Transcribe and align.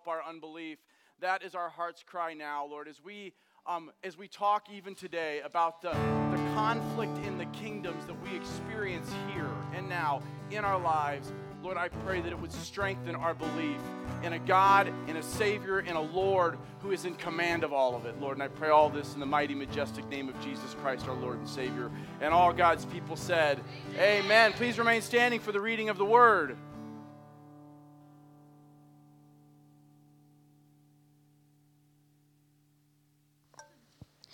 help 0.00 0.08
our 0.08 0.28
unbelief. 0.28 0.78
That 1.20 1.42
is 1.42 1.54
our 1.54 1.68
heart's 1.68 2.02
cry 2.02 2.32
now, 2.32 2.66
Lord, 2.66 2.88
as 2.88 3.02
we 3.02 3.32
um, 3.66 3.90
as 4.02 4.16
we 4.16 4.26
talk 4.26 4.68
even 4.72 4.94
today 4.94 5.40
about 5.44 5.82
the, 5.82 5.90
the 5.90 6.42
conflict 6.54 7.18
in 7.26 7.36
the 7.36 7.44
kingdoms 7.46 8.06
that 8.06 8.16
we 8.22 8.34
experience 8.34 9.10
here 9.32 9.50
and 9.74 9.86
now 9.86 10.22
in 10.50 10.64
our 10.64 10.80
lives. 10.80 11.30
Lord, 11.62 11.76
I 11.76 11.88
pray 11.88 12.22
that 12.22 12.32
it 12.32 12.38
would 12.40 12.52
strengthen 12.52 13.14
our 13.14 13.34
belief 13.34 13.80
in 14.22 14.32
a 14.32 14.38
God, 14.38 14.90
in 15.08 15.18
a 15.18 15.22
Savior, 15.22 15.80
in 15.80 15.94
a 15.94 16.00
Lord 16.00 16.56
who 16.80 16.90
is 16.92 17.04
in 17.04 17.14
command 17.16 17.62
of 17.62 17.74
all 17.74 17.94
of 17.94 18.06
it, 18.06 18.18
Lord. 18.18 18.38
And 18.38 18.42
I 18.42 18.48
pray 18.48 18.70
all 18.70 18.88
this 18.88 19.12
in 19.12 19.20
the 19.20 19.26
mighty, 19.26 19.54
majestic 19.54 20.08
name 20.08 20.30
of 20.30 20.40
Jesus 20.42 20.74
Christ, 20.80 21.06
our 21.06 21.14
Lord 21.14 21.38
and 21.38 21.46
Savior. 21.46 21.90
And 22.22 22.32
all 22.32 22.54
God's 22.54 22.86
people 22.86 23.16
said, 23.16 23.60
Amen. 23.96 24.24
Amen. 24.24 24.52
Please 24.54 24.78
remain 24.78 25.02
standing 25.02 25.38
for 25.38 25.52
the 25.52 25.60
reading 25.60 25.90
of 25.90 25.98
the 25.98 26.06
word. 26.06 26.56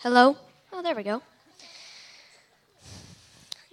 Hello? 0.06 0.37
Oh, 0.73 0.83
there 0.83 0.95
we 0.95 1.02
go. 1.02 1.20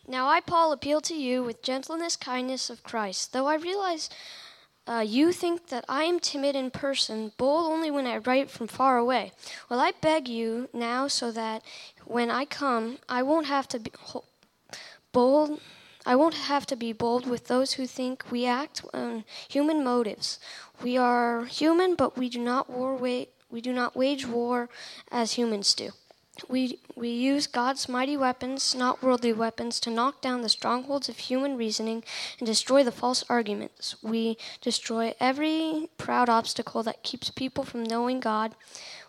Now 0.07 0.27
I, 0.27 0.39
Paul, 0.39 0.71
appeal 0.71 0.99
to 1.01 1.13
you 1.13 1.43
with 1.43 1.61
gentleness, 1.61 2.15
kindness 2.15 2.71
of 2.71 2.81
Christ, 2.81 3.33
though 3.33 3.45
I 3.45 3.53
realize 3.53 4.09
uh, 4.87 5.05
you 5.07 5.31
think 5.31 5.67
that 5.67 5.85
I 5.87 6.05
am 6.05 6.19
timid 6.19 6.55
in 6.55 6.71
person, 6.71 7.33
bold 7.37 7.71
only 7.71 7.91
when 7.91 8.07
I 8.07 8.17
write 8.17 8.49
from 8.49 8.65
far 8.65 8.97
away. 8.97 9.31
Well, 9.69 9.79
I 9.79 9.91
beg 10.01 10.27
you 10.27 10.69
now 10.73 11.07
so 11.07 11.31
that 11.31 11.61
when 12.05 12.31
I 12.31 12.45
come, 12.45 12.97
I 13.07 13.21
won't 13.21 13.45
have 13.45 13.67
to 13.67 13.77
be 13.77 13.91
bold. 15.11 15.61
I 16.03 16.15
won't 16.15 16.49
have 16.49 16.65
to 16.65 16.75
be 16.75 16.93
bold 16.93 17.27
with 17.27 17.45
those 17.45 17.73
who 17.73 17.85
think 17.85 18.31
we 18.31 18.47
act 18.47 18.83
on 18.91 19.23
human 19.47 19.83
motives. 19.83 20.39
We 20.81 20.97
are 20.97 21.45
human, 21.45 21.93
but 21.93 22.17
we 22.17 22.27
do 22.27 22.39
not 22.39 22.71
war 22.71 22.95
wa- 22.95 23.29
we 23.51 23.61
do 23.61 23.71
not 23.71 23.95
wage 23.95 24.25
war 24.25 24.67
as 25.11 25.33
humans 25.33 25.75
do. 25.75 25.91
We, 26.49 26.79
we 26.95 27.09
use 27.09 27.45
God's 27.45 27.87
mighty 27.87 28.17
weapons, 28.17 28.73
not 28.73 29.03
worldly 29.03 29.33
weapons, 29.33 29.79
to 29.81 29.91
knock 29.91 30.19
down 30.19 30.41
the 30.41 30.49
strongholds 30.49 31.07
of 31.07 31.17
human 31.17 31.57
reasoning 31.57 32.03
and 32.39 32.47
destroy 32.47 32.83
the 32.83 32.91
false 32.91 33.23
arguments. 33.29 33.95
We 34.01 34.37
destroy 34.59 35.13
every 35.19 35.89
proud 35.97 36.29
obstacle 36.29 36.81
that 36.83 37.03
keeps 37.03 37.29
people 37.29 37.63
from 37.63 37.83
knowing 37.83 38.19
God. 38.19 38.55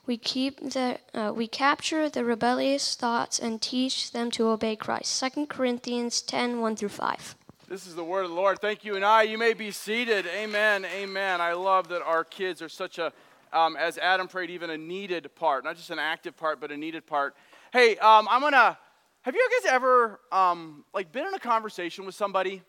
We, 0.06 0.19
keep 0.19 0.61
the, 0.61 0.98
uh, 1.14 1.33
we 1.34 1.48
capture 1.48 2.11
the 2.11 2.25
rebellious 2.25 2.95
thoughts 2.95 3.39
and 3.39 3.61
teach 3.61 4.12
them 4.12 4.30
to 4.33 4.48
obey 4.48 4.77
Christ. 4.77 5.22
2 5.34 5.47
Corinthians 5.47 6.20
10 6.20 6.61
1 6.61 6.77
through 6.77 6.91
5. 6.91 7.36
This 7.69 7.86
is 7.86 7.95
the 7.95 8.05
word 8.05 8.25
of 8.25 8.30
the 8.30 8.36
Lord. 8.36 8.61
Thank 8.61 8.84
you. 8.84 8.97
And 8.97 9.05
I, 9.05 9.22
you 9.22 9.39
may 9.39 9.55
be 9.55 9.70
seated. 9.70 10.27
Amen. 10.27 10.84
Amen. 10.84 11.41
I 11.41 11.55
love 11.55 11.89
that 11.89 12.02
our 12.02 12.22
kids 12.22 12.61
are 12.61 12.69
such 12.69 12.98
a 12.98 13.12
um, 13.55 13.77
as 13.77 13.97
Adam 13.98 14.27
prayed, 14.27 14.50
even 14.50 14.70
a 14.70 14.77
needed 14.77 15.34
part, 15.36 15.64
not 15.64 15.77
just 15.77 15.91
an 15.91 15.98
active 15.98 16.36
part, 16.36 16.60
but 16.60 16.72
a 16.72 16.77
needed 16.77 17.06
part. 17.06 17.34
Hey, 17.72 17.96
um, 17.98 18.27
I'm 18.30 18.41
gonna. 18.41 18.77
Have 19.22 19.34
you 19.34 19.48
guys 19.62 19.72
ever 19.72 20.20
um, 20.33 20.84
like 20.92 21.11
been 21.11 21.27
in 21.27 21.33
a 21.33 21.38
conversation 21.38 22.05
with 22.05 22.14
somebody, 22.14 22.62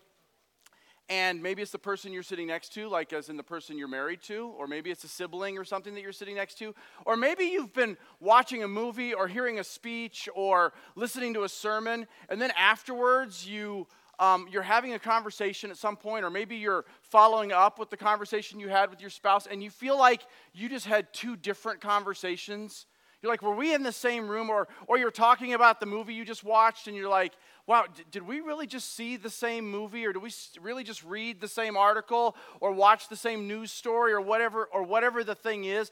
and 1.08 1.42
maybe 1.42 1.60
it's 1.60 1.70
the 1.70 1.78
person 1.78 2.12
you're 2.12 2.22
sitting 2.22 2.46
next 2.46 2.72
to, 2.74 2.88
like 2.88 3.12
as 3.12 3.28
in 3.28 3.36
the 3.36 3.42
person 3.42 3.76
you're 3.76 3.88
married 3.88 4.22
to, 4.22 4.54
or 4.58 4.66
maybe 4.66 4.90
it's 4.90 5.04
a 5.04 5.08
sibling 5.08 5.58
or 5.58 5.64
something 5.64 5.92
that 5.94 6.00
you're 6.00 6.12
sitting 6.12 6.36
next 6.36 6.56
to, 6.58 6.74
or 7.04 7.16
maybe 7.16 7.44
you've 7.44 7.74
been 7.74 7.98
watching 8.20 8.62
a 8.62 8.68
movie 8.68 9.12
or 9.12 9.28
hearing 9.28 9.58
a 9.58 9.64
speech 9.64 10.28
or 10.34 10.72
listening 10.94 11.34
to 11.34 11.42
a 11.44 11.48
sermon, 11.48 12.06
and 12.30 12.40
then 12.40 12.52
afterwards 12.56 13.46
you 13.46 13.86
um, 14.18 14.46
you're 14.50 14.62
having 14.62 14.94
a 14.94 14.98
conversation 14.98 15.70
at 15.70 15.76
some 15.76 15.96
point, 15.96 16.24
or 16.24 16.30
maybe 16.30 16.56
you're 16.56 16.84
following 17.02 17.52
up 17.52 17.78
with 17.78 17.90
the 17.90 17.96
conversation 17.96 18.60
you 18.60 18.68
had 18.68 18.90
with 18.90 19.00
your 19.00 19.10
spouse, 19.10 19.46
and 19.46 19.62
you 19.62 19.70
feel 19.70 19.98
like 19.98 20.22
you 20.52 20.68
just 20.68 20.86
had 20.86 21.12
two 21.12 21.36
different 21.36 21.80
conversations. 21.80 22.86
You're 23.22 23.32
like, 23.32 23.42
were 23.42 23.54
we 23.54 23.74
in 23.74 23.82
the 23.82 23.92
same 23.92 24.28
room? 24.28 24.50
Or, 24.50 24.68
or 24.86 24.98
you're 24.98 25.10
talking 25.10 25.54
about 25.54 25.80
the 25.80 25.86
movie 25.86 26.14
you 26.14 26.24
just 26.24 26.44
watched, 26.44 26.86
and 26.86 26.96
you're 26.96 27.08
like, 27.08 27.32
wow, 27.66 27.84
d- 27.94 28.04
did 28.10 28.22
we 28.22 28.40
really 28.40 28.66
just 28.66 28.94
see 28.94 29.16
the 29.16 29.30
same 29.30 29.70
movie, 29.70 30.06
or 30.06 30.12
did 30.12 30.22
we 30.22 30.30
really 30.60 30.84
just 30.84 31.02
read 31.04 31.40
the 31.40 31.48
same 31.48 31.76
article, 31.76 32.36
or 32.60 32.72
watch 32.72 33.08
the 33.08 33.16
same 33.16 33.48
news 33.48 33.72
story, 33.72 34.12
or 34.12 34.20
whatever, 34.20 34.68
or 34.72 34.82
whatever 34.82 35.24
the 35.24 35.34
thing 35.34 35.64
is? 35.64 35.90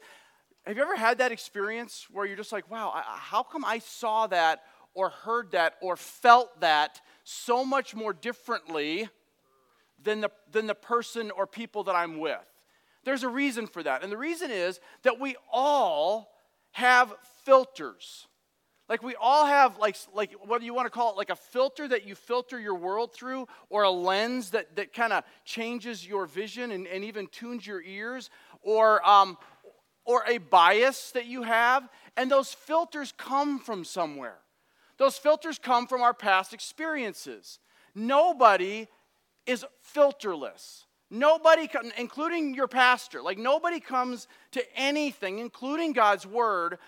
Have 0.65 0.77
you 0.77 0.83
ever 0.83 0.95
had 0.95 1.19
that 1.19 1.31
experience 1.31 2.07
where 2.11 2.25
you're 2.25 2.37
just 2.37 2.51
like, 2.51 2.71
wow, 2.71 2.91
I, 2.95 3.03
how 3.05 3.43
come 3.43 3.63
I 3.63 3.79
saw 3.79 4.27
that, 4.27 4.63
or 4.93 5.09
heard 5.09 5.51
that, 5.51 5.75
or 5.81 5.95
felt 5.95 6.61
that 6.61 7.01
so 7.25 7.65
much 7.65 7.93
more 7.93 8.13
differently 8.13 9.09
than 10.01 10.21
the, 10.21 10.31
than 10.51 10.67
the 10.67 10.75
person 10.75 11.31
or 11.31 11.45
people 11.45 11.83
that 11.85 11.95
I'm 11.95 12.19
with. 12.19 12.39
There's 13.03 13.23
a 13.23 13.29
reason 13.29 13.67
for 13.67 13.83
that. 13.83 14.03
And 14.03 14.11
the 14.11 14.17
reason 14.17 14.51
is 14.51 14.79
that 15.03 15.19
we 15.19 15.35
all 15.51 16.31
have 16.71 17.13
filters. 17.43 18.27
Like 18.87 19.01
we 19.01 19.15
all 19.15 19.47
have 19.47 19.79
like 19.79 19.95
like 20.13 20.33
what 20.45 20.59
do 20.59 20.65
you 20.67 20.73
want 20.73 20.85
to 20.85 20.91
call 20.91 21.11
it 21.11 21.17
like 21.17 21.31
a 21.31 21.35
filter 21.35 21.87
that 21.87 22.05
you 22.05 22.13
filter 22.13 22.59
your 22.59 22.75
world 22.75 23.13
through 23.13 23.47
or 23.69 23.81
a 23.81 23.89
lens 23.89 24.51
that, 24.51 24.75
that 24.75 24.93
kind 24.93 25.11
of 25.11 25.23
changes 25.43 26.05
your 26.05 26.27
vision 26.27 26.71
and, 26.71 26.85
and 26.85 27.03
even 27.03 27.25
tunes 27.27 27.65
your 27.65 27.81
ears 27.81 28.29
or 28.61 29.07
um, 29.07 29.39
or 30.05 30.23
a 30.27 30.37
bias 30.37 31.11
that 31.11 31.25
you 31.25 31.41
have 31.41 31.89
and 32.15 32.29
those 32.29 32.53
filters 32.53 33.11
come 33.17 33.57
from 33.57 33.83
somewhere. 33.83 34.37
Those 34.97 35.17
filters 35.17 35.59
come 35.59 35.87
from 35.87 36.01
our 36.01 36.13
past 36.13 36.53
experiences. 36.53 37.59
Nobody 37.93 38.87
is 39.45 39.65
filterless. 39.93 40.83
Nobody, 41.11 41.69
including 41.97 42.55
your 42.55 42.67
pastor, 42.67 43.21
like 43.21 43.37
nobody 43.37 43.79
comes 43.79 44.27
to 44.51 44.63
anything, 44.75 45.39
including 45.39 45.93
God's 45.93 46.25
word, 46.25 46.79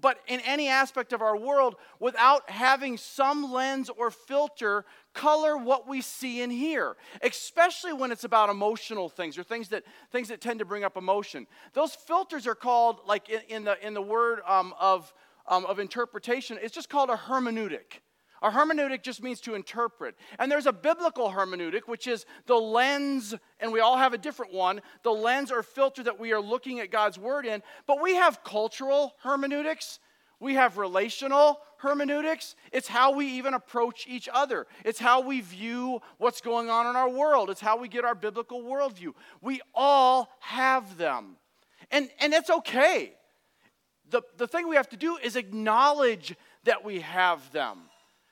but 0.00 0.18
in 0.26 0.40
any 0.40 0.68
aspect 0.68 1.12
of 1.12 1.22
our 1.22 1.36
world 1.36 1.76
without 2.00 2.48
having 2.48 2.96
some 2.96 3.52
lens 3.52 3.90
or 3.90 4.10
filter 4.10 4.84
color 5.12 5.56
what 5.56 5.86
we 5.86 6.00
see 6.00 6.40
and 6.40 6.50
hear 6.50 6.96
especially 7.20 7.92
when 7.92 8.10
it's 8.10 8.24
about 8.24 8.48
emotional 8.48 9.10
things 9.10 9.36
or 9.36 9.42
things 9.42 9.68
that 9.68 9.84
things 10.10 10.28
that 10.28 10.40
tend 10.40 10.58
to 10.58 10.64
bring 10.64 10.82
up 10.82 10.96
emotion 10.96 11.46
those 11.74 11.94
filters 11.94 12.46
are 12.46 12.54
called 12.54 13.00
like 13.06 13.28
in, 13.28 13.40
in 13.48 13.64
the 13.64 13.86
in 13.86 13.92
the 13.92 14.00
word 14.00 14.40
um, 14.46 14.72
of 14.80 15.12
um, 15.46 15.64
of 15.66 15.78
interpretation, 15.78 16.58
it's 16.62 16.74
just 16.74 16.88
called 16.88 17.10
a 17.10 17.16
hermeneutic. 17.16 18.00
A 18.42 18.50
hermeneutic 18.50 19.02
just 19.02 19.22
means 19.22 19.40
to 19.42 19.54
interpret. 19.54 20.16
And 20.38 20.50
there's 20.50 20.66
a 20.66 20.72
biblical 20.72 21.30
hermeneutic, 21.30 21.82
which 21.86 22.08
is 22.08 22.26
the 22.46 22.56
lens, 22.56 23.34
and 23.60 23.72
we 23.72 23.78
all 23.78 23.96
have 23.96 24.14
a 24.14 24.18
different 24.18 24.52
one, 24.52 24.82
the 25.04 25.12
lens 25.12 25.52
or 25.52 25.62
filter 25.62 26.02
that 26.02 26.18
we 26.18 26.32
are 26.32 26.40
looking 26.40 26.80
at 26.80 26.90
God's 26.90 27.18
word 27.18 27.46
in. 27.46 27.62
But 27.86 28.02
we 28.02 28.16
have 28.16 28.42
cultural 28.42 29.14
hermeneutics, 29.22 30.00
we 30.40 30.54
have 30.54 30.76
relational 30.76 31.60
hermeneutics. 31.78 32.56
It's 32.72 32.88
how 32.88 33.12
we 33.12 33.26
even 33.26 33.54
approach 33.54 34.06
each 34.08 34.28
other, 34.32 34.66
it's 34.84 34.98
how 34.98 35.20
we 35.20 35.40
view 35.40 36.00
what's 36.18 36.40
going 36.40 36.68
on 36.68 36.88
in 36.88 36.96
our 36.96 37.08
world, 37.08 37.48
it's 37.48 37.60
how 37.60 37.78
we 37.78 37.86
get 37.86 38.04
our 38.04 38.16
biblical 38.16 38.62
worldview. 38.62 39.12
We 39.40 39.60
all 39.72 40.28
have 40.40 40.98
them. 40.98 41.36
And, 41.92 42.10
and 42.20 42.32
it's 42.32 42.50
okay 42.50 43.14
the, 44.12 44.22
the 44.36 44.46
thing 44.46 44.68
we 44.68 44.76
have 44.76 44.88
to 44.90 44.96
do 44.96 45.16
is 45.16 45.34
acknowledge 45.34 46.36
that 46.64 46.84
we 46.84 47.00
have 47.00 47.50
them. 47.50 47.80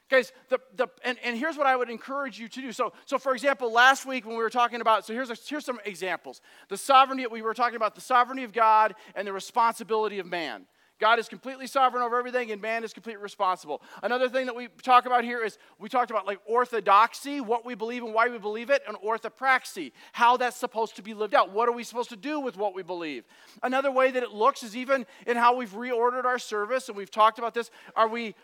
Guys, 0.09 0.33
the, 0.49 0.59
the, 0.75 0.89
and, 1.05 1.19
and 1.25 1.37
here's 1.37 1.57
what 1.57 1.67
I 1.67 1.77
would 1.77 1.89
encourage 1.89 2.39
you 2.39 2.49
to 2.49 2.61
do. 2.61 2.73
So, 2.73 2.93
so, 3.07 3.17
for 3.17 3.33
example, 3.33 3.73
last 3.73 4.07
week 4.07 4.27
when 4.27 4.37
we 4.37 4.43
were 4.43 4.51
talking 4.51 4.81
about, 4.81 5.07
so 5.07 5.13
here's, 5.13 5.31
a, 5.31 5.37
here's 5.49 5.65
some 5.65 5.79
examples. 5.85 6.41
The 6.69 6.77
sovereignty, 6.77 7.27
we 7.27 7.43
were 7.43 7.55
talking 7.55 7.77
about 7.77 7.95
the 7.95 8.01
sovereignty 8.01 8.43
of 8.43 8.53
God 8.53 8.95
and 9.15 9.27
the 9.27 9.33
responsibility 9.33 10.19
of 10.19 10.27
man. 10.27 10.67
God 11.01 11.19
is 11.19 11.29
completely 11.29 11.67
sovereign 11.67 12.03
over 12.03 12.19
everything, 12.19 12.53
and 12.53 12.61
man 12.61 12.85
is 12.85 12.93
completely 12.93 13.23
responsible. 13.23 13.83
Another 14.03 14.29
thing 14.29 14.47
that 14.47 14.55
we 14.55 14.69
talk 14.83 15.07
about 15.07 15.25
here 15.25 15.43
is 15.43 15.59
we 15.79 15.89
talked 15.89 16.11
about 16.11 16.27
like 16.27 16.39
orthodoxy, 16.45 17.41
what 17.41 17.65
we 17.65 17.75
believe 17.75 18.05
and 18.05 18.15
why 18.15 18.29
we 18.29 18.39
believe 18.39 18.71
it, 18.71 18.83
and 18.87 18.97
orthopraxy, 18.99 19.93
how 20.13 20.37
that's 20.37 20.57
supposed 20.57 20.97
to 20.97 21.03
be 21.03 21.15
lived 21.15 21.35
out. 21.35 21.53
What 21.53 21.69
are 21.69 21.73
we 21.73 21.83
supposed 21.83 22.11
to 22.11 22.17
do 22.17 22.39
with 22.39 22.57
what 22.57 22.75
we 22.75 22.83
believe? 22.83 23.25
Another 23.63 23.91
way 23.91 24.11
that 24.11 24.23
it 24.23 24.31
looks 24.33 24.63
is 24.63 24.77
even 24.77 25.07
in 25.27 25.37
how 25.37 25.57
we've 25.57 25.73
reordered 25.73 26.25
our 26.25 26.39
service, 26.39 26.89
and 26.89 26.97
we've 26.97 27.11
talked 27.11 27.39
about 27.39 27.55
this. 27.55 27.71
Are 27.97 28.09
we 28.09 28.35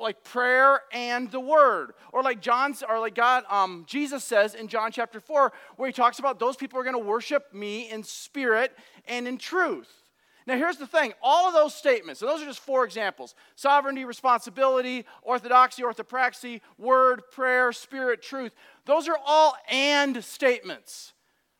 like 0.00 0.24
prayer 0.24 0.80
and 0.90 1.30
the 1.30 1.38
word, 1.38 1.92
or 2.12 2.22
like 2.22 2.40
John's, 2.40 2.82
or 2.82 2.98
like 2.98 3.14
God, 3.14 3.44
um, 3.50 3.84
Jesus 3.86 4.24
says 4.24 4.54
in 4.54 4.68
John 4.68 4.90
chapter 4.90 5.20
four, 5.20 5.52
where 5.76 5.86
he 5.86 5.92
talks 5.92 6.18
about 6.18 6.38
those 6.38 6.56
people 6.56 6.80
are 6.80 6.82
going 6.82 6.96
to 6.96 6.98
worship 6.98 7.52
me 7.52 7.90
in 7.90 8.02
spirit 8.02 8.74
and 9.06 9.28
in 9.28 9.36
truth. 9.36 10.05
Now, 10.46 10.56
here's 10.56 10.76
the 10.76 10.86
thing 10.86 11.12
all 11.22 11.48
of 11.48 11.54
those 11.54 11.74
statements, 11.74 12.22
and 12.22 12.30
those 12.30 12.40
are 12.40 12.46
just 12.46 12.60
four 12.60 12.84
examples 12.84 13.34
sovereignty, 13.56 14.04
responsibility, 14.04 15.04
orthodoxy, 15.22 15.82
orthopraxy, 15.82 16.60
word, 16.78 17.22
prayer, 17.30 17.72
spirit, 17.72 18.22
truth 18.22 18.52
those 18.86 19.08
are 19.08 19.18
all 19.26 19.56
and 19.68 20.24
statements. 20.24 21.12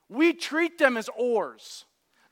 We 0.08 0.32
treat 0.32 0.78
them 0.78 0.96
as 0.96 1.10
ors 1.16 1.84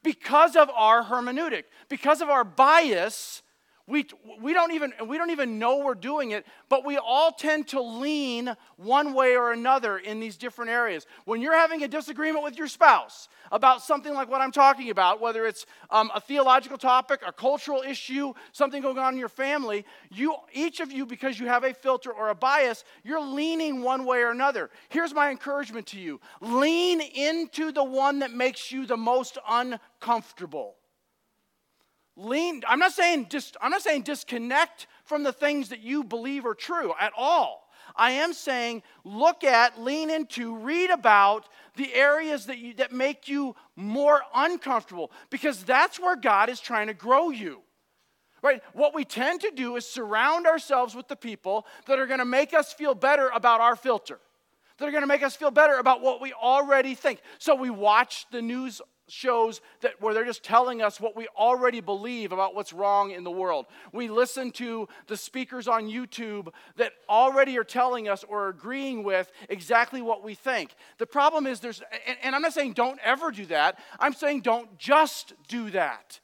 because 0.04 0.54
of 0.54 0.70
our 0.70 1.04
hermeneutic, 1.04 1.64
because 1.88 2.20
of 2.20 2.30
our 2.30 2.44
bias. 2.44 3.42
We, 3.86 4.06
we, 4.40 4.54
don't 4.54 4.72
even, 4.72 4.94
we 5.06 5.18
don't 5.18 5.28
even 5.28 5.58
know 5.58 5.80
we're 5.80 5.94
doing 5.94 6.30
it, 6.30 6.46
but 6.70 6.86
we 6.86 6.96
all 6.96 7.30
tend 7.32 7.68
to 7.68 7.82
lean 7.82 8.56
one 8.78 9.12
way 9.12 9.36
or 9.36 9.52
another 9.52 9.98
in 9.98 10.20
these 10.20 10.38
different 10.38 10.70
areas. 10.70 11.04
When 11.26 11.42
you're 11.42 11.56
having 11.56 11.82
a 11.82 11.88
disagreement 11.88 12.44
with 12.44 12.56
your 12.56 12.66
spouse 12.66 13.28
about 13.52 13.82
something 13.82 14.14
like 14.14 14.30
what 14.30 14.40
I'm 14.40 14.52
talking 14.52 14.88
about, 14.88 15.20
whether 15.20 15.44
it's 15.44 15.66
um, 15.90 16.10
a 16.14 16.20
theological 16.20 16.78
topic, 16.78 17.20
a 17.26 17.32
cultural 17.32 17.82
issue, 17.82 18.32
something 18.52 18.80
going 18.80 18.96
on 18.96 19.12
in 19.12 19.18
your 19.18 19.28
family, 19.28 19.84
you, 20.10 20.34
each 20.54 20.80
of 20.80 20.90
you, 20.90 21.04
because 21.04 21.38
you 21.38 21.46
have 21.48 21.64
a 21.64 21.74
filter 21.74 22.10
or 22.10 22.30
a 22.30 22.34
bias, 22.34 22.84
you're 23.02 23.20
leaning 23.20 23.82
one 23.82 24.06
way 24.06 24.22
or 24.22 24.30
another. 24.30 24.70
Here's 24.88 25.12
my 25.12 25.30
encouragement 25.30 25.88
to 25.88 26.00
you 26.00 26.22
lean 26.40 27.02
into 27.02 27.70
the 27.70 27.84
one 27.84 28.20
that 28.20 28.32
makes 28.32 28.72
you 28.72 28.86
the 28.86 28.96
most 28.96 29.36
uncomfortable 29.46 30.76
lean 32.16 32.62
i'm 32.68 32.78
not 32.78 32.92
saying 32.92 33.26
just 33.28 33.56
i'm 33.60 33.70
not 33.70 33.82
saying 33.82 34.02
disconnect 34.02 34.86
from 35.04 35.22
the 35.22 35.32
things 35.32 35.68
that 35.68 35.80
you 35.80 36.02
believe 36.02 36.46
are 36.46 36.54
true 36.54 36.92
at 36.98 37.12
all. 37.16 37.68
I 37.96 38.12
am 38.12 38.32
saying 38.32 38.82
look 39.04 39.44
at 39.44 39.80
lean 39.80 40.10
into 40.10 40.56
read 40.56 40.90
about 40.90 41.48
the 41.76 41.94
areas 41.94 42.46
that 42.46 42.58
you 42.58 42.74
that 42.74 42.92
make 42.92 43.28
you 43.28 43.54
more 43.76 44.22
uncomfortable 44.34 45.12
because 45.30 45.62
that's 45.62 46.00
where 46.00 46.16
god 46.16 46.48
is 46.48 46.60
trying 46.60 46.88
to 46.88 46.94
grow 46.94 47.30
you. 47.30 47.60
Right? 48.42 48.62
What 48.72 48.94
we 48.94 49.04
tend 49.04 49.40
to 49.42 49.52
do 49.54 49.76
is 49.76 49.88
surround 49.88 50.46
ourselves 50.46 50.94
with 50.94 51.08
the 51.08 51.16
people 51.16 51.66
that 51.86 51.98
are 51.98 52.06
going 52.06 52.18
to 52.18 52.26
make 52.26 52.52
us 52.52 52.72
feel 52.72 52.94
better 52.94 53.28
about 53.28 53.60
our 53.60 53.76
filter 53.76 54.18
that 54.78 54.88
are 54.88 54.90
going 54.90 55.02
to 55.02 55.08
make 55.08 55.22
us 55.22 55.36
feel 55.36 55.52
better 55.52 55.78
about 55.78 56.00
what 56.00 56.20
we 56.20 56.32
already 56.32 56.96
think. 56.96 57.20
So 57.38 57.54
we 57.54 57.70
watch 57.70 58.26
the 58.32 58.42
news 58.42 58.82
shows 59.08 59.60
that 59.80 60.00
where 60.00 60.14
they're 60.14 60.24
just 60.24 60.42
telling 60.42 60.80
us 60.80 61.00
what 61.00 61.16
we 61.16 61.28
already 61.36 61.80
believe 61.80 62.32
about 62.32 62.54
what's 62.54 62.72
wrong 62.72 63.10
in 63.10 63.24
the 63.24 63.30
world. 63.30 63.66
We 63.92 64.08
listen 64.08 64.50
to 64.52 64.88
the 65.06 65.16
speakers 65.16 65.68
on 65.68 65.88
YouTube 65.88 66.48
that 66.76 66.92
already 67.08 67.58
are 67.58 67.64
telling 67.64 68.08
us 68.08 68.24
or 68.24 68.48
agreeing 68.48 69.02
with 69.02 69.30
exactly 69.48 70.00
what 70.00 70.24
we 70.24 70.34
think. 70.34 70.74
The 70.98 71.06
problem 71.06 71.46
is 71.46 71.60
there's 71.60 71.82
and, 72.06 72.16
and 72.22 72.34
I'm 72.34 72.42
not 72.42 72.54
saying 72.54 72.72
don't 72.72 72.98
ever 73.04 73.30
do 73.30 73.46
that. 73.46 73.78
I'm 73.98 74.14
saying 74.14 74.40
don't 74.40 74.78
just 74.78 75.34
do 75.48 75.70
that. 75.70 76.20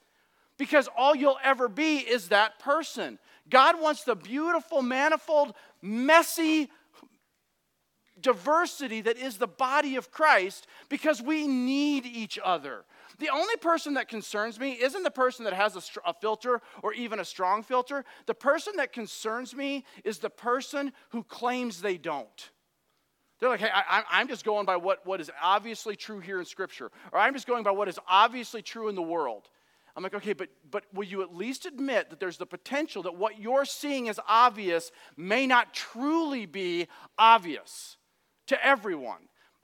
Because 0.57 0.89
all 0.97 1.15
you'll 1.15 1.39
ever 1.43 1.69
be 1.69 1.99
is 1.99 2.29
that 2.29 2.59
person. 2.59 3.19
God 3.49 3.81
wants 3.81 4.05
the 4.05 4.15
beautiful, 4.15 4.83
manifold, 4.83 5.55
messy, 5.83 6.71
diversity 8.23 9.01
that 9.03 9.17
is 9.17 9.39
the 9.39 9.47
body 9.47 9.97
of 9.97 10.11
Christ 10.11 10.67
because 10.89 11.23
we 11.23 11.47
need 11.47 12.07
each 12.07 12.39
other. 12.43 12.85
The 13.19 13.29
only 13.29 13.57
person 13.57 13.95
that 13.95 14.09
concerns 14.09 14.59
me 14.59 14.73
isn't 14.73 15.03
the 15.03 15.11
person 15.11 15.45
that 15.45 15.53
has 15.53 15.77
a, 15.77 16.09
a, 16.09 16.15
filter 16.15 16.63
or 16.83 16.95
even 16.95 17.21
a 17.21 17.25
strong 17.25 17.63
filter. 17.63 18.05
The 18.27 18.35
person 18.35 18.75
that 18.77 18.95
concerns 18.95 19.55
me 19.55 19.85
is 20.05 20.19
the 20.19 20.31
person 20.31 20.93
who 21.11 21.23
claims 21.23 21.83
they 21.83 21.99
don't. 21.99 22.51
They're 23.39 23.51
like, 23.51 23.61
hey, 23.61 23.71
I, 23.73 24.21
am 24.21 24.29
just 24.29 24.45
going 24.45 24.67
by 24.67 24.77
what, 24.77 25.07
what 25.07 25.21
is 25.21 25.31
obviously 25.43 25.97
true 25.97 26.21
here 26.21 26.39
in 26.39 26.45
Scripture, 26.45 26.91
or 27.13 27.19
I'm 27.19 27.33
just 27.33 27.47
going 27.47 27.63
by 27.63 27.71
what 27.71 27.89
is 27.89 27.99
obviously 28.09 28.63
true 28.63 28.89
in 28.89 28.95
the 28.95 29.03
world. 29.03 29.49
I'm 29.97 30.03
like, 30.03 30.15
okay, 30.15 30.35
but, 30.35 30.49
but 30.71 30.85
will 30.95 31.05
you 31.05 31.23
at 31.23 31.35
least 31.35 31.67
admit 31.67 32.11
that 32.11 32.21
there's 32.21 32.37
the 32.37 32.47
potential 32.47 33.03
that 33.03 33.17
what 33.17 33.39
you're 33.39 33.65
seeing 33.65 34.09
as 34.09 34.21
obvious 34.29 34.93
may 35.17 35.47
not 35.47 35.75
truly 35.75 36.47
be 36.47 36.87
obvious? 37.19 37.97
To 38.51 38.67
everyone. 38.67 39.19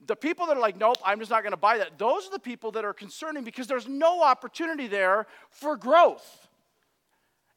The 0.05 0.15
people 0.15 0.45
that 0.47 0.57
are 0.57 0.61
like, 0.61 0.77
nope, 0.77 0.97
I'm 1.03 1.19
just 1.19 1.31
not 1.31 1.43
going 1.43 1.51
to 1.51 1.57
buy 1.57 1.77
that, 1.79 1.97
those 1.97 2.27
are 2.27 2.31
the 2.31 2.39
people 2.39 2.71
that 2.71 2.85
are 2.85 2.93
concerning 2.93 3.43
because 3.43 3.67
there's 3.67 3.87
no 3.87 4.23
opportunity 4.23 4.87
there 4.87 5.27
for 5.49 5.75
growth. 5.75 6.47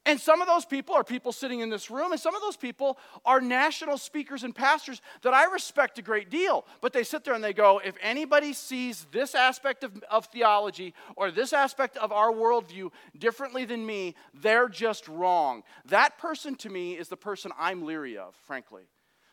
And 0.06 0.18
some 0.18 0.40
of 0.40 0.48
those 0.48 0.64
people 0.64 0.94
are 0.94 1.04
people 1.04 1.30
sitting 1.30 1.60
in 1.60 1.68
this 1.68 1.90
room, 1.90 2.10
and 2.10 2.20
some 2.20 2.34
of 2.34 2.40
those 2.40 2.56
people 2.56 2.98
are 3.24 3.40
national 3.40 3.98
speakers 3.98 4.44
and 4.44 4.54
pastors 4.54 5.02
that 5.22 5.34
I 5.34 5.44
respect 5.52 5.98
a 5.98 6.02
great 6.02 6.30
deal. 6.30 6.64
But 6.80 6.94
they 6.94 7.04
sit 7.04 7.22
there 7.22 7.34
and 7.34 7.44
they 7.44 7.52
go, 7.52 7.80
if 7.84 7.94
anybody 8.02 8.54
sees 8.54 9.06
this 9.12 9.34
aspect 9.34 9.84
of, 9.84 10.02
of 10.10 10.24
theology 10.26 10.94
or 11.16 11.30
this 11.30 11.52
aspect 11.52 11.98
of 11.98 12.12
our 12.12 12.32
worldview 12.32 12.90
differently 13.18 13.66
than 13.66 13.84
me, 13.84 14.14
they're 14.32 14.70
just 14.70 15.06
wrong. 15.06 15.62
That 15.84 16.16
person 16.18 16.54
to 16.56 16.70
me 16.70 16.94
is 16.94 17.08
the 17.08 17.16
person 17.18 17.52
I'm 17.58 17.84
leery 17.84 18.16
of, 18.16 18.34
frankly. 18.46 18.84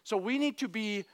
So 0.04 0.16
we 0.16 0.38
need 0.38 0.58
to 0.60 0.68
be 0.68 1.06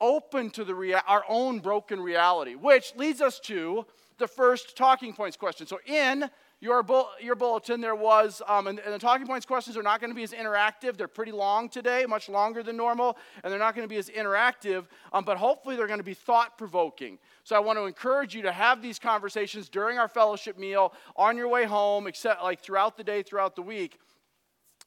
open 0.00 0.50
to 0.50 0.64
the 0.64 0.74
rea- 0.74 1.00
our 1.06 1.24
own 1.28 1.60
broken 1.60 2.00
reality, 2.00 2.54
which 2.54 2.94
leads 2.96 3.20
us 3.20 3.38
to 3.40 3.86
the 4.18 4.28
first 4.28 4.76
talking 4.76 5.12
points 5.12 5.36
question. 5.36 5.66
So, 5.66 5.78
in 5.86 6.28
your, 6.60 6.82
bu- 6.82 7.04
your 7.20 7.36
bulletin, 7.36 7.80
there 7.80 7.94
was, 7.94 8.42
um, 8.48 8.66
and, 8.66 8.80
and, 8.80 8.92
the 8.92 8.98
talking 8.98 9.26
points 9.26 9.46
questions 9.46 9.76
are 9.76 9.82
not 9.82 10.00
going 10.00 10.10
to 10.10 10.16
be 10.16 10.24
as 10.24 10.32
interactive. 10.32 10.96
They're 10.96 11.06
pretty 11.06 11.30
long 11.30 11.68
today, 11.68 12.04
much 12.04 12.28
longer 12.28 12.64
than 12.64 12.76
normal, 12.76 13.16
and 13.44 13.52
they're 13.52 13.60
not 13.60 13.76
going 13.76 13.84
to 13.84 13.88
be 13.88 13.98
as 13.98 14.10
interactive, 14.10 14.86
um, 15.12 15.24
but 15.24 15.36
hopefully 15.36 15.76
they're 15.76 15.86
going 15.86 16.00
to 16.00 16.04
be 16.04 16.14
thought 16.14 16.58
provoking. 16.58 17.18
So, 17.44 17.54
I 17.54 17.60
want 17.60 17.78
to 17.78 17.84
encourage 17.84 18.34
you 18.34 18.42
to 18.42 18.52
have 18.52 18.82
these 18.82 18.98
conversations 18.98 19.68
during 19.68 19.98
our 19.98 20.08
fellowship 20.08 20.58
meal, 20.58 20.92
on 21.16 21.36
your 21.36 21.48
way 21.48 21.64
home, 21.64 22.06
except 22.06 22.42
like 22.42 22.60
throughout 22.60 22.96
the 22.96 23.04
day, 23.04 23.22
throughout 23.22 23.54
the 23.54 23.62
week. 23.62 23.98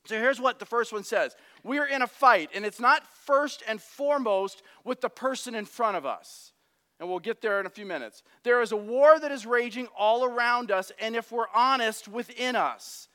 So 0.06 0.18
here's 0.18 0.42
what 0.42 0.60
the 0.60 0.66
first 0.66 0.92
one 0.92 1.04
says 1.04 1.36
We're 1.64 1.88
in 1.88 2.02
a 2.02 2.08
fight, 2.08 2.50
and 2.54 2.66
it's 2.66 2.80
not 2.80 3.06
first 3.08 3.64
and 3.68 3.82
foremost 3.82 4.64
with 4.84 5.02
the 5.02 5.10
person 5.10 5.56
in 5.56 5.66
front 5.66 5.98
of 5.98 6.06
us. 6.06 6.54
And 7.00 7.10
we'll 7.10 7.20
get 7.20 7.42
there 7.42 7.60
in 7.60 7.66
a 7.66 7.70
few 7.70 7.86
minutes. 7.86 8.24
There 8.44 8.62
is 8.62 8.72
a 8.72 8.78
war 8.78 9.20
that 9.20 9.32
is 9.32 9.46
raging 9.46 9.88
all 9.98 10.24
around 10.24 10.72
us, 10.72 10.92
and 11.00 11.16
if 11.16 11.32
we're 11.32 11.50
honest, 11.54 12.08
within 12.08 12.56
us. 12.56 13.08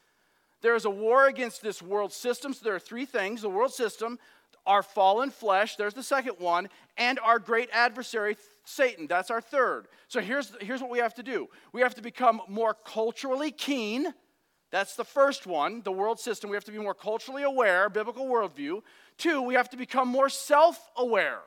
There 0.62 0.74
is 0.74 0.84
a 0.84 0.90
war 0.90 1.28
against 1.28 1.62
this 1.62 1.80
world 1.80 2.12
system. 2.12 2.52
So 2.52 2.64
there 2.64 2.74
are 2.74 2.80
three 2.80 3.04
things 3.04 3.42
the 3.42 3.48
world 3.48 3.72
system, 3.72 4.18
our 4.66 4.82
fallen 4.82 5.30
flesh, 5.30 5.76
there's 5.76 5.94
the 5.94 6.02
second 6.02 6.34
one, 6.38 6.68
and 6.96 7.20
our 7.20 7.38
great 7.38 7.68
adversary, 7.72 8.36
Satan. 8.64 9.06
That's 9.06 9.30
our 9.30 9.40
third. 9.40 9.86
So 10.08 10.20
here's, 10.20 10.52
here's 10.60 10.80
what 10.80 10.90
we 10.90 10.98
have 10.98 11.14
to 11.14 11.22
do 11.22 11.48
we 11.72 11.82
have 11.82 11.94
to 11.94 12.02
become 12.02 12.42
more 12.48 12.74
culturally 12.74 13.50
keen 13.50 14.12
that's 14.70 14.96
the 14.96 15.04
first 15.04 15.46
one, 15.46 15.82
the 15.82 15.92
world 15.92 16.18
system. 16.18 16.50
We 16.50 16.56
have 16.56 16.64
to 16.64 16.72
be 16.72 16.78
more 16.78 16.94
culturally 16.94 17.44
aware, 17.44 17.88
biblical 17.88 18.26
worldview. 18.26 18.82
Two, 19.16 19.42
we 19.42 19.54
have 19.54 19.70
to 19.70 19.76
become 19.76 20.08
more 20.08 20.28
self 20.28 20.90
aware, 20.96 21.40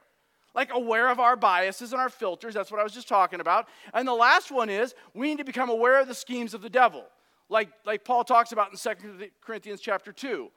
like 0.56 0.74
aware 0.74 1.10
of 1.10 1.20
our 1.20 1.36
biases 1.36 1.92
and 1.92 2.02
our 2.02 2.10
filters. 2.10 2.54
That's 2.54 2.72
what 2.72 2.80
I 2.80 2.84
was 2.84 2.94
just 2.94 3.08
talking 3.08 3.42
about. 3.42 3.68
And 3.94 4.08
the 4.08 4.14
last 4.14 4.52
one 4.52 4.70
is 4.70 4.96
we 5.14 5.28
need 5.28 5.40
to 5.40 5.44
become 5.44 5.70
aware 5.70 6.00
of 6.00 6.08
the 6.08 6.16
schemes 6.16 6.54
of 6.54 6.62
the 6.62 6.70
devil, 6.70 7.04
like, 7.50 7.70
like 7.86 8.06
Paul 8.06 8.24
talks 8.24 8.52
about 8.52 8.72
in 8.72 8.78
2 8.78 9.30
Corinthians 9.42 9.82
chapter 9.82 10.14
2. 10.14 10.50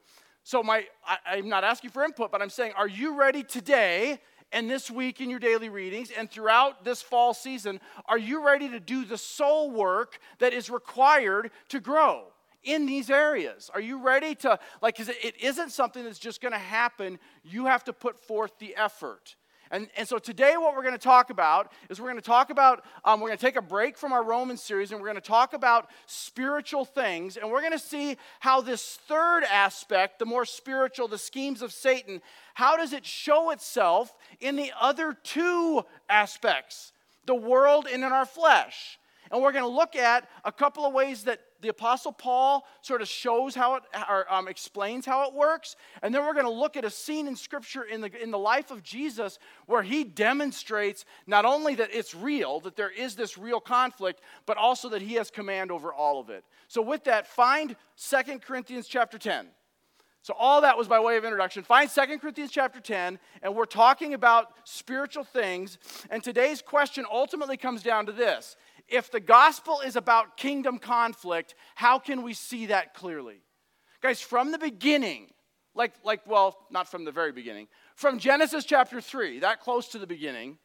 So 0.43 0.63
my, 0.63 0.85
I, 1.05 1.17
I'm 1.37 1.49
not 1.49 1.63
asking 1.63 1.89
for 1.89 2.03
input, 2.03 2.31
but 2.31 2.41
I'm 2.41 2.49
saying, 2.49 2.73
are 2.77 2.87
you 2.87 3.17
ready 3.17 3.43
today 3.43 4.19
and 4.51 4.69
this 4.69 4.91
week 4.91 5.19
in 5.19 5.29
your 5.29 5.39
daily 5.39 5.69
readings 5.69 6.11
and 6.11 6.29
throughout 6.29 6.85
this 6.85 7.01
fall 7.01 7.33
season, 7.33 7.79
are 8.05 8.17
you 8.17 8.45
ready 8.45 8.69
to 8.69 8.79
do 8.79 9.03
the 9.03 9.17
soul 9.17 9.71
work 9.71 10.19
that 10.39 10.53
is 10.53 10.69
required 10.69 11.49
to 11.69 11.79
grow? 11.79 12.25
In 12.63 12.85
these 12.85 13.09
areas? 13.09 13.69
Are 13.73 13.81
you 13.81 14.01
ready 14.01 14.35
to, 14.35 14.59
like, 14.81 14.97
because 14.97 15.13
it 15.21 15.35
isn't 15.41 15.71
something 15.71 16.03
that's 16.03 16.19
just 16.19 16.41
going 16.41 16.53
to 16.53 16.57
happen. 16.57 17.19
You 17.43 17.65
have 17.65 17.83
to 17.85 17.93
put 17.93 18.19
forth 18.19 18.57
the 18.59 18.75
effort. 18.75 19.35
And, 19.73 19.87
and 19.97 20.07
so 20.07 20.19
today, 20.19 20.53
what 20.55 20.75
we're 20.75 20.83
going 20.83 20.93
to 20.93 20.99
talk 20.99 21.31
about 21.31 21.71
is 21.89 21.99
we're 21.99 22.09
going 22.09 22.21
to 22.21 22.21
talk 22.21 22.51
about, 22.51 22.85
um, 23.03 23.19
we're 23.19 23.29
going 23.29 23.39
to 23.39 23.45
take 23.45 23.55
a 23.55 23.61
break 23.61 23.97
from 23.97 24.13
our 24.13 24.23
Roman 24.23 24.55
series 24.55 24.91
and 24.91 25.01
we're 25.01 25.07
going 25.07 25.19
to 25.19 25.27
talk 25.27 25.53
about 25.53 25.89
spiritual 26.05 26.85
things. 26.85 27.37
And 27.37 27.49
we're 27.49 27.61
going 27.61 27.71
to 27.71 27.79
see 27.79 28.17
how 28.39 28.61
this 28.61 28.99
third 29.07 29.43
aspect, 29.45 30.19
the 30.19 30.27
more 30.27 30.45
spiritual, 30.45 31.07
the 31.07 31.17
schemes 31.17 31.63
of 31.63 31.73
Satan, 31.73 32.21
how 32.53 32.77
does 32.77 32.93
it 32.93 33.03
show 33.03 33.49
itself 33.49 34.13
in 34.39 34.57
the 34.57 34.71
other 34.79 35.17
two 35.23 35.83
aspects, 36.07 36.91
the 37.25 37.33
world 37.33 37.87
and 37.91 38.03
in 38.03 38.11
our 38.11 38.25
flesh? 38.27 38.99
And 39.31 39.41
we're 39.41 39.53
going 39.53 39.65
to 39.65 39.75
look 39.75 39.95
at 39.95 40.29
a 40.45 40.51
couple 40.51 40.85
of 40.85 40.93
ways 40.93 41.23
that 41.23 41.39
the 41.63 41.69
Apostle 41.69 42.11
Paul 42.11 42.67
sort 42.81 43.01
of 43.01 43.07
shows 43.07 43.55
how 43.55 43.75
it, 43.75 43.83
or 44.09 44.31
um, 44.31 44.47
explains 44.47 45.05
how 45.05 45.27
it 45.27 45.33
works. 45.33 45.75
And 46.01 46.13
then 46.13 46.23
we're 46.23 46.33
going 46.33 46.45
to 46.45 46.51
look 46.51 46.77
at 46.77 46.85
a 46.85 46.89
scene 46.89 47.27
in 47.27 47.35
Scripture 47.35 47.83
in 47.83 48.01
the, 48.01 48.21
in 48.21 48.29
the 48.29 48.37
life 48.37 48.69
of 48.69 48.83
Jesus 48.83 49.39
where 49.65 49.81
he 49.81 50.03
demonstrates 50.03 51.05
not 51.25 51.45
only 51.45 51.73
that 51.75 51.89
it's 51.91 52.13
real, 52.13 52.59
that 52.59 52.75
there 52.75 52.91
is 52.91 53.15
this 53.15 53.37
real 53.37 53.61
conflict, 53.61 54.21
but 54.45 54.57
also 54.57 54.89
that 54.89 55.01
he 55.01 55.15
has 55.15 55.31
command 55.31 55.71
over 55.71 55.93
all 55.93 56.19
of 56.19 56.29
it. 56.29 56.43
So, 56.67 56.81
with 56.81 57.05
that, 57.05 57.27
find 57.27 57.75
Second 57.95 58.41
Corinthians 58.41 58.87
chapter 58.87 59.17
10. 59.17 59.47
So 60.23 60.33
all 60.39 60.61
that 60.61 60.77
was 60.77 60.87
by 60.87 61.01
way 61.01 61.17
of 61.17 61.25
introduction. 61.25 61.63
Find 61.63 61.89
Second 61.89 62.19
Corinthians 62.19 62.49
chapter 62.49 62.79
10, 62.79 63.19
and 63.41 63.53
we're 63.53 63.65
talking 63.65 64.13
about 64.13 64.53
spiritual 64.63 65.25
things. 65.25 65.77
And 66.09 66.23
today's 66.23 66.61
question 66.61 67.05
ultimately 67.11 67.57
comes 67.57 67.83
down 67.83 68.05
to 68.05 68.13
this 68.13 68.55
if 68.87 69.11
the 69.11 69.19
gospel 69.19 69.79
is 69.79 69.95
about 69.95 70.37
kingdom 70.37 70.77
conflict, 70.77 71.55
how 71.75 71.99
can 71.99 72.21
we 72.21 72.33
see 72.33 72.67
that 72.67 72.93
clearly? 72.93 73.41
Guys, 74.01 74.21
from 74.21 74.51
the 74.51 74.57
beginning, 74.57 75.27
like, 75.73 75.93
like, 76.03 76.21
well, 76.27 76.57
not 76.69 76.87
from 76.89 77.05
the 77.05 77.11
very 77.11 77.31
beginning, 77.31 77.67
from 77.95 78.19
Genesis 78.19 78.65
chapter 78.65 79.01
3, 79.01 79.39
that 79.39 79.61
close 79.61 79.87
to 79.89 79.97
the 79.97 80.05
beginning, 80.05 80.57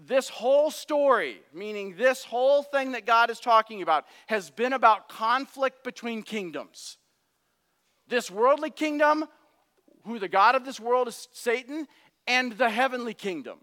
this 0.00 0.28
whole 0.28 0.70
story, 0.70 1.40
meaning 1.52 1.94
this 1.96 2.24
whole 2.24 2.62
thing 2.62 2.92
that 2.92 3.06
God 3.06 3.30
is 3.30 3.40
talking 3.40 3.82
about, 3.82 4.04
has 4.26 4.50
been 4.50 4.72
about 4.72 5.08
conflict 5.08 5.84
between 5.84 6.22
kingdoms. 6.22 6.98
this 8.08 8.30
worldly 8.30 8.70
kingdom, 8.70 9.24
who 10.04 10.18
the 10.18 10.28
God 10.28 10.54
of 10.54 10.64
this 10.64 10.78
world 10.78 11.08
is 11.08 11.28
Satan, 11.32 11.86
and 12.26 12.52
the 12.52 12.70
heavenly 12.70 13.14
kingdom. 13.14 13.58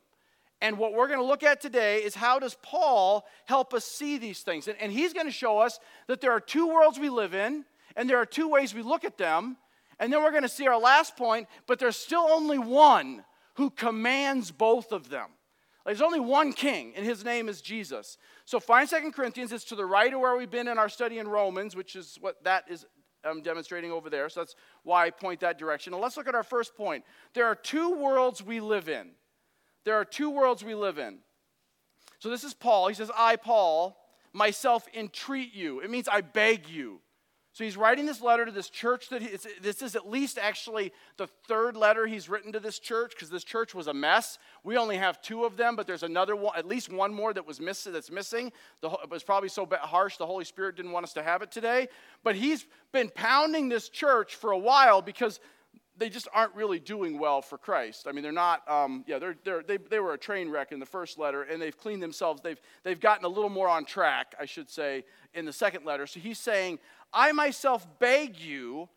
And 0.62 0.78
what 0.78 0.94
we're 0.94 1.08
going 1.08 1.20
to 1.20 1.26
look 1.26 1.44
at 1.44 1.62
today 1.62 2.04
is 2.04 2.16
how 2.16 2.38
does 2.40 2.56
Paul 2.62 3.26
help 3.46 3.74
us 3.74 3.86
see 3.86 4.18
these 4.18 4.42
things? 4.42 4.68
And, 4.68 4.78
and 4.82 4.92
he's 4.92 5.14
going 5.14 5.26
to 5.26 5.32
show 5.32 5.60
us 5.60 5.80
that 6.08 6.20
there 6.20 6.32
are 6.32 6.42
two 6.42 6.68
worlds 6.68 7.00
we 7.00 7.10
live 7.10 7.34
in, 7.34 7.66
and 7.96 8.10
there 8.10 8.18
are 8.18 8.26
two 8.26 8.50
ways 8.50 8.74
we 8.74 8.82
look 8.82 9.06
at 9.06 9.18
them. 9.18 9.58
And 10.00 10.12
then 10.12 10.22
we're 10.22 10.32
going 10.32 10.44
to 10.44 10.50
see 10.50 10.68
our 10.68 10.80
last 10.80 11.18
point, 11.18 11.48
but 11.68 11.80
there's 11.80 11.98
still 11.98 12.28
only 12.30 12.58
one 12.58 13.24
who 13.56 13.70
commands 13.70 14.52
both 14.52 14.92
of 14.92 15.10
them. 15.10 15.30
There's 15.86 16.02
only 16.02 16.20
one 16.20 16.54
king, 16.54 16.94
and 16.96 17.06
his 17.06 17.26
name 17.26 17.50
is 17.50 17.62
Jesus. 17.62 18.18
So 18.46 18.60
find 18.60 18.88
Second 18.88 19.14
Corinthians. 19.14 19.52
It's 19.52 19.64
to 19.66 19.76
the 19.76 19.86
right 19.86 20.14
of 20.14 20.20
where 20.20 20.36
we've 20.38 20.52
been 20.52 20.68
in 20.68 20.78
our 20.78 20.90
study 20.90 21.18
in 21.18 21.28
Romans, 21.28 21.76
which 21.76 21.96
is 21.96 22.18
what 22.22 22.44
that 22.44 22.66
is 22.70 22.86
um, 23.24 23.42
demonstrating 23.42 23.92
over 23.92 24.10
there. 24.10 24.30
So 24.30 24.42
that's 24.42 24.56
why 24.84 25.08
I 25.08 25.10
point 25.10 25.40
that 25.40 25.58
direction. 25.58 25.94
And 25.94 26.02
let's 26.02 26.16
look 26.16 26.28
at 26.28 26.36
our 26.36 26.44
first 26.44 26.76
point. 26.76 27.04
There 27.34 27.46
are 27.46 27.56
two 27.56 27.96
worlds 27.96 28.44
we 28.44 28.60
live 28.60 28.88
in. 28.88 29.10
There 29.86 29.96
are 29.96 30.06
two 30.06 30.30
worlds 30.30 30.64
we 30.64 30.76
live 30.76 30.98
in. 30.98 31.20
So 32.20 32.30
this 32.30 32.44
is 32.44 32.54
Paul. 32.54 32.88
He 32.88 32.94
says, 32.94 33.12
I, 33.18 33.38
Paul, 33.38 33.98
myself 34.34 34.88
entreat 34.94 35.54
you. 35.54 35.80
It 35.80 35.90
means 35.90 36.08
I 36.08 36.22
beg 36.22 36.68
you. 36.68 37.02
So 37.54 37.64
he's 37.64 37.76
writing 37.76 38.06
this 38.06 38.22
letter 38.22 38.46
to 38.46 38.52
this 38.52 38.70
church 38.70 39.10
that 39.10 39.22
he, 39.22 39.36
this 39.62 39.82
is 39.82 39.96
at 39.96 40.10
least 40.10 40.38
actually 40.38 40.94
the 41.18 41.28
third 41.48 41.76
letter 41.76 42.06
he's 42.06 42.30
written 42.30 42.54
to 42.54 42.60
this 42.60 42.80
church 42.80 43.12
because 43.16 43.30
this 43.30 43.44
church 43.44 43.74
was 43.74 43.88
a 43.88 43.94
mess. 43.94 44.38
We 44.64 44.78
only 44.78 44.98
have 44.98 45.22
two 45.22 45.46
of 45.46 45.58
them, 45.58 45.76
but 45.76 45.88
there's 45.88 46.04
another 46.04 46.36
one, 46.36 46.56
at 46.56 46.68
least 46.68 46.90
one 46.90 47.14
more 47.14 47.34
that 47.34 47.46
was 47.46 47.60
missing. 47.60 47.92
that's 47.92 48.12
missing. 48.12 48.52
The, 48.82 48.90
it 48.92 49.10
was 49.10 49.24
probably 49.24 49.50
so 49.50 49.68
harsh 49.82 50.18
the 50.18 50.28
Holy 50.28 50.46
Spirit 50.46 50.76
didn't 50.76 50.92
want 50.92 51.06
us 51.06 51.14
to 51.14 51.24
have 51.24 51.42
it 51.42 51.52
today. 51.52 51.88
But 52.24 52.36
he's 52.36 52.66
been 52.92 53.10
pounding 53.10 53.68
this 53.68 53.90
church 53.90 54.36
for 54.36 54.52
a 54.52 54.58
while 54.58 55.02
because 55.02 55.40
they 56.00 56.10
just 56.10 56.28
aren't 56.34 56.56
really 56.56 56.80
doing 56.80 57.20
well 57.20 57.42
for 57.42 57.58
Christ. 57.58 58.08
I 58.08 58.14
mean, 58.14 58.24
they're 58.24 58.32
not, 58.32 58.68
um, 58.70 59.04
yeah, 59.06 59.20
they're, 59.20 59.36
they're, 59.44 59.62
they, 59.62 59.78
they 59.78 60.00
were 60.00 60.14
a 60.14 60.18
train 60.18 60.50
wreck 60.50 60.72
in 60.72 60.80
the 60.80 60.86
first 60.86 61.20
letter, 61.20 61.44
and 61.44 61.62
they've 61.62 61.78
cleaned 61.78 62.02
themselves. 62.02 62.42
They've, 62.42 62.60
they've 62.84 63.00
gotten 63.00 63.26
a 63.26 63.28
little 63.28 63.50
more 63.50 63.68
on 63.68 63.86
track, 63.86 64.34
I 64.40 64.46
should 64.46 64.70
say, 64.70 65.04
in 65.34 65.46
the 65.46 65.54
second 65.54 65.86
letter. 65.86 66.08
So 66.08 66.20
he's 66.20 66.40
saying, 66.40 66.80
I 67.14 67.32
myself 67.34 67.86
beg 68.00 68.40
you, 68.40 68.88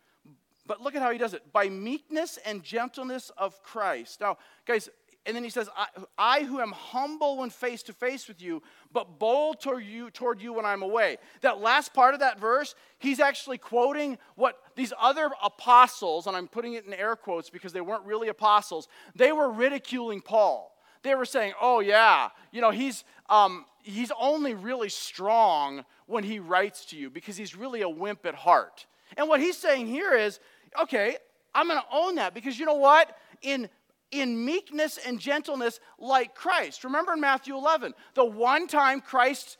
but 0.65 0.81
look 0.81 0.95
at 0.95 1.01
how 1.01 1.11
he 1.11 1.17
does 1.17 1.33
it 1.33 1.51
by 1.51 1.67
meekness 1.67 2.39
and 2.45 2.63
gentleness 2.63 3.31
of 3.37 3.61
Christ. 3.63 4.21
Now, 4.21 4.37
guys, 4.65 4.89
and 5.25 5.35
then 5.35 5.43
he 5.43 5.49
says, 5.49 5.69
I, 5.77 5.87
I, 6.17 6.43
who 6.43 6.59
am 6.59 6.71
humble 6.71 7.37
when 7.37 7.49
face 7.49 7.81
to 7.83 7.93
face 7.93 8.27
with 8.27 8.41
you, 8.41 8.61
but 8.91 9.19
bold 9.19 9.61
toward 9.61 9.85
you, 9.85 10.09
toward 10.09 10.41
you 10.41 10.53
when 10.53 10.65
I'm 10.65 10.81
away. 10.81 11.17
That 11.41 11.61
last 11.61 11.93
part 11.93 12.13
of 12.13 12.19
that 12.19 12.39
verse, 12.39 12.75
he's 12.99 13.21
actually 13.21 13.57
quoting 13.57 14.17
what 14.35 14.57
these 14.75 14.91
other 14.99 15.29
apostles, 15.41 16.27
and 16.27 16.35
I'm 16.35 16.49
putting 16.49 16.73
it 16.73 16.85
in 16.85 16.93
air 16.93 17.15
quotes 17.15 17.49
because 17.49 17.71
they 17.71 17.79
weren't 17.79 18.03
really 18.03 18.27
apostles, 18.27 18.89
they 19.15 19.31
were 19.31 19.49
ridiculing 19.49 20.19
Paul. 20.19 20.71
They 21.03 21.15
were 21.15 21.25
saying, 21.25 21.53
oh, 21.61 21.79
yeah, 21.79 22.29
you 22.51 22.61
know, 22.61 22.71
he's, 22.71 23.03
um, 23.29 23.65
he's 23.81 24.11
only 24.19 24.53
really 24.53 24.89
strong 24.89 25.85
when 26.05 26.23
he 26.23 26.39
writes 26.39 26.85
to 26.87 26.97
you 26.97 27.09
because 27.09 27.37
he's 27.37 27.55
really 27.55 27.81
a 27.81 27.89
wimp 27.89 28.25
at 28.25 28.35
heart. 28.35 28.87
And 29.15 29.29
what 29.29 29.39
he's 29.39 29.57
saying 29.57 29.87
here 29.87 30.13
is, 30.13 30.39
okay, 30.81 31.17
I'm 31.53 31.67
going 31.67 31.79
to 31.79 31.85
own 31.95 32.15
that 32.15 32.33
because 32.33 32.57
you 32.57 32.65
know 32.65 32.75
what? 32.75 33.15
In 33.41 33.69
in 34.13 34.45
meekness 34.45 34.97
and 34.97 35.19
gentleness 35.19 35.79
like 35.97 36.35
Christ. 36.35 36.83
Remember 36.83 37.13
in 37.13 37.21
Matthew 37.21 37.55
11, 37.55 37.93
the 38.13 38.25
one 38.25 38.67
time 38.67 39.01
Christ 39.01 39.57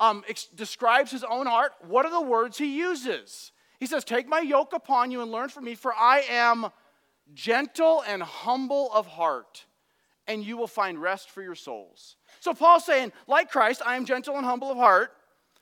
um, 0.00 0.24
ex- 0.28 0.46
describes 0.46 1.10
his 1.10 1.24
own 1.24 1.46
heart, 1.46 1.72
what 1.86 2.04
are 2.04 2.10
the 2.10 2.20
words 2.20 2.58
he 2.58 2.78
uses? 2.78 3.52
He 3.80 3.86
says, 3.86 4.04
Take 4.04 4.28
my 4.28 4.40
yoke 4.40 4.72
upon 4.72 5.10
you 5.10 5.22
and 5.22 5.30
learn 5.30 5.48
from 5.48 5.64
me, 5.64 5.74
for 5.74 5.92
I 5.94 6.24
am 6.30 6.68
gentle 7.34 8.02
and 8.06 8.22
humble 8.22 8.90
of 8.92 9.06
heart, 9.06 9.66
and 10.26 10.44
you 10.44 10.56
will 10.56 10.66
find 10.66 11.00
rest 11.00 11.30
for 11.30 11.42
your 11.42 11.54
souls. 11.54 12.16
So 12.40 12.54
Paul's 12.54 12.84
saying, 12.84 13.12
like 13.26 13.50
Christ, 13.50 13.82
I 13.84 13.96
am 13.96 14.04
gentle 14.04 14.36
and 14.36 14.44
humble 14.44 14.70
of 14.70 14.76
heart, 14.76 15.12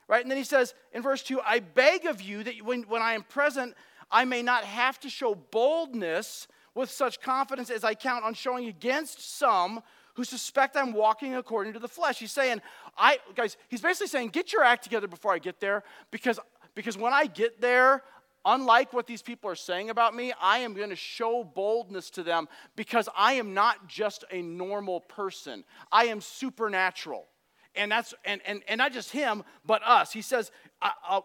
right? 0.08 0.22
And 0.22 0.30
then 0.30 0.38
he 0.38 0.44
says 0.44 0.74
in 0.92 1.02
verse 1.02 1.22
2, 1.22 1.40
I 1.40 1.60
beg 1.60 2.06
of 2.06 2.20
you 2.20 2.42
that 2.44 2.54
when, 2.62 2.82
when 2.82 3.02
I 3.02 3.14
am 3.14 3.22
present, 3.22 3.74
I 4.10 4.24
may 4.24 4.42
not 4.42 4.64
have 4.64 5.00
to 5.00 5.10
show 5.10 5.34
boldness 5.34 6.46
with 6.76 6.90
such 6.90 7.20
confidence 7.20 7.70
as 7.70 7.82
I 7.82 7.94
count 7.94 8.24
on 8.24 8.34
showing 8.34 8.66
against 8.68 9.38
some 9.38 9.82
who 10.14 10.24
suspect 10.24 10.76
I'm 10.76 10.92
walking 10.92 11.34
according 11.34 11.72
to 11.72 11.78
the 11.78 11.88
flesh. 11.88 12.18
He's 12.18 12.32
saying, 12.32 12.60
I 12.96 13.18
guys, 13.34 13.56
he's 13.68 13.80
basically 13.80 14.08
saying, 14.08 14.28
get 14.28 14.52
your 14.52 14.62
act 14.62 14.84
together 14.84 15.08
before 15.08 15.32
I 15.32 15.38
get 15.38 15.58
there, 15.58 15.82
because 16.10 16.38
because 16.74 16.96
when 16.98 17.14
I 17.14 17.26
get 17.26 17.60
there, 17.62 18.02
unlike 18.44 18.92
what 18.92 19.06
these 19.06 19.22
people 19.22 19.50
are 19.50 19.56
saying 19.56 19.88
about 19.88 20.14
me, 20.14 20.34
I 20.40 20.58
am 20.58 20.74
going 20.74 20.90
to 20.90 20.96
show 20.96 21.42
boldness 21.42 22.10
to 22.10 22.22
them 22.22 22.46
because 22.76 23.08
I 23.16 23.34
am 23.34 23.54
not 23.54 23.88
just 23.88 24.24
a 24.30 24.42
normal 24.42 25.00
person. 25.00 25.64
I 25.90 26.06
am 26.06 26.20
supernatural. 26.20 27.26
And 27.74 27.90
that's 27.90 28.14
and 28.26 28.42
and, 28.46 28.62
and 28.68 28.78
not 28.78 28.92
just 28.92 29.10
him, 29.10 29.44
but 29.64 29.82
us. 29.82 30.12
He 30.12 30.22
says, 30.22 30.50
uh, 30.82 30.90
uh, 31.08 31.20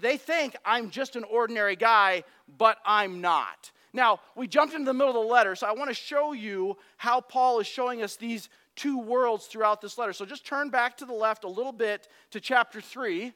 they 0.00 0.16
think 0.16 0.56
I'm 0.64 0.88
just 0.88 1.16
an 1.16 1.24
ordinary 1.24 1.76
guy, 1.76 2.24
but 2.58 2.78
I'm 2.86 3.20
not. 3.20 3.72
Now, 3.96 4.20
we 4.34 4.46
jumped 4.46 4.74
into 4.74 4.84
the 4.84 4.92
middle 4.92 5.08
of 5.08 5.26
the 5.26 5.32
letter, 5.32 5.56
so 5.56 5.66
I 5.66 5.72
want 5.72 5.88
to 5.88 5.94
show 5.94 6.34
you 6.34 6.76
how 6.98 7.22
Paul 7.22 7.60
is 7.60 7.66
showing 7.66 8.02
us 8.02 8.16
these 8.16 8.50
two 8.76 8.98
worlds 8.98 9.46
throughout 9.46 9.80
this 9.80 9.96
letter. 9.96 10.12
So 10.12 10.26
just 10.26 10.44
turn 10.44 10.68
back 10.68 10.98
to 10.98 11.06
the 11.06 11.14
left 11.14 11.44
a 11.44 11.48
little 11.48 11.72
bit 11.72 12.06
to 12.32 12.38
chapter 12.38 12.82
3, 12.82 13.32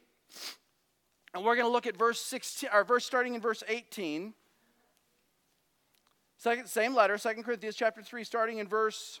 and 1.33 1.43
we're 1.43 1.55
going 1.55 1.65
to 1.65 1.71
look 1.71 1.87
at 1.87 1.97
verse 1.97 2.21
16, 2.21 2.69
or 2.71 2.83
verse 2.83 3.03
starting 3.03 3.33
in 3.33 3.41
verse 3.41 3.63
18. 3.67 4.35
Second, 6.37 6.67
same 6.67 6.93
letter, 6.93 7.17
2 7.17 7.41
Corinthians 7.41 7.75
chapter 7.75 8.03
3, 8.03 8.23
starting 8.23 8.59
in 8.59 8.67
verse 8.67 9.19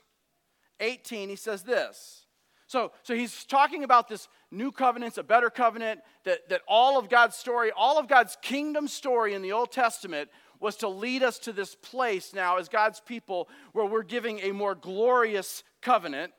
18, 0.79 1.27
he 1.27 1.35
says 1.35 1.63
this. 1.63 2.27
So, 2.67 2.91
so 3.01 3.15
he's 3.15 3.45
talking 3.45 3.83
about 3.83 4.07
this 4.07 4.27
new 4.51 4.71
covenant, 4.71 5.17
a 5.17 5.23
better 5.23 5.49
covenant, 5.49 6.01
that, 6.23 6.47
that 6.49 6.61
all 6.67 6.99
of 6.99 7.09
God's 7.09 7.35
story, 7.35 7.71
all 7.75 7.97
of 7.97 8.07
God's 8.07 8.37
kingdom 8.43 8.87
story 8.87 9.33
in 9.33 9.41
the 9.41 9.53
Old 9.53 9.71
Testament 9.71 10.29
was 10.61 10.77
to 10.77 10.87
lead 10.87 11.23
us 11.23 11.39
to 11.39 11.51
this 11.51 11.75
place 11.75 12.33
now 12.33 12.57
as 12.57 12.69
God's 12.69 13.01
people 13.01 13.49
where 13.73 13.85
we're 13.85 14.03
giving 14.03 14.39
a 14.39 14.51
more 14.51 14.75
glorious 14.75 15.63
covenant. 15.81 16.31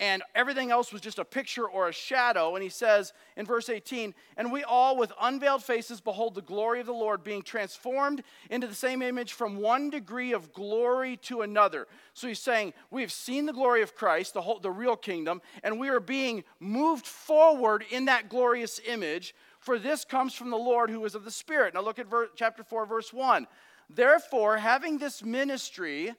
And 0.00 0.22
everything 0.34 0.70
else 0.70 0.94
was 0.94 1.02
just 1.02 1.18
a 1.18 1.26
picture 1.26 1.68
or 1.68 1.88
a 1.88 1.92
shadow. 1.92 2.54
And 2.54 2.62
he 2.62 2.70
says 2.70 3.12
in 3.36 3.44
verse 3.44 3.68
18, 3.68 4.14
And 4.38 4.50
we 4.50 4.64
all 4.64 4.96
with 4.96 5.12
unveiled 5.20 5.62
faces 5.62 6.00
behold 6.00 6.34
the 6.34 6.40
glory 6.40 6.80
of 6.80 6.86
the 6.86 6.92
Lord, 6.92 7.22
being 7.22 7.42
transformed 7.42 8.22
into 8.48 8.66
the 8.66 8.74
same 8.74 9.02
image 9.02 9.34
from 9.34 9.58
one 9.58 9.90
degree 9.90 10.32
of 10.32 10.54
glory 10.54 11.18
to 11.24 11.42
another. 11.42 11.86
So 12.14 12.28
he's 12.28 12.38
saying, 12.38 12.72
We 12.90 13.02
have 13.02 13.12
seen 13.12 13.44
the 13.44 13.52
glory 13.52 13.82
of 13.82 13.94
Christ, 13.94 14.32
the, 14.32 14.40
whole, 14.40 14.58
the 14.58 14.70
real 14.70 14.96
kingdom, 14.96 15.42
and 15.62 15.78
we 15.78 15.90
are 15.90 16.00
being 16.00 16.44
moved 16.60 17.06
forward 17.06 17.84
in 17.90 18.06
that 18.06 18.30
glorious 18.30 18.80
image 18.86 19.34
for 19.60 19.78
this 19.78 20.04
comes 20.04 20.34
from 20.34 20.50
the 20.50 20.56
Lord 20.56 20.90
who 20.90 21.04
is 21.04 21.14
of 21.14 21.24
the 21.24 21.30
Spirit. 21.30 21.74
Now 21.74 21.82
look 21.82 21.98
at 21.98 22.06
chapter 22.34 22.64
4, 22.64 22.86
verse 22.86 23.12
1. 23.12 23.46
Therefore, 23.88 24.56
having 24.56 24.98
this 24.98 25.22
ministry, 25.22 26.14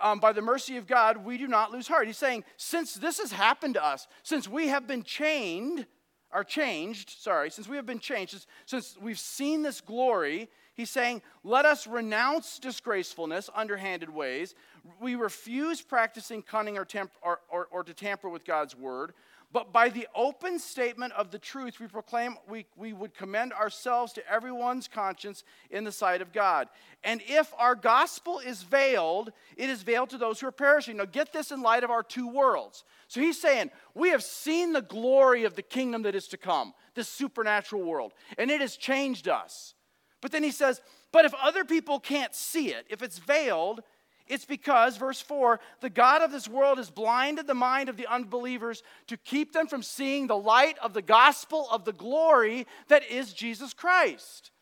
um, 0.00 0.18
by 0.18 0.32
the 0.32 0.42
mercy 0.42 0.76
of 0.76 0.86
God, 0.86 1.24
we 1.24 1.38
do 1.38 1.46
not 1.46 1.70
lose 1.70 1.86
heart. 1.86 2.06
He's 2.06 2.18
saying, 2.18 2.44
since 2.56 2.94
this 2.94 3.18
has 3.18 3.32
happened 3.32 3.74
to 3.74 3.84
us, 3.84 4.08
since 4.22 4.48
we 4.48 4.68
have 4.68 4.86
been 4.86 5.02
chained, 5.02 5.86
are 6.32 6.44
changed, 6.44 7.10
sorry, 7.10 7.50
since 7.50 7.68
we 7.68 7.76
have 7.76 7.86
been 7.86 7.98
changed, 7.98 8.32
since, 8.32 8.46
since 8.66 8.96
we've 9.00 9.18
seen 9.18 9.62
this 9.62 9.80
glory, 9.80 10.48
he's 10.74 10.90
saying, 10.90 11.22
let 11.44 11.64
us 11.64 11.86
renounce 11.86 12.58
disgracefulness, 12.58 13.50
underhanded 13.54 14.10
ways. 14.10 14.54
We 15.00 15.14
refuse 15.14 15.82
practicing 15.82 16.42
cunning 16.42 16.78
or, 16.78 16.84
temp- 16.84 17.12
or, 17.22 17.40
or, 17.48 17.66
or 17.70 17.84
to 17.84 17.94
tamper 17.94 18.28
with 18.28 18.44
God's 18.44 18.76
word. 18.76 19.12
But 19.52 19.72
by 19.72 19.88
the 19.88 20.06
open 20.14 20.60
statement 20.60 21.12
of 21.14 21.32
the 21.32 21.38
truth, 21.38 21.80
we 21.80 21.88
proclaim 21.88 22.36
we, 22.48 22.66
we 22.76 22.92
would 22.92 23.14
commend 23.14 23.52
ourselves 23.52 24.12
to 24.12 24.30
everyone's 24.30 24.86
conscience 24.86 25.42
in 25.70 25.82
the 25.82 25.90
sight 25.90 26.22
of 26.22 26.32
God. 26.32 26.68
And 27.02 27.20
if 27.26 27.52
our 27.58 27.74
gospel 27.74 28.38
is 28.38 28.62
veiled, 28.62 29.32
it 29.56 29.68
is 29.68 29.82
veiled 29.82 30.10
to 30.10 30.18
those 30.18 30.38
who 30.38 30.46
are 30.46 30.52
perishing. 30.52 30.98
Now, 30.98 31.04
get 31.04 31.32
this 31.32 31.50
in 31.50 31.62
light 31.62 31.82
of 31.82 31.90
our 31.90 32.04
two 32.04 32.28
worlds. 32.28 32.84
So 33.08 33.20
he's 33.20 33.40
saying, 33.40 33.70
We 33.92 34.10
have 34.10 34.22
seen 34.22 34.72
the 34.72 34.82
glory 34.82 35.44
of 35.44 35.56
the 35.56 35.62
kingdom 35.62 36.02
that 36.02 36.14
is 36.14 36.28
to 36.28 36.36
come, 36.36 36.72
this 36.94 37.08
supernatural 37.08 37.82
world, 37.82 38.12
and 38.38 38.52
it 38.52 38.60
has 38.60 38.76
changed 38.76 39.26
us. 39.26 39.74
But 40.20 40.30
then 40.30 40.44
he 40.44 40.52
says, 40.52 40.80
But 41.10 41.24
if 41.24 41.34
other 41.42 41.64
people 41.64 41.98
can't 41.98 42.36
see 42.36 42.68
it, 42.68 42.86
if 42.88 43.02
it's 43.02 43.18
veiled, 43.18 43.82
it's 44.30 44.44
because, 44.44 44.96
verse 44.96 45.20
4, 45.20 45.58
the 45.80 45.90
God 45.90 46.22
of 46.22 46.30
this 46.30 46.46
world 46.46 46.78
has 46.78 46.88
blinded 46.88 47.48
the 47.48 47.54
mind 47.54 47.88
of 47.88 47.96
the 47.96 48.06
unbelievers 48.06 48.82
to 49.08 49.16
keep 49.16 49.52
them 49.52 49.66
from 49.66 49.82
seeing 49.82 50.28
the 50.28 50.36
light 50.36 50.78
of 50.78 50.94
the 50.94 51.02
gospel 51.02 51.66
of 51.70 51.84
the 51.84 51.92
glory 51.92 52.66
that 52.88 53.02
is 53.10 53.32
Jesus 53.32 53.74
Christ. 53.74 54.52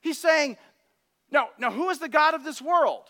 He's 0.00 0.18
saying, 0.18 0.56
now, 1.32 1.48
now 1.58 1.72
who 1.72 1.90
is 1.90 1.98
the 1.98 2.08
God 2.08 2.34
of 2.34 2.44
this 2.44 2.62
world? 2.62 3.04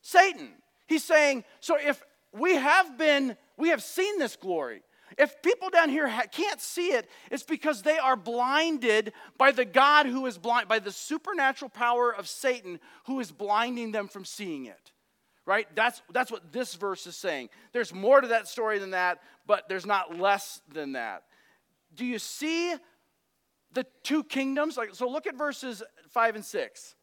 Satan. 0.00 0.50
He's 0.86 1.04
saying, 1.04 1.44
so 1.58 1.76
if 1.76 2.02
we 2.32 2.54
have 2.54 2.96
been, 2.96 3.36
we 3.56 3.70
have 3.70 3.82
seen 3.82 4.18
this 4.18 4.36
glory, 4.36 4.82
If 5.16 5.40
people 5.42 5.70
down 5.70 5.88
here 5.88 6.08
ha- 6.08 6.26
can't 6.30 6.60
see 6.60 6.88
it, 6.88 7.08
it's 7.30 7.42
because 7.42 7.82
they 7.82 7.98
are 7.98 8.16
blinded 8.16 9.12
by 9.36 9.52
the 9.52 9.64
God 9.64 10.06
who 10.06 10.26
is 10.26 10.36
blind, 10.36 10.68
by 10.68 10.78
the 10.78 10.92
supernatural 10.92 11.70
power 11.70 12.14
of 12.14 12.28
Satan 12.28 12.78
who 13.06 13.20
is 13.20 13.32
blinding 13.32 13.92
them 13.92 14.08
from 14.08 14.24
seeing 14.24 14.66
it. 14.66 14.92
Right? 15.46 15.66
That's, 15.74 16.02
that's 16.12 16.30
what 16.30 16.52
this 16.52 16.74
verse 16.74 17.06
is 17.06 17.16
saying. 17.16 17.48
There's 17.72 17.94
more 17.94 18.20
to 18.20 18.28
that 18.28 18.48
story 18.48 18.78
than 18.78 18.90
that, 18.90 19.22
but 19.46 19.68
there's 19.68 19.86
not 19.86 20.18
less 20.18 20.60
than 20.70 20.92
that. 20.92 21.22
Do 21.94 22.04
you 22.04 22.18
see 22.18 22.74
the 23.72 23.86
two 24.02 24.24
kingdoms? 24.24 24.76
Like, 24.76 24.94
so 24.94 25.08
look 25.08 25.26
at 25.26 25.36
verses 25.36 25.82
5 26.10 26.34
and 26.36 26.44
6. 26.44 26.94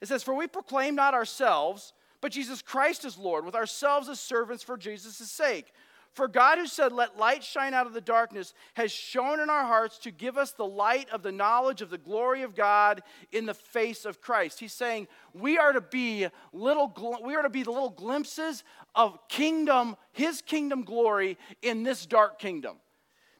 It 0.00 0.08
says, 0.08 0.24
For 0.24 0.34
we 0.34 0.48
proclaim 0.48 0.96
not 0.96 1.14
ourselves, 1.14 1.92
but 2.20 2.32
Jesus 2.32 2.60
Christ 2.62 3.04
is 3.04 3.16
Lord, 3.16 3.44
with 3.44 3.54
ourselves 3.54 4.08
as 4.08 4.20
servants 4.20 4.62
for 4.62 4.76
Jesus' 4.76 5.30
sake. 5.30 5.72
For 6.16 6.28
God, 6.28 6.56
who 6.56 6.66
said, 6.66 6.92
Let 6.92 7.18
light 7.18 7.44
shine 7.44 7.74
out 7.74 7.86
of 7.86 7.92
the 7.92 8.00
darkness, 8.00 8.54
has 8.72 8.90
shone 8.90 9.38
in 9.38 9.50
our 9.50 9.64
hearts 9.64 9.98
to 9.98 10.10
give 10.10 10.38
us 10.38 10.52
the 10.52 10.64
light 10.64 11.10
of 11.10 11.22
the 11.22 11.30
knowledge 11.30 11.82
of 11.82 11.90
the 11.90 11.98
glory 11.98 12.40
of 12.40 12.54
God 12.54 13.02
in 13.32 13.44
the 13.44 13.52
face 13.52 14.06
of 14.06 14.22
Christ. 14.22 14.58
He's 14.58 14.72
saying 14.72 15.08
we 15.34 15.58
are 15.58 15.74
to 15.74 15.82
be 15.82 16.26
little, 16.54 16.90
we 17.22 17.34
are 17.34 17.42
to 17.42 17.50
be 17.50 17.64
the 17.64 17.70
little 17.70 17.90
glimpses 17.90 18.64
of 18.94 19.28
kingdom, 19.28 19.94
His 20.12 20.40
kingdom 20.40 20.84
glory 20.84 21.36
in 21.60 21.82
this 21.82 22.06
dark 22.06 22.38
kingdom. 22.38 22.78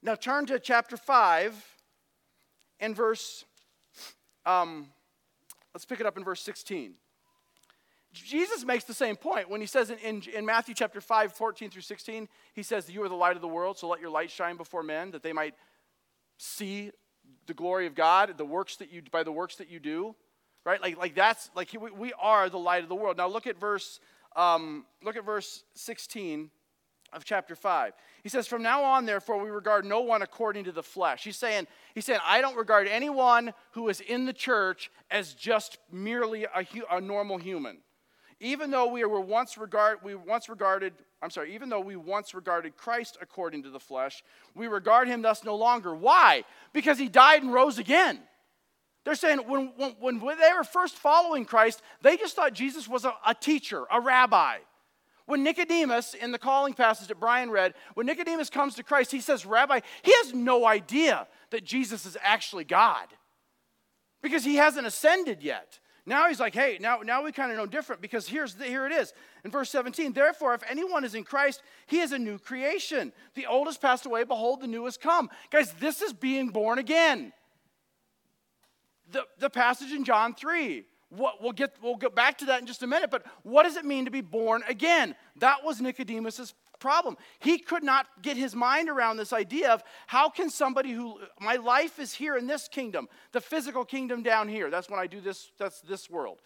Now 0.03 0.15
turn 0.15 0.45
to 0.47 0.59
chapter 0.59 0.99
five 0.99 1.55
and 2.79 2.95
verse. 2.95 3.47
Um, 4.45 4.89
let's 5.73 5.87
pick 5.87 6.01
it 6.01 6.05
up 6.05 6.19
in 6.19 6.25
verse 6.25 6.43
16. 6.43 6.93
Jesus 8.25 8.65
makes 8.65 8.85
the 8.85 8.95
same 8.95 9.17
point 9.17 9.49
when 9.49 9.61
he 9.61 9.67
says 9.67 9.91
in, 9.91 9.99
in, 9.99 10.23
in, 10.35 10.47
Matthew 10.47 10.75
chapter 10.75 11.01
5, 11.01 11.33
14 11.33 11.71
through 11.71 11.83
16, 11.83 12.29
he 12.55 12.63
says, 12.63 12.91
You 12.91 13.03
are 13.03 13.09
the 13.09 13.15
light 13.15 13.37
of 13.37 13.43
the 13.43 13.49
world, 13.49 13.79
so 13.79 13.89
let 13.89 14.01
your 14.01 14.11
light 14.11 14.31
shine 14.31 14.57
before 14.57 14.83
men, 14.83 15.11
that 15.13 15.23
they 15.23 15.33
might 15.33 15.55
see 16.39 16.91
the 17.47 17.55
glory 17.55 17.87
of 17.87 17.95
God, 17.95 18.37
the 18.37 18.45
works 18.45 18.77
that 18.77 18.93
you 18.93 19.03
by 19.11 19.23
the 19.23 19.33
works 19.33 19.57
that 19.57 19.71
you 19.71 19.81
do. 19.81 20.15
Right? 20.65 20.81
Like, 20.81 20.99
like 20.99 21.15
that's 21.15 21.51
like 21.55 21.71
we, 21.79 21.91
we 21.91 22.13
are 22.21 22.49
the 22.49 22.59
light 22.59 22.83
of 22.83 22.89
the 22.89 22.95
world. 22.95 23.17
Now 23.17 23.29
look 23.29 23.47
at 23.47 23.59
verse 23.59 24.01
um, 24.37 24.85
look 25.03 25.17
at 25.17 25.25
verse 25.25 25.65
16 25.75 26.51
of 27.13 27.25
chapter 27.25 27.57
5. 27.57 27.93
He 28.23 28.29
says, 28.29 28.47
From 28.47 28.63
now 28.63 28.83
on, 28.83 29.07
therefore, 29.07 29.43
we 29.43 29.51
regard 29.51 29.85
no 29.85 30.01
one 30.01 30.23
according 30.23 30.65
to 30.65 30.73
the 30.73 30.83
flesh. 30.83 31.25
He's 31.25 31.37
saying, 31.37 31.67
he's 31.95 32.05
saying 32.05 32.21
I 32.25 32.41
don't 32.41 32.57
regard 32.57 32.87
anyone 32.89 33.55
who 33.73 33.89
is 33.89 34.01
in 34.01 34.27
the 34.27 34.33
church 34.33 34.91
as 35.11 35.35
just 35.35 35.79
merely 35.91 36.45
a, 36.45 36.67
a 36.91 37.01
normal 37.01 37.39
human. 37.39 37.79
Even 38.41 38.71
though 38.71 38.87
we 38.87 39.05
were 39.05 39.21
once 39.21 39.57
regard, 39.57 39.99
we 40.03 40.15
once 40.15 40.49
regarded, 40.49 40.93
I'm 41.23 41.31
sorry, 41.31 41.55
even 41.55 41.69
though 41.69 41.81
we 41.81 41.97
once 41.97 42.35
regarded 42.35 42.77
Christ 42.77 43.17
according 43.21 43.63
to 43.63 43.71
the 43.71 43.81
flesh, 43.81 44.23
we 44.55 44.67
regard 44.67 45.09
him 45.09 45.23
thus 45.23 45.43
no 45.43 45.57
longer. 45.57 45.95
Why? 45.95 46.45
Because 46.73 46.99
he 46.99 47.09
died 47.09 47.43
and 47.43 47.53
rose 47.53 47.79
again. 47.79 48.21
They're 49.05 49.15
saying 49.15 49.39
when, 49.39 49.73
when, 50.01 50.21
when 50.21 50.39
they 50.39 50.51
were 50.57 50.65
first 50.65 50.97
following 50.97 51.45
Christ, 51.45 51.81
they 52.03 52.17
just 52.17 52.37
thought 52.37 52.53
Jesus 52.53 52.89
was 52.89 53.05
a, 53.05 53.15
a 53.27 53.35
teacher, 53.35 53.85
a 53.91 54.01
rabbi. 54.01 54.59
When 55.27 55.43
Nicodemus, 55.43 56.15
in 56.15 56.31
the 56.31 56.39
calling 56.39 56.75
passage 56.75 57.09
that 57.09 57.19
Brian 57.19 57.51
read, 57.51 57.75
when 57.95 58.07
Nicodemus 58.07 58.51
comes 58.51 58.75
to 58.77 58.83
Christ, 58.83 59.11
he 59.11 59.21
says, 59.21 59.45
Rabbi, 59.45 59.81
he 60.03 60.13
has 60.23 60.35
no 60.35 60.67
idea 60.67 61.27
that 61.51 61.65
Jesus 61.65 62.07
is 62.07 62.17
actually 62.23 62.65
God 62.65 63.07
because 64.23 64.45
he 64.45 64.57
hasn't 64.57 64.87
ascended 64.87 65.43
yet. 65.43 65.81
Now 66.09 66.29
he's 66.29 66.39
like, 66.39 66.55
hey, 66.55 66.79
now, 66.81 67.01
now 67.05 67.25
we 67.25 67.33
kind 67.33 67.51
of 67.51 67.59
know 67.59 67.67
different 67.67 68.01
because 68.01 68.29
here's 68.29 68.55
the, 68.55 68.65
here 68.65 68.87
it 68.87 68.93
is. 68.93 69.13
In 69.45 69.51
verse 69.51 69.71
17, 69.71 70.13
therefore, 70.13 70.55
if 70.55 70.63
anyone 70.71 71.05
is 71.05 71.17
in 71.17 71.25
Christ, 71.25 71.63
he 71.87 71.99
is 71.99 72.13
a 72.13 72.19
new 72.19 72.39
creation. 72.39 73.13
The 73.35 73.47
old 73.47 73.67
has 73.67 73.77
passed 73.77 74.07
away, 74.07 74.23
behold, 74.23 74.61
the 74.61 74.69
new 74.69 74.85
has 74.85 74.97
come. 74.97 75.29
Guys, 75.51 75.73
this 75.75 76.01
is 76.03 76.13
being 76.13 76.51
born 76.51 76.79
again. 76.79 77.33
The, 79.11 79.25
the 79.41 79.51
passage 79.51 79.91
in 79.91 80.05
John 80.05 80.35
3. 80.35 80.85
What, 81.11 81.43
we'll, 81.43 81.53
get, 81.53 81.75
we'll 81.83 81.97
get 81.97 82.15
back 82.15 82.39
to 82.39 82.47
that 82.47 82.61
in 82.61 82.67
just 82.67 82.83
a 82.83 82.87
minute, 82.87 83.11
but 83.11 83.25
what 83.43 83.63
does 83.63 83.77
it 83.77 83.85
mean 83.85 84.05
to 84.05 84.11
be 84.11 84.21
born 84.21 84.63
again? 84.69 85.15
That 85.37 85.65
was 85.65 85.81
Nicodemus's 85.81 86.55
problem. 86.87 87.17
He 87.41 87.59
could 87.59 87.83
not 87.83 88.07
get 88.23 88.37
his 88.37 88.55
mind 88.55 88.89
around 88.89 89.17
this 89.17 89.33
idea 89.33 89.73
of 89.73 89.83
how 90.07 90.29
can 90.29 90.49
somebody 90.49 90.93
who, 90.93 91.19
my 91.41 91.57
life 91.57 91.99
is 91.99 92.15
here 92.15 92.37
in 92.37 92.47
this 92.47 92.69
kingdom, 92.69 93.09
the 93.33 93.41
physical 93.41 93.85
kingdom 93.85 94.23
down 94.23 94.49
here. 94.49 94.71
That's 94.71 94.89
when 94.89 95.01
I 95.01 95.09
do 95.09 95.21
this, 95.21 95.51
that's 95.59 95.81
this 95.81 96.09
world. 96.09 96.41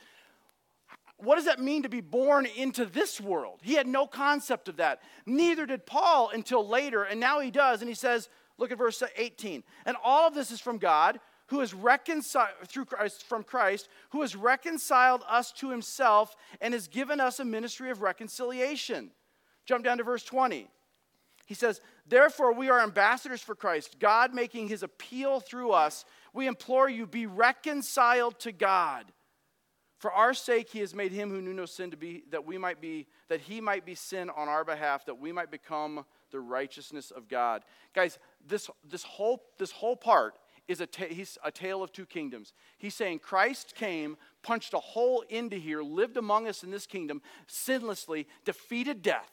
What 1.18 1.36
does 1.36 1.44
that 1.44 1.60
mean 1.60 1.82
to 1.82 1.90
be 1.90 2.00
born 2.00 2.46
into 2.46 2.86
this 2.86 3.20
world? 3.20 3.58
He 3.60 3.74
had 3.74 3.86
no 3.86 4.06
concept 4.06 4.70
of 4.70 4.78
that. 4.78 5.02
Neither 5.26 5.66
did 5.66 5.84
Paul 5.84 6.30
until 6.32 6.66
later, 6.66 7.02
and 7.02 7.20
now 7.20 7.40
he 7.40 7.50
does. 7.50 7.82
And 7.82 7.90
he 7.90 7.94
says, 7.94 8.30
look 8.56 8.72
at 8.72 8.78
verse 8.78 9.02
18. 9.18 9.62
And 9.84 9.98
all 10.02 10.26
of 10.26 10.34
this 10.34 10.50
is 10.50 10.58
from 10.58 10.78
God 10.78 11.20
who 11.48 11.60
has 11.60 11.74
reconciled 11.74 12.54
through 12.66 12.86
Christ 12.86 13.24
from 13.24 13.42
Christ, 13.42 13.90
who 14.10 14.22
has 14.22 14.34
reconciled 14.34 15.22
us 15.28 15.52
to 15.52 15.68
himself 15.68 16.34
and 16.62 16.72
has 16.72 16.88
given 16.88 17.20
us 17.20 17.40
a 17.40 17.44
ministry 17.44 17.90
of 17.90 18.00
reconciliation. 18.00 19.10
Jump 19.70 19.84
down 19.84 19.98
to 19.98 20.02
verse 20.02 20.24
20. 20.24 20.66
He 21.46 21.54
says, 21.54 21.80
Therefore, 22.04 22.52
we 22.52 22.70
are 22.70 22.80
ambassadors 22.80 23.40
for 23.40 23.54
Christ, 23.54 24.00
God 24.00 24.34
making 24.34 24.66
his 24.66 24.82
appeal 24.82 25.38
through 25.38 25.70
us. 25.70 26.04
We 26.34 26.48
implore 26.48 26.88
you, 26.88 27.06
be 27.06 27.26
reconciled 27.26 28.40
to 28.40 28.50
God. 28.50 29.04
For 29.98 30.10
our 30.10 30.34
sake, 30.34 30.70
he 30.70 30.80
has 30.80 30.92
made 30.92 31.12
him 31.12 31.30
who 31.30 31.40
knew 31.40 31.54
no 31.54 31.66
sin 31.66 31.92
to 31.92 31.96
be, 31.96 32.24
that 32.32 32.44
we 32.44 32.58
might 32.58 32.80
be, 32.80 33.06
that 33.28 33.42
he 33.42 33.60
might 33.60 33.86
be 33.86 33.94
sin 33.94 34.28
on 34.30 34.48
our 34.48 34.64
behalf, 34.64 35.06
that 35.06 35.20
we 35.20 35.30
might 35.30 35.52
become 35.52 36.04
the 36.32 36.40
righteousness 36.40 37.12
of 37.12 37.28
God. 37.28 37.62
Guys, 37.94 38.18
this, 38.44 38.68
this, 38.82 39.04
whole, 39.04 39.40
this 39.56 39.70
whole 39.70 39.94
part 39.94 40.34
is 40.66 40.80
a, 40.80 40.86
ta- 40.86 41.06
he's 41.08 41.38
a 41.44 41.52
tale 41.52 41.80
of 41.80 41.92
two 41.92 42.06
kingdoms. 42.06 42.54
He's 42.76 42.96
saying 42.96 43.20
Christ 43.20 43.76
came, 43.76 44.16
punched 44.42 44.74
a 44.74 44.80
hole 44.80 45.22
into 45.28 45.58
here, 45.58 45.80
lived 45.80 46.16
among 46.16 46.48
us 46.48 46.64
in 46.64 46.72
this 46.72 46.86
kingdom 46.86 47.22
sinlessly, 47.46 48.26
defeated 48.44 49.02
death 49.02 49.30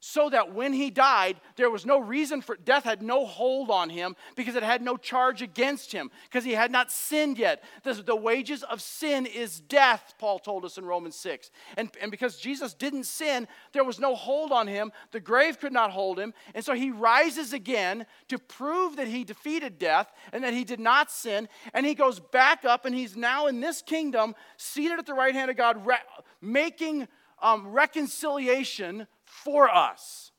so 0.00 0.30
that 0.30 0.54
when 0.54 0.72
he 0.72 0.90
died, 0.90 1.40
there 1.56 1.70
was 1.70 1.84
no 1.84 1.98
reason 1.98 2.40
for 2.40 2.56
death 2.56 2.84
had 2.84 3.02
no 3.02 3.26
hold 3.26 3.70
on 3.70 3.90
him 3.90 4.14
because 4.36 4.54
it 4.54 4.62
had 4.62 4.80
no 4.80 4.96
charge 4.96 5.42
against 5.42 5.90
him 5.90 6.10
because 6.24 6.44
he 6.44 6.52
had 6.52 6.70
not 6.70 6.92
sinned 6.92 7.36
yet. 7.36 7.64
The, 7.82 7.94
the, 7.94 8.16
wages 8.16 8.62
of 8.62 8.80
sin 8.80 9.26
is 9.26 9.58
death, 9.60 10.14
Paul 10.18 10.38
told 10.38 10.64
us 10.64 10.78
in 10.78 10.84
Romans 10.84 11.16
6. 11.16 11.50
And, 11.76 11.90
and 12.00 12.10
because 12.10 12.36
Jesus 12.36 12.74
didn't 12.74 13.04
sin, 13.04 13.48
there 13.72 13.84
was 13.84 13.98
no 13.98 14.14
hold 14.14 14.52
on 14.52 14.68
him. 14.68 14.92
The 15.10 15.20
grave 15.20 15.58
could 15.58 15.72
not 15.72 15.90
hold 15.90 16.18
him. 16.18 16.32
And 16.54 16.64
so 16.64 16.74
he 16.74 16.90
rises 16.90 17.52
again 17.52 18.06
to 18.28 18.38
prove 18.38 18.96
that 18.96 19.08
he 19.08 19.24
defeated 19.24 19.78
death 19.78 20.12
and 20.32 20.44
that 20.44 20.52
he 20.52 20.64
did 20.64 20.80
not 20.80 21.10
sin. 21.10 21.48
And 21.74 21.84
he 21.84 21.94
goes 21.94 22.20
back 22.20 22.64
up 22.64 22.84
and 22.84 22.94
he's 22.94 23.16
now 23.16 23.46
in 23.46 23.60
this 23.60 23.82
kingdom, 23.82 24.34
seated 24.56 24.98
at 24.98 25.06
the 25.06 25.14
right 25.14 25.34
hand 25.34 25.50
of 25.50 25.56
God, 25.56 25.84
re- 25.84 25.96
making 26.40 27.08
um, 27.40 27.68
reconciliation 27.68 29.06
for 29.28 29.68
us 29.68 30.32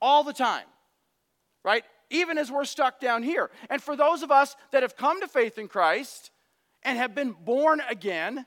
all 0.00 0.24
the 0.24 0.32
time, 0.32 0.66
right? 1.64 1.84
Even 2.10 2.38
as 2.38 2.50
we're 2.50 2.64
stuck 2.64 3.00
down 3.00 3.22
here. 3.22 3.50
And 3.68 3.82
for 3.82 3.96
those 3.96 4.22
of 4.22 4.30
us 4.30 4.56
that 4.72 4.82
have 4.82 4.96
come 4.96 5.20
to 5.20 5.28
faith 5.28 5.58
in 5.58 5.68
Christ 5.68 6.30
and 6.82 6.98
have 6.98 7.14
been 7.14 7.32
born 7.32 7.80
again, 7.88 8.46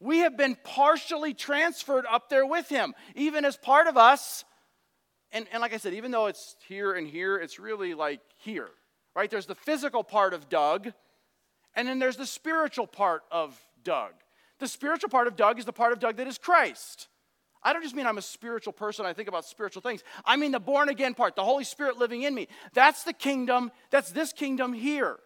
we 0.00 0.18
have 0.18 0.36
been 0.36 0.56
partially 0.62 1.34
transferred 1.34 2.06
up 2.10 2.28
there 2.28 2.46
with 2.46 2.68
Him, 2.68 2.94
even 3.14 3.44
as 3.44 3.56
part 3.56 3.86
of 3.86 3.96
us. 3.96 4.44
And, 5.32 5.46
and 5.52 5.60
like 5.60 5.74
I 5.74 5.78
said, 5.78 5.94
even 5.94 6.10
though 6.10 6.26
it's 6.26 6.56
here 6.68 6.92
and 6.92 7.06
here, 7.06 7.36
it's 7.36 7.58
really 7.58 7.94
like 7.94 8.20
here, 8.38 8.68
right? 9.14 9.30
There's 9.30 9.46
the 9.46 9.54
physical 9.54 10.04
part 10.04 10.34
of 10.34 10.48
Doug, 10.48 10.92
and 11.74 11.88
then 11.88 11.98
there's 11.98 12.16
the 12.16 12.26
spiritual 12.26 12.86
part 12.86 13.22
of 13.30 13.60
Doug. 13.82 14.12
The 14.58 14.68
spiritual 14.68 15.10
part 15.10 15.26
of 15.26 15.36
Doug 15.36 15.58
is 15.58 15.64
the 15.64 15.72
part 15.72 15.92
of 15.92 15.98
Doug 15.98 16.16
that 16.16 16.26
is 16.26 16.38
Christ. 16.38 17.08
I 17.62 17.72
don't 17.72 17.82
just 17.82 17.94
mean 17.94 18.06
I'm 18.06 18.18
a 18.18 18.22
spiritual 18.22 18.72
person, 18.72 19.06
I 19.06 19.12
think 19.12 19.28
about 19.28 19.44
spiritual 19.44 19.82
things. 19.82 20.02
I 20.24 20.36
mean 20.36 20.52
the 20.52 20.60
born 20.60 20.88
again 20.88 21.14
part, 21.14 21.36
the 21.36 21.44
Holy 21.44 21.64
Spirit 21.64 21.98
living 21.98 22.22
in 22.22 22.34
me. 22.34 22.48
That's 22.74 23.02
the 23.02 23.12
kingdom, 23.12 23.72
that's 23.90 24.10
this 24.12 24.32
kingdom 24.32 24.72
here. 24.72 25.18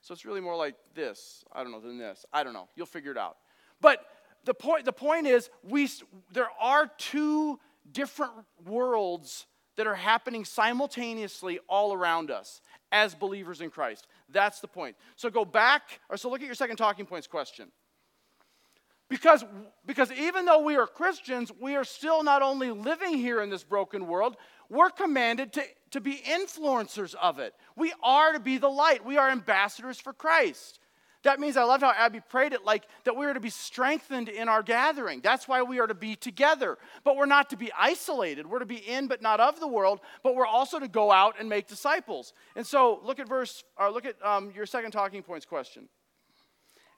So 0.00 0.12
it's 0.12 0.24
really 0.24 0.40
more 0.40 0.56
like 0.56 0.74
this, 0.94 1.44
I 1.52 1.62
don't 1.62 1.72
know, 1.72 1.80
than 1.80 1.96
this. 1.96 2.26
I 2.32 2.42
don't 2.42 2.52
know. 2.52 2.68
You'll 2.74 2.86
figure 2.86 3.12
it 3.12 3.18
out. 3.18 3.36
But 3.80 4.04
the 4.44 4.54
point, 4.54 4.84
the 4.84 4.92
point 4.92 5.26
is, 5.26 5.48
we, 5.62 5.88
there 6.32 6.48
are 6.60 6.90
two 6.98 7.60
different 7.90 8.32
worlds 8.64 9.46
that 9.76 9.86
are 9.86 9.94
happening 9.94 10.44
simultaneously 10.44 11.60
all 11.68 11.92
around 11.92 12.30
us 12.30 12.60
as 12.90 13.14
believers 13.14 13.60
in 13.60 13.70
Christ. 13.70 14.06
That's 14.28 14.60
the 14.60 14.68
point. 14.68 14.96
So 15.16 15.30
go 15.30 15.44
back, 15.44 16.00
or 16.10 16.16
so 16.16 16.28
look 16.30 16.40
at 16.40 16.46
your 16.46 16.54
second 16.54 16.76
talking 16.76 17.06
points 17.06 17.26
question. 17.26 17.70
Because, 19.12 19.44
because 19.84 20.10
even 20.10 20.46
though 20.46 20.62
we 20.62 20.76
are 20.76 20.86
Christians, 20.86 21.52
we 21.60 21.76
are 21.76 21.84
still 21.84 22.22
not 22.22 22.40
only 22.40 22.70
living 22.70 23.12
here 23.12 23.42
in 23.42 23.50
this 23.50 23.62
broken 23.62 24.06
world, 24.06 24.38
we're 24.70 24.88
commanded 24.88 25.52
to, 25.52 25.64
to 25.90 26.00
be 26.00 26.16
influencers 26.16 27.14
of 27.16 27.38
it. 27.38 27.52
We 27.76 27.92
are 28.02 28.32
to 28.32 28.40
be 28.40 28.56
the 28.56 28.70
light, 28.70 29.04
we 29.04 29.18
are 29.18 29.28
ambassadors 29.28 30.00
for 30.00 30.14
Christ. 30.14 30.78
That 31.24 31.40
means 31.40 31.58
I 31.58 31.64
loved 31.64 31.82
how 31.82 31.92
Abby 31.92 32.20
prayed 32.20 32.54
it 32.54 32.64
like 32.64 32.84
that 33.04 33.14
we 33.14 33.26
are 33.26 33.34
to 33.34 33.38
be 33.38 33.50
strengthened 33.50 34.30
in 34.30 34.48
our 34.48 34.62
gathering. 34.62 35.20
That's 35.20 35.46
why 35.46 35.60
we 35.60 35.78
are 35.78 35.86
to 35.86 35.94
be 35.94 36.16
together. 36.16 36.78
But 37.04 37.18
we're 37.18 37.26
not 37.26 37.50
to 37.50 37.56
be 37.58 37.70
isolated. 37.78 38.46
We're 38.46 38.60
to 38.60 38.66
be 38.66 38.76
in 38.76 39.08
but 39.08 39.20
not 39.20 39.40
of 39.40 39.60
the 39.60 39.68
world, 39.68 40.00
but 40.22 40.34
we're 40.34 40.46
also 40.46 40.80
to 40.80 40.88
go 40.88 41.12
out 41.12 41.34
and 41.38 41.50
make 41.50 41.68
disciples. 41.68 42.32
And 42.56 42.66
so 42.66 42.98
look 43.04 43.20
at 43.20 43.28
verse 43.28 43.62
or 43.78 43.90
look 43.90 44.06
at 44.06 44.16
um, 44.24 44.52
your 44.56 44.64
second 44.64 44.92
talking 44.92 45.22
points 45.22 45.44
question. 45.44 45.90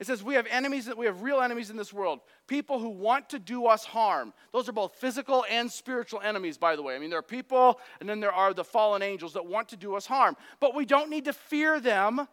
It 0.01 0.07
says, 0.07 0.23
We 0.23 0.35
have 0.35 0.47
enemies, 0.51 0.87
that 0.87 0.99
we 0.99 1.07
have 1.07 1.23
real 1.23 1.41
enemies 1.41 1.71
in 1.71 1.77
this 1.77 1.93
world. 1.93 2.21
People 2.47 2.79
who 2.79 2.89
want 2.89 3.29
to 3.31 3.39
do 3.39 3.67
us 3.67 3.85
harm. 3.85 4.33
Those 4.53 4.69
are 4.69 4.73
both 4.73 4.95
physical 4.97 5.45
and 5.49 5.71
spiritual 5.71 6.21
enemies, 6.21 6.59
by 6.59 6.77
the 6.77 6.83
way. 6.83 6.97
I 6.97 6.99
mean, 6.99 7.11
there 7.11 7.19
are 7.19 7.23
people, 7.23 7.81
and 8.01 8.09
then 8.09 8.21
there 8.21 8.33
are 8.33 8.53
the 8.53 8.65
fallen 8.65 9.03
angels 9.03 9.35
that 9.35 9.47
want 9.47 9.69
to 9.69 9.77
do 9.77 9.95
us 9.95 10.07
harm. 10.07 10.37
But 10.61 10.75
we 10.75 10.85
don't 10.85 11.11
need 11.11 11.27
to 11.27 11.33
fear 11.33 11.81
them. 11.81 12.27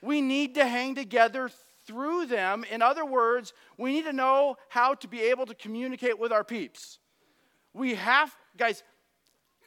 We 0.00 0.20
need 0.20 0.54
to 0.54 0.66
hang 0.66 0.94
together 0.94 1.50
through 1.86 2.26
them. 2.26 2.64
In 2.70 2.82
other 2.82 3.04
words, 3.04 3.52
we 3.76 3.92
need 3.92 4.04
to 4.04 4.12
know 4.12 4.56
how 4.68 4.94
to 4.94 5.08
be 5.08 5.22
able 5.22 5.46
to 5.46 5.54
communicate 5.54 6.18
with 6.18 6.32
our 6.32 6.44
peeps. 6.44 6.98
We 7.72 7.94
have, 7.94 8.34
guys, 8.56 8.82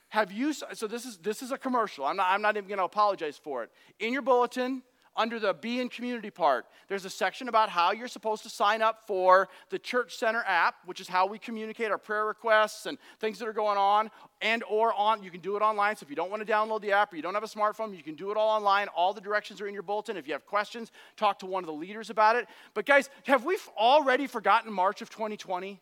have 0.10 0.32
you, 0.32 0.54
so 0.54 0.88
this 0.88 1.06
is, 1.06 1.18
this 1.18 1.42
is 1.42 1.52
a 1.52 1.58
commercial. 1.58 2.06
I'm 2.06 2.16
not, 2.16 2.28
I'm 2.30 2.42
not 2.42 2.56
even 2.56 2.68
going 2.68 2.80
to 2.80 2.86
apologize 2.86 3.38
for 3.38 3.64
it. 3.64 3.72
In 4.00 4.14
your 4.14 4.22
bulletin, 4.22 4.82
under 5.18 5.40
the 5.40 5.54
Be 5.54 5.82
in 5.82 5.90
Community 5.90 6.30
part, 6.30 6.66
there's 6.88 7.04
a 7.04 7.10
section 7.10 7.50
about 7.50 7.70
how 7.70 7.92
you're 7.92 8.08
supposed 8.08 8.44
to 8.44 8.50
sign 8.50 8.82
up 8.82 9.08
for 9.08 9.50
the 9.70 9.80
Church 9.80 10.16
Center 10.16 10.44
app, 10.46 10.76
which 10.86 11.02
is 11.02 11.08
how 11.08 11.26
we 11.26 11.40
communicate 11.40 11.92
our 11.92 11.98
prayer 11.98 12.26
requests 12.26 12.86
and 12.86 12.98
things 13.20 13.40
that 13.40 13.48
are 13.48 13.54
going 13.54 13.78
on, 13.78 14.10
and 14.42 14.64
or 14.70 14.94
on 14.94 15.24
you 15.24 15.32
can 15.32 15.42
do 15.42 15.58
it 15.58 15.62
online. 15.62 15.96
So 15.96 16.04
if 16.04 16.10
you 16.10 16.16
don't 16.16 16.30
want 16.30 16.46
to 16.46 16.52
download 16.52 16.82
the 16.82 16.92
app 16.92 17.12
or 17.12 17.16
you 17.16 17.22
don't 17.22 17.34
have 17.34 17.44
a 17.44 17.48
smartphone, 17.48 17.96
you 17.98 18.04
can 18.04 18.16
do 18.16 18.32
it 18.32 18.38
all 18.38 18.50
online. 18.50 18.88
All 18.90 19.14
the 19.14 19.22
directions 19.22 19.60
are 19.60 19.68
in 19.68 19.74
your 19.74 19.84
bulletin. 19.84 20.16
If 20.16 20.28
you 20.28 20.34
have 20.34 20.46
questions, 20.46 20.92
talk 21.18 21.40
to 21.40 21.46
one 21.46 21.64
of 21.64 21.68
the 21.68 21.74
leaders 21.74 22.10
about 22.10 22.36
it. 22.36 22.48
But 22.74 22.86
guys, 22.86 23.10
have 23.26 23.44
we 23.44 23.58
already 23.76 24.28
forgotten 24.28 24.72
March 24.72 25.02
of 25.02 25.10
2020? 25.10 25.82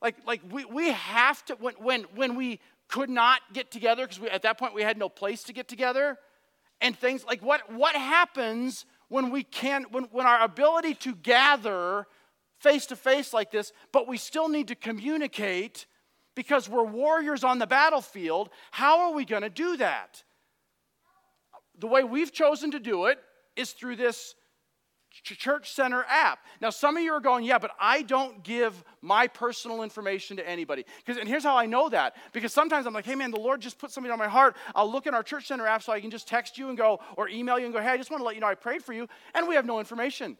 Like, 0.00 0.16
like 0.26 0.40
we, 0.50 0.64
we 0.64 0.90
have 0.90 1.44
to, 1.46 1.54
when, 1.54 1.74
when, 1.74 2.02
when 2.14 2.34
we 2.36 2.60
could 2.88 3.08
not 3.08 3.40
get 3.52 3.70
together, 3.70 4.06
because 4.06 4.22
at 4.30 4.42
that 4.42 4.58
point 4.58 4.74
we 4.74 4.82
had 4.82 4.98
no 4.98 5.08
place 5.08 5.44
to 5.44 5.52
get 5.52 5.68
together, 5.68 6.18
and 6.82 6.98
things 6.98 7.24
like 7.24 7.40
what, 7.40 7.72
what 7.72 7.94
happens 7.94 8.84
when 9.08 9.30
we 9.30 9.42
can 9.42 9.84
when, 9.90 10.04
when 10.04 10.26
our 10.26 10.42
ability 10.42 10.94
to 10.94 11.14
gather 11.14 12.06
face 12.58 12.86
to 12.86 12.96
face 12.96 13.32
like 13.32 13.50
this 13.50 13.72
but 13.92 14.06
we 14.06 14.18
still 14.18 14.48
need 14.48 14.68
to 14.68 14.74
communicate 14.74 15.86
because 16.34 16.68
we're 16.68 16.84
warriors 16.84 17.44
on 17.44 17.58
the 17.58 17.66
battlefield 17.66 18.50
how 18.70 19.00
are 19.00 19.14
we 19.14 19.24
going 19.24 19.42
to 19.42 19.50
do 19.50 19.76
that? 19.78 20.22
The 21.78 21.86
way 21.86 22.04
we've 22.04 22.32
chosen 22.32 22.70
to 22.72 22.78
do 22.78 23.06
it 23.06 23.18
is 23.56 23.72
through 23.72 23.96
this 23.96 24.34
Church 25.12 25.72
Center 25.72 26.04
app. 26.08 26.40
Now, 26.60 26.70
some 26.70 26.96
of 26.96 27.02
you 27.02 27.12
are 27.12 27.20
going, 27.20 27.44
yeah, 27.44 27.58
but 27.58 27.72
I 27.78 28.02
don't 28.02 28.42
give 28.42 28.82
my 29.00 29.26
personal 29.26 29.82
information 29.82 30.36
to 30.38 30.48
anybody. 30.48 30.84
Because, 31.04 31.20
and 31.20 31.28
here's 31.28 31.44
how 31.44 31.56
I 31.56 31.66
know 31.66 31.88
that. 31.90 32.16
Because 32.32 32.52
sometimes 32.52 32.86
I'm 32.86 32.94
like, 32.94 33.04
hey, 33.04 33.14
man, 33.14 33.30
the 33.30 33.38
Lord 33.38 33.60
just 33.60 33.78
put 33.78 33.90
something 33.90 34.10
on 34.10 34.18
my 34.18 34.28
heart. 34.28 34.56
I'll 34.74 34.90
look 34.90 35.06
in 35.06 35.14
our 35.14 35.22
Church 35.22 35.46
Center 35.46 35.66
app 35.66 35.82
so 35.82 35.92
I 35.92 36.00
can 36.00 36.10
just 36.10 36.26
text 36.26 36.56
you 36.56 36.68
and 36.68 36.78
go, 36.78 37.00
or 37.16 37.28
email 37.28 37.58
you 37.58 37.66
and 37.66 37.74
go, 37.74 37.80
hey, 37.80 37.88
I 37.88 37.96
just 37.96 38.10
want 38.10 38.20
to 38.20 38.24
let 38.24 38.34
you 38.34 38.40
know 38.40 38.46
I 38.46 38.54
prayed 38.54 38.82
for 38.82 38.92
you. 38.92 39.08
And 39.34 39.46
we 39.46 39.54
have 39.54 39.66
no 39.66 39.78
information. 39.78 40.38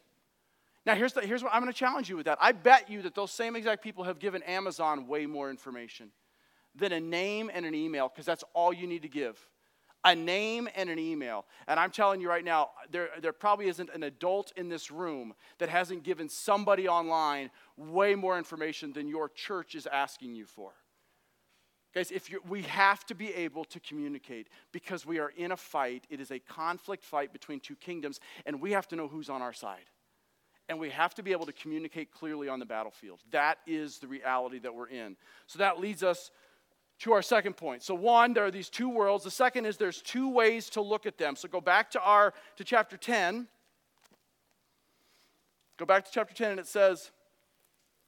Now, 0.86 0.94
here's, 0.94 1.12
the, 1.12 1.20
here's 1.20 1.42
what 1.42 1.54
I'm 1.54 1.62
going 1.62 1.72
to 1.72 1.78
challenge 1.78 2.08
you 2.08 2.16
with 2.16 2.26
that. 2.26 2.38
I 2.40 2.52
bet 2.52 2.90
you 2.90 3.02
that 3.02 3.14
those 3.14 3.30
same 3.30 3.56
exact 3.56 3.82
people 3.82 4.04
have 4.04 4.18
given 4.18 4.42
Amazon 4.42 5.06
way 5.06 5.26
more 5.26 5.50
information 5.50 6.10
than 6.74 6.92
a 6.92 7.00
name 7.00 7.50
and 7.52 7.66
an 7.66 7.74
email, 7.74 8.08
because 8.08 8.26
that's 8.26 8.42
all 8.54 8.72
you 8.72 8.86
need 8.86 9.02
to 9.02 9.08
give 9.08 9.38
a 10.04 10.14
name 10.14 10.68
and 10.74 10.90
an 10.90 10.98
email. 10.98 11.46
And 11.68 11.78
I'm 11.78 11.90
telling 11.90 12.20
you 12.20 12.28
right 12.28 12.44
now, 12.44 12.70
there, 12.90 13.10
there 13.20 13.32
probably 13.32 13.68
isn't 13.68 13.90
an 13.90 14.02
adult 14.02 14.52
in 14.56 14.68
this 14.68 14.90
room 14.90 15.34
that 15.58 15.68
hasn't 15.68 16.02
given 16.02 16.28
somebody 16.28 16.88
online 16.88 17.50
way 17.76 18.14
more 18.14 18.36
information 18.36 18.92
than 18.92 19.08
your 19.08 19.28
church 19.28 19.74
is 19.74 19.86
asking 19.86 20.34
you 20.34 20.44
for. 20.44 20.72
Guys, 21.94 22.10
if 22.10 22.30
you 22.30 22.40
we 22.48 22.62
have 22.62 23.04
to 23.06 23.14
be 23.14 23.32
able 23.34 23.64
to 23.66 23.78
communicate 23.80 24.48
because 24.72 25.04
we 25.04 25.18
are 25.18 25.30
in 25.36 25.52
a 25.52 25.56
fight. 25.56 26.06
It 26.08 26.20
is 26.20 26.30
a 26.30 26.38
conflict 26.38 27.04
fight 27.04 27.32
between 27.32 27.60
two 27.60 27.76
kingdoms, 27.76 28.18
and 28.46 28.60
we 28.60 28.72
have 28.72 28.88
to 28.88 28.96
know 28.96 29.08
who's 29.08 29.28
on 29.28 29.42
our 29.42 29.52
side. 29.52 29.90
And 30.68 30.80
we 30.80 30.88
have 30.88 31.14
to 31.16 31.22
be 31.22 31.32
able 31.32 31.44
to 31.44 31.52
communicate 31.52 32.10
clearly 32.10 32.48
on 32.48 32.60
the 32.60 32.64
battlefield. 32.64 33.20
That 33.30 33.58
is 33.66 33.98
the 33.98 34.06
reality 34.06 34.58
that 34.60 34.74
we're 34.74 34.88
in. 34.88 35.16
So 35.46 35.58
that 35.58 35.80
leads 35.80 36.02
us 36.02 36.30
to 37.02 37.12
our 37.12 37.22
second 37.22 37.56
point. 37.56 37.82
So 37.82 37.96
one, 37.96 38.32
there 38.32 38.44
are 38.44 38.50
these 38.50 38.68
two 38.68 38.88
worlds. 38.88 39.24
The 39.24 39.30
second 39.30 39.66
is 39.66 39.76
there's 39.76 40.00
two 40.00 40.28
ways 40.28 40.70
to 40.70 40.80
look 40.80 41.04
at 41.04 41.18
them. 41.18 41.34
So 41.34 41.48
go 41.48 41.60
back 41.60 41.90
to 41.92 42.00
our 42.00 42.32
to 42.56 42.64
chapter 42.64 42.96
10. 42.96 43.48
Go 45.78 45.84
back 45.84 46.04
to 46.04 46.12
chapter 46.12 46.32
10 46.32 46.52
and 46.52 46.60
it 46.60 46.66
says 46.66 47.10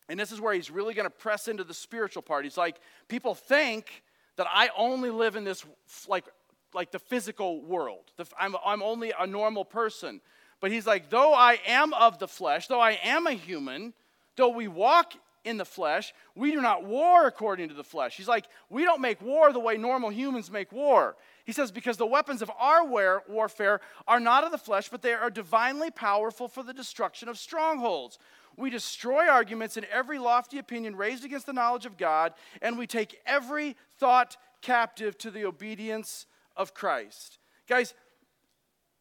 and 0.09 0.21
this 0.21 0.31
is 0.31 0.41
where 0.41 0.53
he's 0.53 0.71
really 0.71 0.93
going 0.93 1.07
to 1.07 1.11
press 1.11 1.49
into 1.49 1.65
the 1.65 1.75
spiritual 1.75 2.23
part. 2.23 2.45
He's 2.45 2.57
like 2.57 2.77
people 3.09 3.35
think 3.35 4.05
that 4.37 4.47
I 4.53 4.71
only 4.77 5.11
live 5.11 5.35
in 5.35 5.43
this 5.43 5.65
like 6.07 6.27
like 6.73 6.93
the 6.93 7.01
physical 7.01 7.63
world. 7.63 8.13
I'm, 8.39 8.55
I'm 8.65 8.83
only 8.83 9.13
a 9.19 9.27
normal 9.27 9.65
person. 9.65 10.21
But 10.61 10.71
he's 10.71 10.87
like, 10.87 11.11
though 11.11 11.35
I 11.35 11.59
am 11.67 11.93
of 11.95 12.19
the 12.19 12.29
flesh, 12.29 12.69
though 12.69 12.81
I 12.81 12.93
am 13.03 13.27
a 13.27 13.33
human, 13.33 13.93
though 14.37 14.49
we 14.49 14.67
walk 14.69 15.15
in 15.45 15.59
the 15.59 15.65
flesh. 15.65 16.13
We 16.35 16.53
do 16.53 16.61
not 16.61 16.85
war 16.85 17.27
according 17.27 17.69
to 17.69 17.75
the 17.75 17.85
flesh. 17.85 18.17
He's 18.17 18.29
like, 18.29 18.47
we 18.71 18.85
don't 18.85 19.01
make 19.01 19.21
war 19.23 19.53
the 19.53 19.61
way 19.61 19.77
normal 19.77 20.11
humans 20.11 20.51
make 20.51 20.73
war. 20.73 21.17
He 21.45 21.53
says, 21.53 21.71
because 21.71 21.97
the 21.97 22.07
weapons 22.07 22.43
of 22.43 22.51
our 22.59 22.85
war- 22.85 23.23
warfare 23.29 23.81
are 24.09 24.21
not 24.21 24.45
of 24.45 24.51
the 24.51 24.59
flesh, 24.59 24.89
but 24.89 25.03
they 25.03 25.13
are 25.13 25.31
divinely 25.31 25.91
powerful 25.91 26.49
for 26.49 26.63
the 26.63 26.73
destruction 26.73 27.29
of 27.29 27.39
strongholds. 27.39 28.19
We 28.57 28.71
destroy 28.71 29.29
arguments 29.29 29.77
and 29.77 29.87
every 29.87 30.19
lofty 30.19 30.59
opinion 30.59 30.97
raised 30.97 31.25
against 31.25 31.47
the 31.47 31.53
knowledge 31.53 31.87
of 31.87 31.99
God, 31.99 32.33
and 32.63 32.79
we 32.79 32.87
take 32.87 33.21
every 33.27 33.77
thought 33.99 34.37
captive 34.63 35.19
to 35.19 35.31
the 35.31 35.45
obedience 35.45 36.27
of 36.57 36.73
Christ. 36.73 37.39
Guys, 37.69 37.95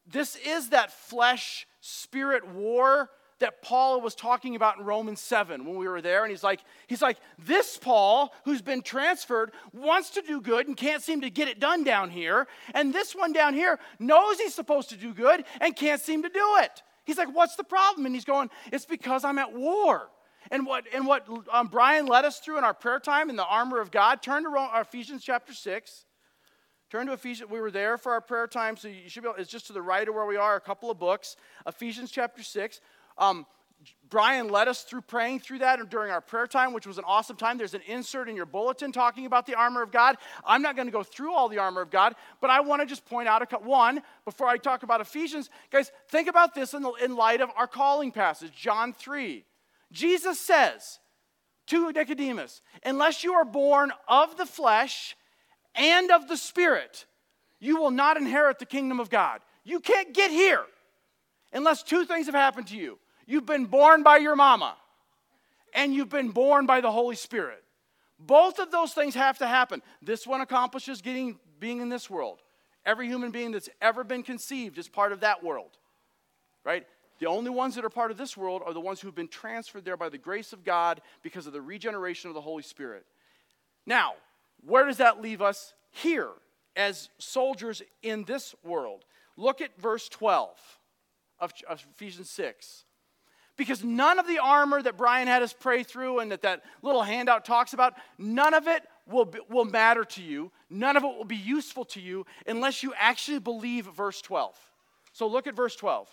this 0.06 0.36
is 0.36 0.70
that 0.70 0.92
flesh 0.92 1.66
spirit 1.80 2.46
war 2.46 3.10
that 3.40 3.62
Paul 3.62 4.00
was 4.00 4.14
talking 4.14 4.56
about 4.56 4.78
in 4.78 4.84
Romans 4.84 5.20
7 5.20 5.64
when 5.64 5.76
we 5.76 5.88
were 5.88 6.00
there. 6.00 6.22
And 6.22 6.30
he's 6.30 6.42
like, 6.42 6.60
he's 6.86 7.02
like, 7.02 7.18
this 7.38 7.76
Paul, 7.76 8.32
who's 8.44 8.62
been 8.62 8.82
transferred, 8.82 9.52
wants 9.72 10.10
to 10.10 10.22
do 10.22 10.40
good 10.40 10.68
and 10.68 10.76
can't 10.76 11.02
seem 11.02 11.20
to 11.22 11.30
get 11.30 11.48
it 11.48 11.60
done 11.60 11.84
down 11.84 12.10
here. 12.10 12.46
And 12.74 12.94
this 12.94 13.14
one 13.14 13.32
down 13.32 13.54
here 13.54 13.78
knows 13.98 14.38
he's 14.38 14.54
supposed 14.54 14.90
to 14.90 14.96
do 14.96 15.12
good 15.12 15.44
and 15.60 15.74
can't 15.74 16.00
seem 16.00 16.22
to 16.22 16.28
do 16.28 16.56
it. 16.58 16.82
He's 17.04 17.18
like, 17.18 17.34
what's 17.34 17.56
the 17.56 17.64
problem? 17.64 18.06
And 18.06 18.14
he's 18.14 18.24
going, 18.24 18.50
it's 18.72 18.86
because 18.86 19.24
I'm 19.24 19.38
at 19.38 19.52
war. 19.52 20.08
And 20.50 20.66
what, 20.66 20.84
and 20.92 21.06
what 21.06 21.26
um, 21.52 21.68
Brian 21.68 22.06
led 22.06 22.24
us 22.24 22.38
through 22.38 22.58
in 22.58 22.64
our 22.64 22.74
prayer 22.74 23.00
time 23.00 23.30
in 23.30 23.36
the 23.36 23.46
armor 23.46 23.80
of 23.80 23.90
God, 23.90 24.22
turn 24.22 24.44
to 24.44 24.70
Ephesians 24.80 25.24
chapter 25.24 25.52
6. 25.52 26.04
Turn 26.90 27.06
to 27.06 27.12
Ephesians. 27.14 27.50
We 27.50 27.60
were 27.60 27.70
there 27.70 27.98
for 27.98 28.12
our 28.12 28.20
prayer 28.20 28.46
time, 28.46 28.76
so 28.76 28.88
you 28.88 29.08
should 29.08 29.22
be 29.22 29.28
able, 29.28 29.40
it's 29.40 29.50
just 29.50 29.66
to 29.66 29.72
the 29.72 29.82
right 29.82 30.06
of 30.06 30.14
where 30.14 30.26
we 30.26 30.36
are, 30.36 30.54
a 30.54 30.60
couple 30.60 30.90
of 30.90 30.98
books. 30.98 31.34
Ephesians 31.66 32.10
chapter 32.10 32.42
6. 32.42 32.80
Um, 33.18 33.46
Brian 34.08 34.48
led 34.48 34.68
us 34.68 34.82
through 34.82 35.02
praying 35.02 35.40
through 35.40 35.58
that 35.58 35.90
during 35.90 36.10
our 36.10 36.20
prayer 36.20 36.46
time, 36.46 36.72
which 36.72 36.86
was 36.86 36.98
an 36.98 37.04
awesome 37.06 37.36
time. 37.36 37.58
There's 37.58 37.74
an 37.74 37.82
insert 37.86 38.28
in 38.28 38.36
your 38.36 38.46
bulletin 38.46 38.92
talking 38.92 39.26
about 39.26 39.46
the 39.46 39.54
armor 39.54 39.82
of 39.82 39.90
God. 39.90 40.16
I'm 40.44 40.62
not 40.62 40.76
going 40.76 40.86
to 40.86 40.92
go 40.92 41.02
through 41.02 41.34
all 41.34 41.48
the 41.48 41.58
armor 41.58 41.80
of 41.80 41.90
God, 41.90 42.14
but 42.40 42.50
I 42.50 42.60
want 42.60 42.80
to 42.80 42.86
just 42.86 43.04
point 43.06 43.28
out 43.28 43.42
a 43.42 43.56
one 43.58 44.02
before 44.24 44.46
I 44.46 44.56
talk 44.56 44.82
about 44.82 45.00
Ephesians. 45.00 45.50
Guys, 45.70 45.90
think 46.08 46.28
about 46.28 46.54
this 46.54 46.74
in, 46.74 46.82
the, 46.82 46.92
in 46.92 47.16
light 47.16 47.40
of 47.40 47.50
our 47.56 47.66
calling 47.66 48.12
passage, 48.12 48.52
John 48.54 48.92
3. 48.92 49.44
Jesus 49.90 50.38
says 50.38 51.00
to 51.66 51.90
Nicodemus, 51.92 52.62
Unless 52.84 53.24
you 53.24 53.34
are 53.34 53.44
born 53.44 53.92
of 54.06 54.36
the 54.36 54.46
flesh 54.46 55.16
and 55.74 56.10
of 56.10 56.28
the 56.28 56.36
Spirit, 56.36 57.06
you 57.58 57.80
will 57.80 57.90
not 57.90 58.16
inherit 58.16 58.58
the 58.58 58.66
kingdom 58.66 59.00
of 59.00 59.10
God. 59.10 59.40
You 59.64 59.80
can't 59.80 60.12
get 60.12 60.30
here 60.30 60.64
unless 61.52 61.82
two 61.82 62.04
things 62.04 62.26
have 62.26 62.34
happened 62.34 62.66
to 62.68 62.76
you 62.76 62.98
You've 63.26 63.46
been 63.46 63.66
born 63.66 64.02
by 64.02 64.18
your 64.18 64.36
mama, 64.36 64.76
and 65.74 65.94
you've 65.94 66.08
been 66.08 66.30
born 66.30 66.66
by 66.66 66.80
the 66.80 66.92
Holy 66.92 67.16
Spirit. 67.16 67.62
Both 68.18 68.58
of 68.58 68.70
those 68.70 68.92
things 68.92 69.14
have 69.14 69.38
to 69.38 69.46
happen. 69.46 69.82
This 70.00 70.26
one 70.26 70.40
accomplishes 70.40 71.02
getting 71.02 71.38
being 71.58 71.80
in 71.80 71.88
this 71.88 72.10
world. 72.10 72.40
Every 72.86 73.06
human 73.06 73.30
being 73.30 73.52
that's 73.52 73.70
ever 73.80 74.04
been 74.04 74.22
conceived 74.22 74.78
is 74.78 74.88
part 74.88 75.12
of 75.12 75.20
that 75.20 75.42
world. 75.42 75.78
Right? 76.64 76.86
The 77.18 77.26
only 77.26 77.50
ones 77.50 77.74
that 77.76 77.84
are 77.84 77.90
part 77.90 78.10
of 78.10 78.16
this 78.16 78.36
world 78.36 78.62
are 78.64 78.74
the 78.74 78.80
ones 78.80 79.00
who've 79.00 79.14
been 79.14 79.28
transferred 79.28 79.84
there 79.84 79.96
by 79.96 80.08
the 80.08 80.18
grace 80.18 80.52
of 80.52 80.64
God 80.64 81.00
because 81.22 81.46
of 81.46 81.52
the 81.52 81.60
regeneration 81.60 82.28
of 82.28 82.34
the 82.34 82.40
Holy 82.40 82.62
Spirit. 82.62 83.04
Now, 83.86 84.14
where 84.66 84.84
does 84.84 84.98
that 84.98 85.22
leave 85.22 85.40
us 85.40 85.74
here 85.90 86.30
as 86.76 87.08
soldiers 87.18 87.82
in 88.02 88.24
this 88.24 88.54
world? 88.64 89.04
Look 89.36 89.60
at 89.60 89.76
verse 89.80 90.08
12 90.08 90.50
of, 91.40 91.52
Ephesians 91.70 92.30
6. 92.30 92.83
Because 93.56 93.84
none 93.84 94.18
of 94.18 94.26
the 94.26 94.38
armor 94.38 94.82
that 94.82 94.96
Brian 94.96 95.28
had 95.28 95.42
us 95.42 95.52
pray 95.52 95.82
through 95.82 96.18
and 96.18 96.32
that 96.32 96.42
that 96.42 96.62
little 96.82 97.02
handout 97.02 97.44
talks 97.44 97.72
about, 97.72 97.94
none 98.18 98.52
of 98.52 98.66
it 98.66 98.82
will, 99.06 99.26
be, 99.26 99.38
will 99.48 99.64
matter 99.64 100.04
to 100.04 100.22
you. 100.22 100.50
None 100.68 100.96
of 100.96 101.04
it 101.04 101.16
will 101.16 101.24
be 101.24 101.36
useful 101.36 101.84
to 101.86 102.00
you 102.00 102.26
unless 102.46 102.82
you 102.82 102.92
actually 102.98 103.38
believe 103.38 103.86
verse 103.86 104.20
12. 104.20 104.58
So 105.12 105.28
look 105.28 105.46
at 105.46 105.54
verse 105.54 105.76
12. 105.76 106.08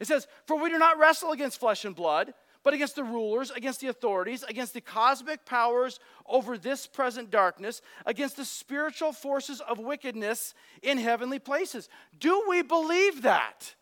It 0.00 0.06
says, 0.06 0.26
For 0.46 0.56
we 0.56 0.70
do 0.70 0.78
not 0.78 0.98
wrestle 0.98 1.32
against 1.32 1.60
flesh 1.60 1.84
and 1.84 1.94
blood, 1.94 2.32
but 2.64 2.74
against 2.74 2.96
the 2.96 3.04
rulers, 3.04 3.50
against 3.50 3.80
the 3.80 3.88
authorities, 3.88 4.42
against 4.44 4.72
the 4.72 4.80
cosmic 4.80 5.44
powers 5.44 5.98
over 6.26 6.56
this 6.56 6.86
present 6.86 7.30
darkness, 7.30 7.82
against 8.06 8.36
the 8.36 8.44
spiritual 8.44 9.12
forces 9.12 9.60
of 9.60 9.78
wickedness 9.78 10.54
in 10.82 10.98
heavenly 10.98 11.38
places. 11.38 11.88
Do 12.18 12.44
we 12.48 12.62
believe 12.62 13.22
that? 13.22 13.74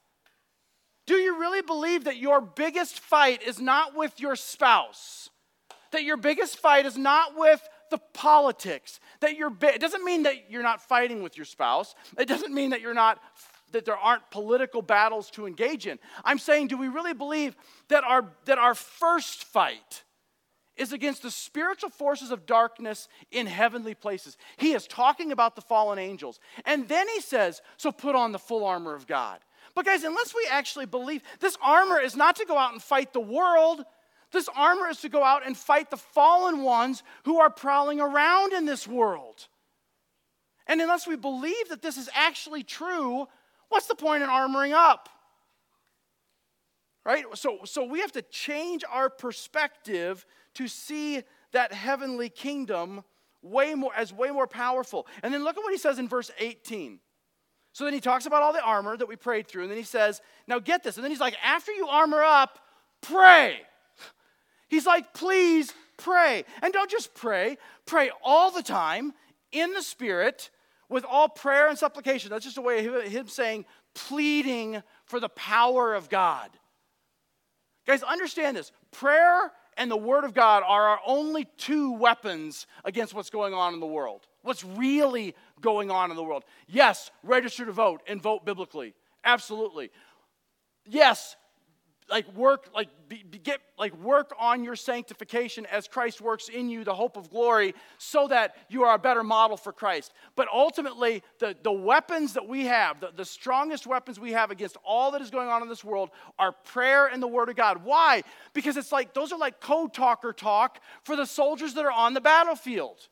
Do 1.10 1.16
you 1.16 1.40
really 1.40 1.60
believe 1.60 2.04
that 2.04 2.18
your 2.18 2.40
biggest 2.40 3.00
fight 3.00 3.42
is 3.42 3.58
not 3.58 3.96
with 3.96 4.20
your 4.20 4.36
spouse? 4.36 5.28
That 5.90 6.04
your 6.04 6.16
biggest 6.16 6.58
fight 6.58 6.86
is 6.86 6.96
not 6.96 7.36
with 7.36 7.68
the 7.90 7.98
politics. 8.14 9.00
That 9.18 9.36
you're 9.36 9.52
it 9.60 9.80
doesn't 9.80 10.04
mean 10.04 10.22
that 10.22 10.52
you're 10.52 10.62
not 10.62 10.80
fighting 10.80 11.20
with 11.20 11.36
your 11.36 11.46
spouse. 11.46 11.96
It 12.16 12.28
doesn't 12.28 12.54
mean 12.54 12.70
that 12.70 12.80
you're 12.80 12.94
not 12.94 13.18
that 13.72 13.86
there 13.86 13.96
aren't 13.96 14.30
political 14.30 14.82
battles 14.82 15.32
to 15.32 15.48
engage 15.48 15.88
in. 15.88 15.98
I'm 16.24 16.38
saying, 16.38 16.68
do 16.68 16.78
we 16.78 16.86
really 16.86 17.14
believe 17.14 17.56
that 17.88 18.04
our, 18.04 18.32
that 18.44 18.58
our 18.58 18.76
first 18.76 19.42
fight 19.42 20.04
is 20.76 20.92
against 20.92 21.22
the 21.24 21.30
spiritual 21.32 21.90
forces 21.90 22.30
of 22.30 22.46
darkness 22.46 23.08
in 23.32 23.48
heavenly 23.48 23.96
places? 23.96 24.36
He 24.58 24.74
is 24.74 24.86
talking 24.86 25.32
about 25.32 25.56
the 25.56 25.62
fallen 25.62 25.98
angels. 25.98 26.38
And 26.64 26.86
then 26.86 27.08
he 27.08 27.20
says, 27.20 27.62
so 27.78 27.90
put 27.90 28.14
on 28.14 28.30
the 28.30 28.38
full 28.38 28.64
armor 28.64 28.94
of 28.94 29.08
God. 29.08 29.40
But 29.74 29.86
guys, 29.86 30.04
unless 30.04 30.34
we 30.34 30.46
actually 30.50 30.86
believe, 30.86 31.22
this 31.40 31.56
armor 31.62 32.00
is 32.00 32.16
not 32.16 32.36
to 32.36 32.44
go 32.44 32.58
out 32.58 32.72
and 32.72 32.82
fight 32.82 33.12
the 33.12 33.20
world. 33.20 33.84
This 34.32 34.48
armor 34.56 34.88
is 34.88 35.00
to 35.00 35.08
go 35.08 35.24
out 35.24 35.46
and 35.46 35.56
fight 35.56 35.90
the 35.90 35.96
fallen 35.96 36.62
ones 36.62 37.02
who 37.24 37.38
are 37.40 37.50
prowling 37.50 38.00
around 38.00 38.52
in 38.52 38.64
this 38.64 38.86
world. 38.86 39.48
And 40.66 40.80
unless 40.80 41.06
we 41.06 41.16
believe 41.16 41.68
that 41.70 41.82
this 41.82 41.96
is 41.96 42.08
actually 42.14 42.62
true, 42.62 43.26
What's 43.70 43.86
the 43.86 43.94
point 43.94 44.22
in 44.22 44.28
armoring 44.28 44.72
up? 44.72 45.08
Right? 47.06 47.24
So, 47.34 47.60
so 47.64 47.84
we 47.84 48.00
have 48.00 48.12
to 48.12 48.22
change 48.22 48.84
our 48.90 49.08
perspective 49.08 50.26
to 50.54 50.68
see 50.68 51.22
that 51.52 51.72
heavenly 51.72 52.28
kingdom 52.28 53.04
way 53.42 53.74
more 53.74 53.94
as 53.96 54.12
way 54.12 54.30
more 54.30 54.46
powerful. 54.46 55.06
And 55.22 55.32
then 55.32 55.44
look 55.44 55.56
at 55.56 55.62
what 55.62 55.72
he 55.72 55.78
says 55.78 55.98
in 55.98 56.08
verse 56.08 56.30
18. 56.38 56.98
So 57.72 57.84
then 57.84 57.94
he 57.94 58.00
talks 58.00 58.26
about 58.26 58.42
all 58.42 58.52
the 58.52 58.62
armor 58.62 58.96
that 58.96 59.08
we 59.08 59.16
prayed 59.16 59.46
through, 59.46 59.62
and 59.62 59.70
then 59.70 59.78
he 59.78 59.84
says, 59.84 60.20
Now 60.46 60.58
get 60.58 60.82
this. 60.82 60.96
And 60.96 61.04
then 61.04 61.10
he's 61.10 61.20
like, 61.20 61.36
After 61.44 61.72
you 61.72 61.86
armor 61.86 62.22
up, 62.22 62.58
pray. 63.00 63.60
He's 64.68 64.86
like, 64.86 65.14
Please 65.14 65.72
pray. 65.96 66.44
And 66.62 66.72
don't 66.72 66.90
just 66.90 67.14
pray, 67.14 67.58
pray 67.86 68.10
all 68.22 68.50
the 68.50 68.62
time 68.62 69.12
in 69.52 69.72
the 69.72 69.82
Spirit 69.82 70.50
with 70.88 71.04
all 71.04 71.28
prayer 71.28 71.68
and 71.68 71.78
supplication. 71.78 72.30
That's 72.30 72.44
just 72.44 72.58
a 72.58 72.62
way 72.62 72.84
of 72.84 73.04
him 73.04 73.28
saying, 73.28 73.64
pleading 73.94 74.82
for 75.04 75.20
the 75.20 75.28
power 75.28 75.94
of 75.94 76.08
God. 76.08 76.50
Guys, 77.86 78.02
understand 78.02 78.56
this 78.56 78.72
prayer 78.90 79.52
and 79.76 79.90
the 79.90 79.96
Word 79.96 80.24
of 80.24 80.34
God 80.34 80.62
are 80.66 80.88
our 80.88 81.00
only 81.06 81.46
two 81.56 81.92
weapons 81.92 82.66
against 82.84 83.14
what's 83.14 83.30
going 83.30 83.54
on 83.54 83.74
in 83.74 83.80
the 83.80 83.86
world. 83.86 84.26
What's 84.42 84.64
really 84.64 85.34
going 85.60 85.90
on 85.90 86.10
in 86.10 86.16
the 86.16 86.22
world. 86.22 86.44
Yes, 86.66 87.10
register 87.22 87.64
to 87.64 87.72
vote 87.72 88.02
and 88.06 88.20
vote 88.20 88.44
biblically. 88.44 88.94
Absolutely. 89.24 89.90
Yes, 90.86 91.36
like 92.10 92.32
work 92.34 92.68
like 92.74 92.88
be, 93.08 93.22
get 93.42 93.60
like 93.78 93.96
work 93.96 94.34
on 94.38 94.64
your 94.64 94.76
sanctification 94.76 95.64
as 95.66 95.86
christ 95.86 96.20
works 96.20 96.48
in 96.48 96.68
you 96.68 96.84
the 96.84 96.94
hope 96.94 97.16
of 97.16 97.30
glory 97.30 97.74
so 97.98 98.26
that 98.28 98.56
you 98.68 98.82
are 98.82 98.94
a 98.94 98.98
better 98.98 99.22
model 99.22 99.56
for 99.56 99.72
christ 99.72 100.12
but 100.36 100.48
ultimately 100.52 101.22
the, 101.38 101.56
the 101.62 101.72
weapons 101.72 102.32
that 102.34 102.46
we 102.46 102.66
have 102.66 103.00
the, 103.00 103.10
the 103.16 103.24
strongest 103.24 103.86
weapons 103.86 104.18
we 104.18 104.32
have 104.32 104.50
against 104.50 104.76
all 104.84 105.10
that 105.12 105.20
is 105.20 105.30
going 105.30 105.48
on 105.48 105.62
in 105.62 105.68
this 105.68 105.84
world 105.84 106.10
are 106.38 106.52
prayer 106.52 107.06
and 107.06 107.22
the 107.22 107.28
word 107.28 107.48
of 107.48 107.56
god 107.56 107.84
why 107.84 108.22
because 108.52 108.76
it's 108.76 108.92
like 108.92 109.14
those 109.14 109.32
are 109.32 109.38
like 109.38 109.60
code 109.60 109.94
talker 109.94 110.32
talk 110.32 110.80
for 111.04 111.16
the 111.16 111.26
soldiers 111.26 111.74
that 111.74 111.84
are 111.84 111.92
on 111.92 112.14
the 112.14 112.20
battlefield 112.20 113.08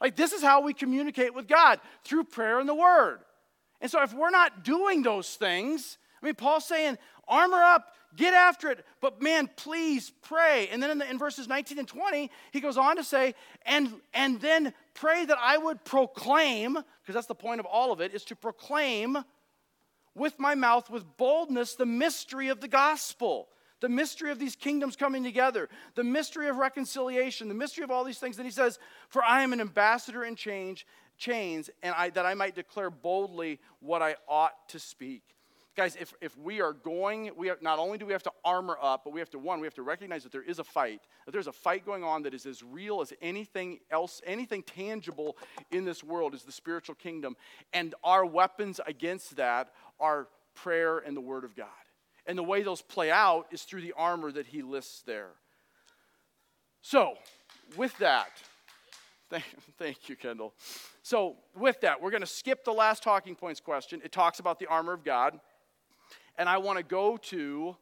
like 0.00 0.16
this 0.16 0.32
is 0.32 0.42
how 0.42 0.62
we 0.62 0.72
communicate 0.72 1.34
with 1.34 1.48
god 1.48 1.80
through 2.04 2.24
prayer 2.24 2.58
and 2.60 2.68
the 2.68 2.74
word 2.74 3.18
and 3.80 3.90
so 3.90 4.02
if 4.02 4.12
we're 4.12 4.30
not 4.30 4.64
doing 4.64 5.02
those 5.02 5.34
things 5.34 5.98
i 6.22 6.26
mean 6.26 6.34
paul's 6.34 6.64
saying 6.64 6.98
armor 7.28 7.62
up 7.62 7.94
Get 8.16 8.32
after 8.32 8.70
it. 8.70 8.84
But 9.00 9.20
man, 9.20 9.50
please 9.56 10.12
pray. 10.22 10.68
And 10.72 10.82
then 10.82 10.90
in, 10.90 10.98
the, 10.98 11.10
in, 11.10 11.18
verses 11.18 11.46
19 11.46 11.78
and 11.78 11.86
20, 11.86 12.30
he 12.52 12.60
goes 12.60 12.78
on 12.78 12.96
to 12.96 13.04
say, 13.04 13.34
and, 13.66 13.92
and 14.14 14.40
then 14.40 14.72
pray 14.94 15.24
that 15.26 15.38
I 15.40 15.58
would 15.58 15.84
proclaim, 15.84 16.72
because 16.72 17.14
that's 17.14 17.26
the 17.26 17.34
point 17.34 17.60
of 17.60 17.66
all 17.66 17.92
of 17.92 18.00
it, 18.00 18.14
is 18.14 18.24
to 18.26 18.36
proclaim 18.36 19.18
with 20.14 20.38
my 20.38 20.54
mouth 20.54 20.90
with 20.90 21.04
boldness 21.16 21.74
the 21.74 21.86
mystery 21.86 22.48
of 22.48 22.60
the 22.60 22.68
gospel. 22.68 23.48
The 23.80 23.88
mystery 23.88 24.30
of 24.30 24.38
these 24.38 24.56
kingdoms 24.56 24.96
coming 24.96 25.22
together, 25.22 25.68
the 25.94 26.04
mystery 26.04 26.48
of 26.48 26.56
reconciliation, 26.56 27.48
the 27.48 27.54
mystery 27.54 27.84
of 27.84 27.90
all 27.90 28.04
these 28.04 28.18
things. 28.18 28.36
And 28.38 28.46
he 28.46 28.50
says, 28.50 28.78
For 29.08 29.22
I 29.22 29.42
am 29.42 29.52
an 29.52 29.60
ambassador 29.60 30.24
in 30.24 30.34
change, 30.34 30.86
chains, 31.16 31.70
and 31.82 31.94
I, 31.96 32.10
that 32.10 32.26
I 32.26 32.34
might 32.34 32.54
declare 32.54 32.90
boldly 32.90 33.60
what 33.80 34.02
I 34.02 34.16
ought 34.28 34.68
to 34.70 34.78
speak. 34.78 35.22
Guys, 35.78 35.96
if, 36.00 36.12
if 36.20 36.36
we 36.36 36.60
are 36.60 36.72
going, 36.72 37.30
we 37.36 37.46
have, 37.46 37.62
not 37.62 37.78
only 37.78 37.98
do 37.98 38.04
we 38.04 38.12
have 38.12 38.24
to 38.24 38.32
armor 38.44 38.76
up, 38.82 39.02
but 39.04 39.12
we 39.12 39.20
have 39.20 39.30
to, 39.30 39.38
one, 39.38 39.60
we 39.60 39.66
have 39.68 39.74
to 39.74 39.82
recognize 39.82 40.24
that 40.24 40.32
there 40.32 40.42
is 40.42 40.58
a 40.58 40.64
fight, 40.64 41.02
that 41.24 41.30
there's 41.30 41.46
a 41.46 41.52
fight 41.52 41.86
going 41.86 42.02
on 42.02 42.22
that 42.22 42.34
is 42.34 42.46
as 42.46 42.64
real 42.64 43.00
as 43.00 43.12
anything 43.22 43.78
else, 43.92 44.20
anything 44.26 44.64
tangible 44.64 45.36
in 45.70 45.84
this 45.84 46.02
world 46.02 46.34
is 46.34 46.42
the 46.42 46.50
spiritual 46.50 46.96
kingdom. 46.96 47.36
And 47.72 47.94
our 48.02 48.26
weapons 48.26 48.80
against 48.88 49.36
that 49.36 49.72
are 50.00 50.26
prayer 50.56 50.98
and 50.98 51.16
the 51.16 51.20
Word 51.20 51.44
of 51.44 51.54
God. 51.54 51.68
And 52.28 52.38
the 52.38 52.44
way 52.44 52.62
those 52.62 52.82
play 52.82 53.10
out 53.10 53.46
is 53.50 53.62
through 53.62 53.80
the 53.80 53.94
armor 53.96 54.30
that 54.30 54.46
he 54.46 54.62
lists 54.62 55.02
there. 55.02 55.30
So, 56.82 57.14
with 57.76 57.96
that, 57.98 58.28
Thank, 59.30 59.44
thank, 59.78 60.08
you, 60.08 60.16
Kendall. 60.16 60.54
So, 61.02 61.36
with 61.54 61.82
that, 61.82 62.00
we're 62.00 62.10
going 62.10 62.22
to 62.22 62.26
skip 62.26 62.64
the 62.64 62.72
last 62.72 63.02
talking 63.02 63.34
points 63.34 63.60
question. 63.60 64.00
It 64.02 64.10
talks 64.10 64.38
about 64.38 64.58
the 64.58 64.66
armor 64.68 64.94
of 64.94 65.04
God 65.04 65.38
and 66.38 66.48
I 66.48 66.58
want 66.58 66.78
to 66.78 66.84
go 66.84 67.16
to 67.16 67.76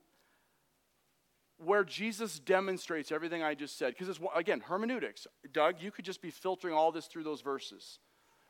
where 1.59 1.85
Jesus 1.85 2.39
demonstrates 2.39 3.13
everything 3.13 3.43
I 3.43 3.55
just 3.55 3.79
said. 3.79 3.95
Because, 3.97 4.19
again, 4.35 4.61
hermeneutics. 4.61 5.27
Doug, 5.53 5.77
you 5.81 5.91
could 5.91 6.05
just 6.05 6.23
be 6.23 6.31
filtering 6.31 6.75
all 6.75 6.91
this 6.91 7.07
through 7.07 7.25
those 7.25 7.43
verses. 7.43 7.99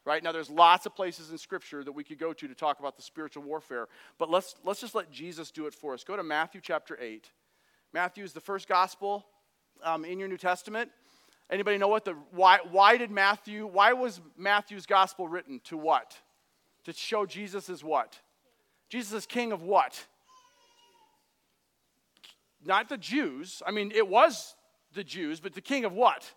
Right 0.07 0.23
now, 0.23 0.31
there's 0.31 0.49
lots 0.49 0.87
of 0.87 0.95
places 0.95 1.33
in 1.33 1.37
Scripture 1.37 1.83
that 1.83 1.91
we 1.91 2.05
could 2.05 2.21
go 2.21 2.33
to 2.33 2.47
to 2.47 2.55
talk 2.55 2.79
about 2.79 2.97
the 2.97 3.03
spiritual 3.03 3.43
warfare, 3.43 3.89
but 4.19 4.31
let's 4.31 4.55
let's 4.63 4.81
just 4.81 4.95
let 4.95 5.11
Jesus 5.11 5.51
do 5.51 5.67
it 5.67 5.75
for 5.75 5.95
us. 5.95 6.05
Go 6.05 6.17
to 6.17 6.23
Matthew 6.23 6.61
chapter 6.63 6.97
eight. 7.01 7.33
Matthew 7.93 8.23
is 8.23 8.33
the 8.33 8.41
first 8.41 8.69
gospel 8.69 9.27
um, 9.83 10.05
in 10.05 10.21
your 10.21 10.29
New 10.29 10.37
Testament. 10.37 10.93
Anybody 11.51 11.77
know 11.77 11.89
what 11.89 12.05
the 12.05 12.13
why? 12.31 12.61
Why 12.71 12.97
did 12.97 13.11
Matthew? 13.11 13.67
Why 13.67 13.95
was 13.95 14.21
Matthew's 14.37 14.87
gospel 14.87 15.27
written? 15.27 15.61
To 15.65 15.77
what? 15.77 16.17
To 16.85 16.93
show 16.93 17.27
Jesus 17.27 17.69
is 17.69 17.83
what? 17.83 18.21
Jesus 18.89 19.13
is 19.13 19.27
king 19.27 19.51
of 19.51 19.63
what? 19.63 20.07
Not 22.65 22.89
the 22.89 22.97
Jews. 22.97 23.61
I 23.67 23.73
mean, 23.73 23.91
it 23.93 24.07
was 24.07 24.55
the 24.95 25.03
Jews, 25.03 25.41
but 25.41 25.55
the 25.55 25.61
king 25.61 25.85
of 25.85 25.93
what? 25.93 26.33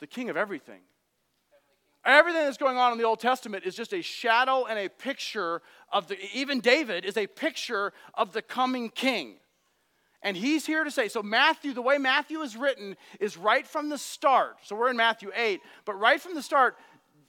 The 0.00 0.06
king 0.06 0.30
of 0.30 0.38
everything. 0.38 0.80
Everything 2.04 2.42
that's 2.42 2.56
going 2.56 2.76
on 2.76 2.92
in 2.92 2.98
the 2.98 3.04
Old 3.04 3.20
Testament 3.20 3.64
is 3.64 3.76
just 3.76 3.92
a 3.92 4.02
shadow 4.02 4.64
and 4.64 4.78
a 4.78 4.88
picture 4.88 5.62
of 5.92 6.08
the, 6.08 6.16
even 6.34 6.60
David 6.60 7.04
is 7.04 7.16
a 7.16 7.28
picture 7.28 7.92
of 8.14 8.32
the 8.32 8.42
coming 8.42 8.90
king. 8.90 9.36
And 10.22 10.36
he's 10.36 10.66
here 10.66 10.84
to 10.84 10.90
say, 10.90 11.08
so 11.08 11.22
Matthew, 11.22 11.72
the 11.72 11.82
way 11.82 11.98
Matthew 11.98 12.40
is 12.40 12.56
written 12.56 12.96
is 13.20 13.36
right 13.36 13.66
from 13.66 13.88
the 13.88 13.98
start. 13.98 14.56
So 14.64 14.76
we're 14.76 14.90
in 14.90 14.96
Matthew 14.96 15.30
8, 15.34 15.60
but 15.84 15.94
right 15.94 16.20
from 16.20 16.34
the 16.34 16.42
start, 16.42 16.76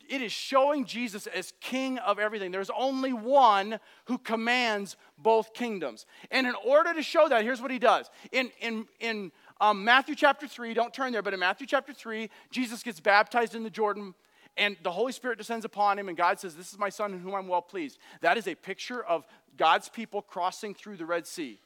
it 0.09 0.21
is 0.21 0.31
showing 0.31 0.85
Jesus 0.85 1.27
as 1.27 1.53
king 1.59 1.97
of 1.99 2.19
everything. 2.19 2.51
There's 2.51 2.69
only 2.75 3.13
one 3.13 3.79
who 4.05 4.17
commands 4.17 4.95
both 5.17 5.53
kingdoms. 5.53 6.05
And 6.29 6.45
in 6.45 6.55
order 6.65 6.93
to 6.93 7.01
show 7.01 7.27
that, 7.29 7.43
here's 7.43 7.61
what 7.61 7.71
he 7.71 7.79
does. 7.79 8.09
In, 8.31 8.51
in, 8.59 8.85
in 8.99 9.31
um, 9.61 9.83
Matthew 9.83 10.15
chapter 10.15 10.47
3, 10.47 10.73
don't 10.73 10.93
turn 10.93 11.13
there, 11.13 11.21
but 11.21 11.33
in 11.33 11.39
Matthew 11.39 11.67
chapter 11.67 11.93
3, 11.93 12.29
Jesus 12.51 12.83
gets 12.83 12.99
baptized 12.99 13.55
in 13.55 13.63
the 13.63 13.69
Jordan 13.69 14.13
and 14.57 14.77
the 14.83 14.91
Holy 14.91 15.11
Spirit 15.11 15.37
descends 15.37 15.65
upon 15.65 15.97
him, 15.97 16.09
and 16.09 16.17
God 16.17 16.39
says, 16.39 16.55
This 16.55 16.71
is 16.71 16.79
my 16.79 16.89
son 16.89 17.13
in 17.13 17.19
whom 17.19 17.33
I'm 17.33 17.47
well 17.47 17.61
pleased. 17.61 17.97
That 18.21 18.37
is 18.37 18.47
a 18.47 18.55
picture 18.55 19.03
of 19.03 19.25
God's 19.57 19.89
people 19.89 20.21
crossing 20.21 20.73
through 20.73 20.97
the 20.97 21.05
Red 21.05 21.25
Sea. 21.25 21.59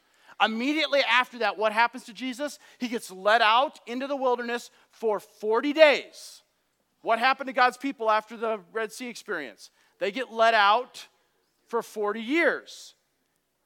Immediately 0.44 1.02
after 1.02 1.40
that, 1.40 1.58
what 1.58 1.74
happens 1.74 2.04
to 2.06 2.14
Jesus? 2.14 2.60
He 2.78 2.88
gets 2.88 3.12
led 3.12 3.42
out 3.42 3.80
into 3.88 4.08
the 4.08 4.16
wilderness 4.16 4.70
for 4.92 5.20
40 5.20 5.74
days. 5.74 6.44
What 7.02 7.20
happened 7.20 7.48
to 7.48 7.54
God's 7.54 7.78
people 7.78 8.10
after 8.10 8.38
the 8.38 8.60
Red 8.72 8.92
Sea 8.92 9.08
experience? 9.08 9.72
They 10.00 10.12
get 10.12 10.32
led 10.32 10.54
out 10.54 11.08
for 11.66 11.82
40 11.82 12.22
years. 12.22 12.94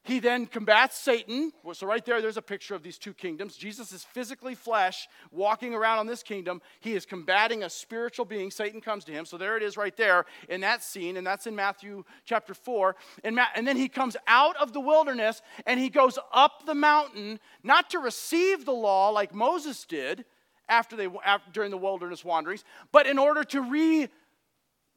He 0.04 0.20
then 0.20 0.48
combats 0.48 0.98
Satan. 0.98 1.54
So, 1.74 1.86
right 1.86 2.04
there, 2.04 2.24
there's 2.24 2.38
a 2.38 2.42
picture 2.42 2.74
of 2.74 2.82
these 2.82 2.98
two 2.98 3.14
kingdoms. 3.14 3.56
Jesus 3.56 3.92
is 3.92 4.04
physically 4.04 4.56
flesh 4.56 5.08
walking 5.32 5.76
around 5.76 6.00
on 6.00 6.08
this 6.08 6.24
kingdom. 6.24 6.60
He 6.80 6.94
is 6.94 7.06
combating 7.06 7.62
a 7.64 7.70
spiritual 7.70 8.26
being. 8.26 8.50
Satan 8.50 8.82
comes 8.82 9.04
to 9.06 9.12
him. 9.12 9.26
So, 9.26 9.38
there 9.38 9.58
it 9.58 9.64
is 9.64 9.78
right 9.78 9.96
there 9.96 10.26
in 10.50 10.62
that 10.62 10.84
scene, 10.84 11.18
and 11.18 11.28
that's 11.28 11.46
in 11.46 11.56
Matthew 11.56 12.04
chapter 12.26 12.56
4. 12.56 12.96
And, 13.24 13.36
Ma- 13.36 13.46
and 13.56 13.68
then 13.68 13.78
he 13.78 13.88
comes 13.88 14.18
out 14.26 14.56
of 14.58 14.74
the 14.74 14.80
wilderness 14.80 15.44
and 15.68 15.80
he 15.80 15.90
goes 15.90 16.18
up 16.34 16.66
the 16.66 16.74
mountain, 16.74 17.40
not 17.62 17.92
to 17.92 18.00
receive 18.00 18.66
the 18.66 18.72
law 18.72 19.10
like 19.10 19.36
Moses 19.36 19.86
did 19.86 20.26
after 20.68 20.96
they, 20.96 21.10
after, 21.24 21.52
during 21.52 21.70
the 21.70 21.78
wilderness 21.78 22.26
wanderings, 22.26 22.64
but 22.92 23.06
in 23.06 23.20
order 23.20 23.44
to 23.44 23.62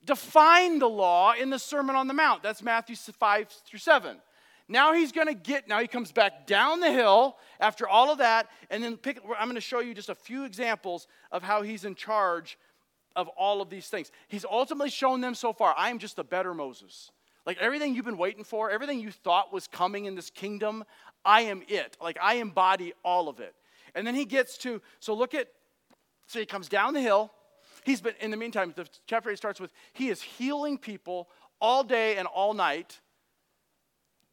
redefine 0.07 0.79
the 0.79 0.89
law 0.89 1.35
in 1.35 1.51
the 1.51 1.59
Sermon 1.59 1.95
on 1.95 2.09
the 2.09 2.15
Mount. 2.15 2.43
That's 2.43 2.63
Matthew 2.63 2.97
5 2.97 3.49
through 3.67 3.81
7. 3.81 4.17
Now 4.69 4.95
he's 4.95 5.13
going 5.13 5.27
to 5.27 5.35
get, 5.35 5.69
now 5.69 5.81
he 5.81 5.87
comes 5.87 6.11
back 6.11 6.47
down 6.47 6.81
the 6.81 6.91
hill 6.91 7.37
after 7.61 7.87
all 7.87 8.11
of 8.11 8.19
that, 8.19 8.49
and 8.71 8.83
then 8.83 8.97
pick, 8.97 9.21
I'm 9.39 9.47
going 9.47 9.57
to 9.57 9.61
show 9.61 9.81
you 9.81 9.93
just 9.95 10.09
a 10.09 10.15
few 10.15 10.45
examples 10.45 11.07
of 11.31 11.43
how 11.43 11.63
he's 11.63 11.85
in 11.85 11.95
charge 11.95 12.59
of 13.15 13.29
all 13.29 13.61
of 13.61 13.69
these 13.69 13.89
things. 13.89 14.11
He's 14.29 14.45
ultimately 14.45 14.91
shown 14.91 15.21
them 15.21 15.35
so 15.35 15.53
far, 15.53 15.75
I 15.77 15.91
am 15.91 15.99
just 15.99 16.19
a 16.19 16.25
better 16.25 16.55
Moses. 16.55 17.11
Like 17.47 17.59
everything 17.59 17.95
you've 17.95 18.07
been 18.07 18.17
waiting 18.17 18.43
for, 18.43 18.71
everything 18.71 19.01
you 19.01 19.11
thought 19.11 19.53
was 19.53 19.67
coming 19.67 20.07
in 20.07 20.15
this 20.15 20.31
kingdom, 20.31 20.85
I 21.25 21.43
am 21.43 21.63
it. 21.69 21.97
Like 22.01 22.19
I 22.21 22.37
embody 22.37 22.95
all 23.05 23.29
of 23.29 23.41
it. 23.41 23.55
And 23.95 24.07
then 24.07 24.15
he 24.15 24.25
gets 24.25 24.57
to, 24.59 24.81
so 24.99 25.15
look 25.15 25.35
at, 25.35 25.49
so 26.27 26.41
he 26.41 26.47
comes 26.47 26.69
down 26.69 26.95
the 26.95 27.03
hill. 27.03 27.33
He's 27.85 28.01
been, 28.01 28.15
in 28.21 28.31
the 28.31 28.37
meantime, 28.39 28.73
the 28.75 28.89
chapter 29.07 29.29
8 29.31 29.37
starts 29.37 29.61
with, 29.61 29.71
he 29.93 30.09
is 30.09 30.23
healing 30.23 30.79
people 30.79 31.29
all 31.61 31.85
day 31.85 32.17
and 32.17 32.27
all 32.27 32.55
night 32.55 32.99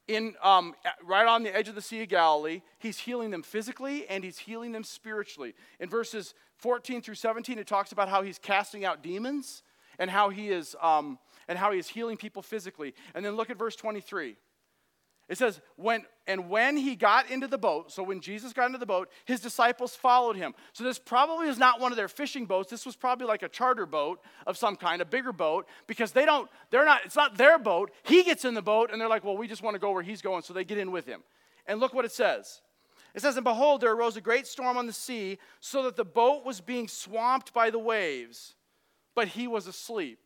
in, 0.07 0.35
um, 0.43 0.73
right 1.03 1.27
on 1.27 1.43
the 1.43 1.55
edge 1.55 1.67
of 1.67 1.75
the 1.75 1.81
Sea 1.81 2.03
of 2.03 2.09
Galilee. 2.09 2.61
He's 2.79 2.99
healing 2.99 3.31
them 3.31 3.43
physically 3.43 4.07
and 4.07 4.23
he's 4.23 4.39
healing 4.39 4.71
them 4.71 4.83
spiritually. 4.83 5.53
In 5.79 5.89
verses 5.89 6.33
14 6.57 7.01
through 7.01 7.15
17, 7.15 7.57
it 7.59 7.67
talks 7.67 7.91
about 7.91 8.09
how 8.09 8.21
he's 8.21 8.37
casting 8.37 8.85
out 8.85 9.01
demons 9.03 9.63
and 9.99 10.09
how 10.09 10.29
he 10.29 10.49
is, 10.49 10.75
um, 10.81 11.19
and 11.47 11.57
how 11.57 11.71
he 11.71 11.79
is 11.79 11.87
healing 11.87 12.17
people 12.17 12.41
physically. 12.41 12.93
And 13.13 13.25
then 13.25 13.35
look 13.35 13.49
at 13.49 13.57
verse 13.57 13.75
23. 13.75 14.35
It 15.31 15.37
says, 15.37 15.61
when, 15.77 16.03
and 16.27 16.49
when 16.49 16.75
he 16.75 16.93
got 16.93 17.31
into 17.31 17.47
the 17.47 17.57
boat, 17.57 17.89
so 17.89 18.03
when 18.03 18.19
Jesus 18.19 18.51
got 18.51 18.65
into 18.65 18.77
the 18.77 18.85
boat, 18.85 19.09
his 19.23 19.39
disciples 19.39 19.95
followed 19.95 20.35
him. 20.35 20.53
So 20.73 20.83
this 20.83 20.99
probably 20.99 21.47
is 21.47 21.57
not 21.57 21.79
one 21.79 21.93
of 21.93 21.95
their 21.95 22.09
fishing 22.09 22.45
boats. 22.45 22.69
This 22.69 22.85
was 22.85 22.97
probably 22.97 23.25
like 23.25 23.41
a 23.41 23.47
charter 23.47 23.85
boat 23.85 24.19
of 24.45 24.57
some 24.57 24.75
kind, 24.75 25.01
a 25.01 25.05
bigger 25.05 25.31
boat, 25.31 25.69
because 25.87 26.11
they 26.11 26.25
don't, 26.25 26.49
they're 26.69 26.83
not, 26.83 27.05
it's 27.05 27.15
not 27.15 27.37
their 27.37 27.57
boat. 27.57 27.91
He 28.03 28.23
gets 28.23 28.43
in 28.43 28.55
the 28.55 28.61
boat 28.61 28.89
and 28.91 28.99
they're 28.99 29.07
like, 29.07 29.23
well, 29.23 29.37
we 29.37 29.47
just 29.47 29.63
want 29.63 29.73
to 29.73 29.79
go 29.79 29.93
where 29.93 30.03
he's 30.03 30.21
going. 30.21 30.41
So 30.41 30.53
they 30.53 30.65
get 30.65 30.77
in 30.77 30.91
with 30.91 31.05
him. 31.05 31.23
And 31.65 31.79
look 31.79 31.93
what 31.93 32.03
it 32.03 32.11
says. 32.11 32.59
It 33.15 33.21
says, 33.21 33.37
And 33.37 33.45
behold, 33.45 33.79
there 33.79 33.93
arose 33.93 34.17
a 34.17 34.21
great 34.21 34.47
storm 34.47 34.75
on 34.75 34.85
the 34.85 34.91
sea, 34.91 35.37
so 35.61 35.83
that 35.83 35.95
the 35.95 36.03
boat 36.03 36.45
was 36.45 36.59
being 36.59 36.89
swamped 36.89 37.53
by 37.53 37.69
the 37.69 37.79
waves, 37.79 38.55
but 39.15 39.29
he 39.29 39.47
was 39.47 39.65
asleep. 39.65 40.19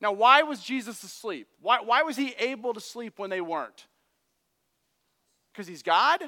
Now, 0.00 0.12
why 0.12 0.42
was 0.42 0.62
Jesus 0.62 1.02
asleep? 1.02 1.48
Why, 1.60 1.80
why 1.80 2.02
was 2.02 2.16
he 2.16 2.34
able 2.38 2.74
to 2.74 2.80
sleep 2.80 3.18
when 3.18 3.30
they 3.30 3.40
weren't? 3.40 3.86
Because 5.52 5.66
he's 5.66 5.82
God? 5.82 6.22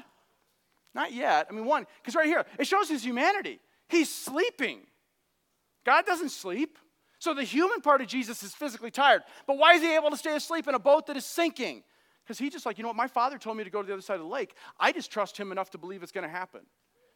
Not 0.93 1.13
yet. 1.13 1.47
I 1.49 1.53
mean, 1.53 1.65
one, 1.65 1.87
because 2.01 2.15
right 2.15 2.27
here, 2.27 2.45
it 2.59 2.67
shows 2.67 2.87
his 2.87 3.03
humanity. 3.03 3.59
He's 3.89 4.13
sleeping. 4.13 4.81
God 5.85 6.05
doesn't 6.05 6.29
sleep. 6.29 6.77
So 7.19 7.33
the 7.33 7.43
human 7.43 7.81
part 7.81 8.01
of 8.01 8.07
Jesus 8.07 8.43
is 8.43 8.53
physically 8.53 8.91
tired. 8.91 9.23
But 9.47 9.57
why 9.57 9.73
is 9.73 9.81
he 9.81 9.95
able 9.95 10.09
to 10.09 10.17
stay 10.17 10.35
asleep 10.35 10.67
in 10.67 10.75
a 10.75 10.79
boat 10.79 11.07
that 11.07 11.15
is 11.15 11.25
sinking? 11.25 11.83
Because 12.23 12.37
he's 12.37 12.51
just 12.51 12.65
like, 12.65 12.77
you 12.77 12.83
know 12.83 12.89
what, 12.89 12.97
my 12.97 13.07
father 13.07 13.37
told 13.37 13.57
me 13.57 13.63
to 13.63 13.69
go 13.69 13.81
to 13.81 13.87
the 13.87 13.93
other 13.93 14.01
side 14.01 14.15
of 14.15 14.21
the 14.21 14.27
lake. 14.27 14.55
I 14.79 14.91
just 14.91 15.11
trust 15.11 15.37
him 15.37 15.51
enough 15.51 15.69
to 15.71 15.77
believe 15.77 16.03
it's 16.03 16.11
going 16.11 16.27
to 16.27 16.33
happen. 16.33 16.61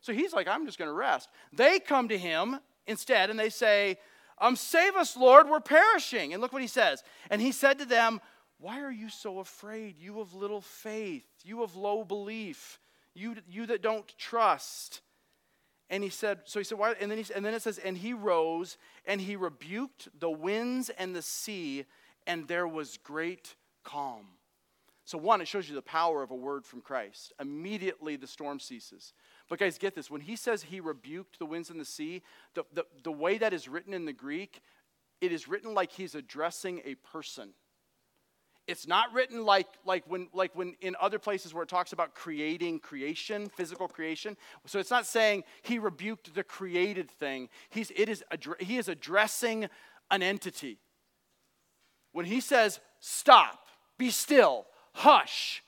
So 0.01 0.13
he's 0.13 0.33
like, 0.33 0.47
I'm 0.47 0.65
just 0.65 0.77
going 0.77 0.89
to 0.89 0.93
rest. 0.93 1.29
They 1.51 1.79
come 1.79 2.07
to 2.09 2.17
him 2.17 2.59
instead 2.85 3.29
and 3.29 3.39
they 3.39 3.49
say, 3.49 3.97
um, 4.39 4.55
Save 4.55 4.95
us, 4.95 5.17
Lord, 5.17 5.49
we're 5.49 5.59
perishing. 5.59 6.33
And 6.33 6.41
look 6.41 6.53
what 6.53 6.61
he 6.61 6.67
says. 6.67 7.03
And 7.29 7.41
he 7.41 7.51
said 7.51 7.79
to 7.79 7.85
them, 7.85 8.21
why 8.59 8.81
are 8.81 8.91
you 8.91 9.09
so 9.09 9.39
afraid? 9.39 9.99
You 9.99 10.19
of 10.19 10.33
little 10.33 10.61
faith, 10.61 11.27
you 11.43 11.63
of 11.63 11.75
low 11.75 12.03
belief, 12.03 12.79
you, 13.13 13.35
you 13.47 13.67
that 13.67 13.81
don't 13.81 14.07
trust. 14.17 15.01
And 15.89 16.03
he 16.03 16.09
said, 16.09 16.39
so 16.45 16.59
he 16.59 16.63
said, 16.63 16.77
why? 16.77 16.93
And 16.99 17.09
then, 17.09 17.17
he, 17.17 17.25
and 17.33 17.45
then 17.45 17.53
it 17.53 17.61
says, 17.61 17.77
and 17.77 17.97
he 17.97 18.13
rose 18.13 18.77
and 19.05 19.21
he 19.21 19.35
rebuked 19.35 20.09
the 20.19 20.29
winds 20.29 20.89
and 20.89 21.15
the 21.15 21.21
sea, 21.21 21.85
and 22.25 22.47
there 22.47 22.67
was 22.67 22.97
great 22.97 23.55
calm. 23.83 24.25
So, 25.05 25.17
one, 25.17 25.39
it 25.39 25.47
shows 25.47 25.69
you 25.69 25.75
the 25.75 25.81
power 25.81 26.21
of 26.21 26.31
a 26.31 26.35
word 26.35 26.65
from 26.65 26.81
Christ. 26.81 27.31
Immediately 27.39 28.17
the 28.17 28.27
storm 28.27 28.59
ceases. 28.59 29.13
But, 29.47 29.59
guys, 29.59 29.77
get 29.77 29.95
this. 29.95 30.11
When 30.11 30.19
he 30.19 30.35
says 30.35 30.63
he 30.63 30.81
rebuked 30.81 31.39
the 31.39 31.45
winds 31.45 31.69
and 31.69 31.79
the 31.79 31.85
sea, 31.85 32.23
the, 32.55 32.65
the, 32.73 32.85
the 33.03 33.11
way 33.13 33.37
that 33.37 33.53
is 33.53 33.69
written 33.69 33.93
in 33.93 34.03
the 34.03 34.11
Greek, 34.11 34.61
it 35.21 35.31
is 35.31 35.47
written 35.47 35.73
like 35.73 35.93
he's 35.93 36.13
addressing 36.13 36.81
a 36.83 36.95
person. 36.95 37.51
It's 38.67 38.85
not 38.85 39.13
written 39.13 39.45
like, 39.45 39.67
like, 39.85 40.03
when, 40.07 40.27
like 40.33 40.53
when 40.53 40.75
in 40.81 40.95
other 40.99 41.19
places 41.19 41.53
where 41.53 41.63
it 41.63 41.69
talks 41.69 41.93
about 41.93 42.13
creating 42.13 42.79
creation, 42.79 43.49
physical 43.49 43.87
creation. 43.87 44.35
So 44.65 44.77
it's 44.79 44.91
not 44.91 45.05
saying 45.05 45.45
he 45.61 45.79
rebuked 45.79 46.35
the 46.35 46.43
created 46.43 47.09
thing. 47.09 47.47
He's, 47.69 47.91
it 47.95 48.09
is, 48.09 48.23
he 48.59 48.77
is 48.77 48.89
addressing 48.89 49.69
an 50.11 50.21
entity. 50.21 50.79
When 52.11 52.25
he 52.25 52.41
says, 52.41 52.79
stop, 52.99 53.67
be 53.97 54.09
still, 54.09 54.65
hush, 54.93 55.63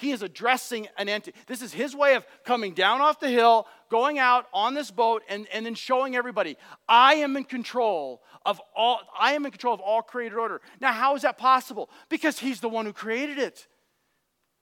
he 0.00 0.12
is 0.12 0.22
addressing 0.22 0.88
an 0.96 1.08
entity. 1.08 1.38
This 1.46 1.62
is 1.62 1.72
his 1.72 1.94
way 1.94 2.14
of 2.14 2.26
coming 2.44 2.74
down 2.74 3.00
off 3.00 3.20
the 3.20 3.28
hill, 3.28 3.66
going 3.90 4.18
out 4.18 4.46
on 4.52 4.74
this 4.74 4.90
boat, 4.90 5.22
and, 5.28 5.46
and 5.52 5.66
then 5.66 5.74
showing 5.74 6.16
everybody, 6.16 6.56
I 6.88 7.14
am 7.16 7.36
in 7.36 7.44
control 7.44 8.22
of 8.46 8.60
all, 8.74 9.00
I 9.18 9.34
am 9.34 9.44
in 9.44 9.50
control 9.50 9.74
of 9.74 9.80
all 9.80 10.02
created 10.02 10.38
order. 10.38 10.60
Now, 10.80 10.92
how 10.92 11.14
is 11.16 11.22
that 11.22 11.38
possible? 11.38 11.90
Because 12.08 12.38
he's 12.38 12.60
the 12.60 12.68
one 12.68 12.86
who 12.86 12.92
created 12.92 13.38
it. 13.38 13.66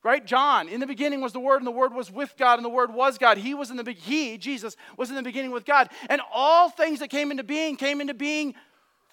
Right? 0.05 0.25
John, 0.25 0.69
in 0.69 0.81
the 0.81 0.87
beginning 0.87 1.21
was 1.21 1.33
the 1.33 1.41
Word, 1.41 1.59
and 1.59 1.67
the 1.67 1.73
Word 1.73 1.93
was 1.93 2.11
with 2.11 2.35
God, 2.39 2.55
and 2.59 2.65
the 2.65 2.71
Word 2.71 2.93
was 2.93 3.19
God. 3.19 3.37
He 3.37 3.55
was 3.55 3.71
in 3.71 3.77
the 3.77 3.85
be- 3.85 3.95
He, 3.95 4.39
Jesus, 4.39 4.77
was 4.97 5.11
in 5.11 5.17
the 5.17 5.23
beginning 5.23 5.51
with 5.51 5.65
God. 5.65 5.91
And 6.09 6.21
all 6.33 6.71
things 6.71 7.01
that 7.01 7.11
came 7.11 7.31
into 7.31 7.45
being 7.45 7.77
came 7.77 8.01
into 8.01 8.15
being 8.15 8.55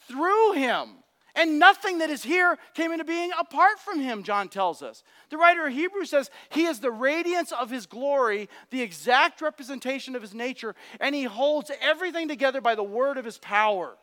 through 0.07 0.53
him. 0.53 0.89
And 1.35 1.59
nothing 1.59 1.97
that 1.97 2.09
is 2.09 2.23
here 2.23 2.57
came 2.73 2.93
into 2.93 3.03
being 3.03 3.31
apart 3.37 3.77
from 3.79 3.99
him, 3.99 4.23
John 4.23 4.47
tells 4.47 4.81
us. 4.81 5.03
The 5.29 5.37
writer 5.37 5.67
of 5.67 5.73
Hebrews 5.73 6.09
says 6.09 6.29
he 6.49 6.65
is 6.65 6.79
the 6.79 6.91
radiance 6.91 7.51
of 7.51 7.69
his 7.69 7.85
glory, 7.85 8.49
the 8.69 8.81
exact 8.81 9.41
representation 9.41 10.15
of 10.15 10.21
his 10.21 10.33
nature, 10.33 10.75
and 10.99 11.13
he 11.13 11.23
holds 11.23 11.71
everything 11.81 12.29
together 12.29 12.61
by 12.61 12.75
the 12.75 12.83
word 12.83 13.17
of 13.17 13.25
his 13.25 13.37
power. 13.37 13.97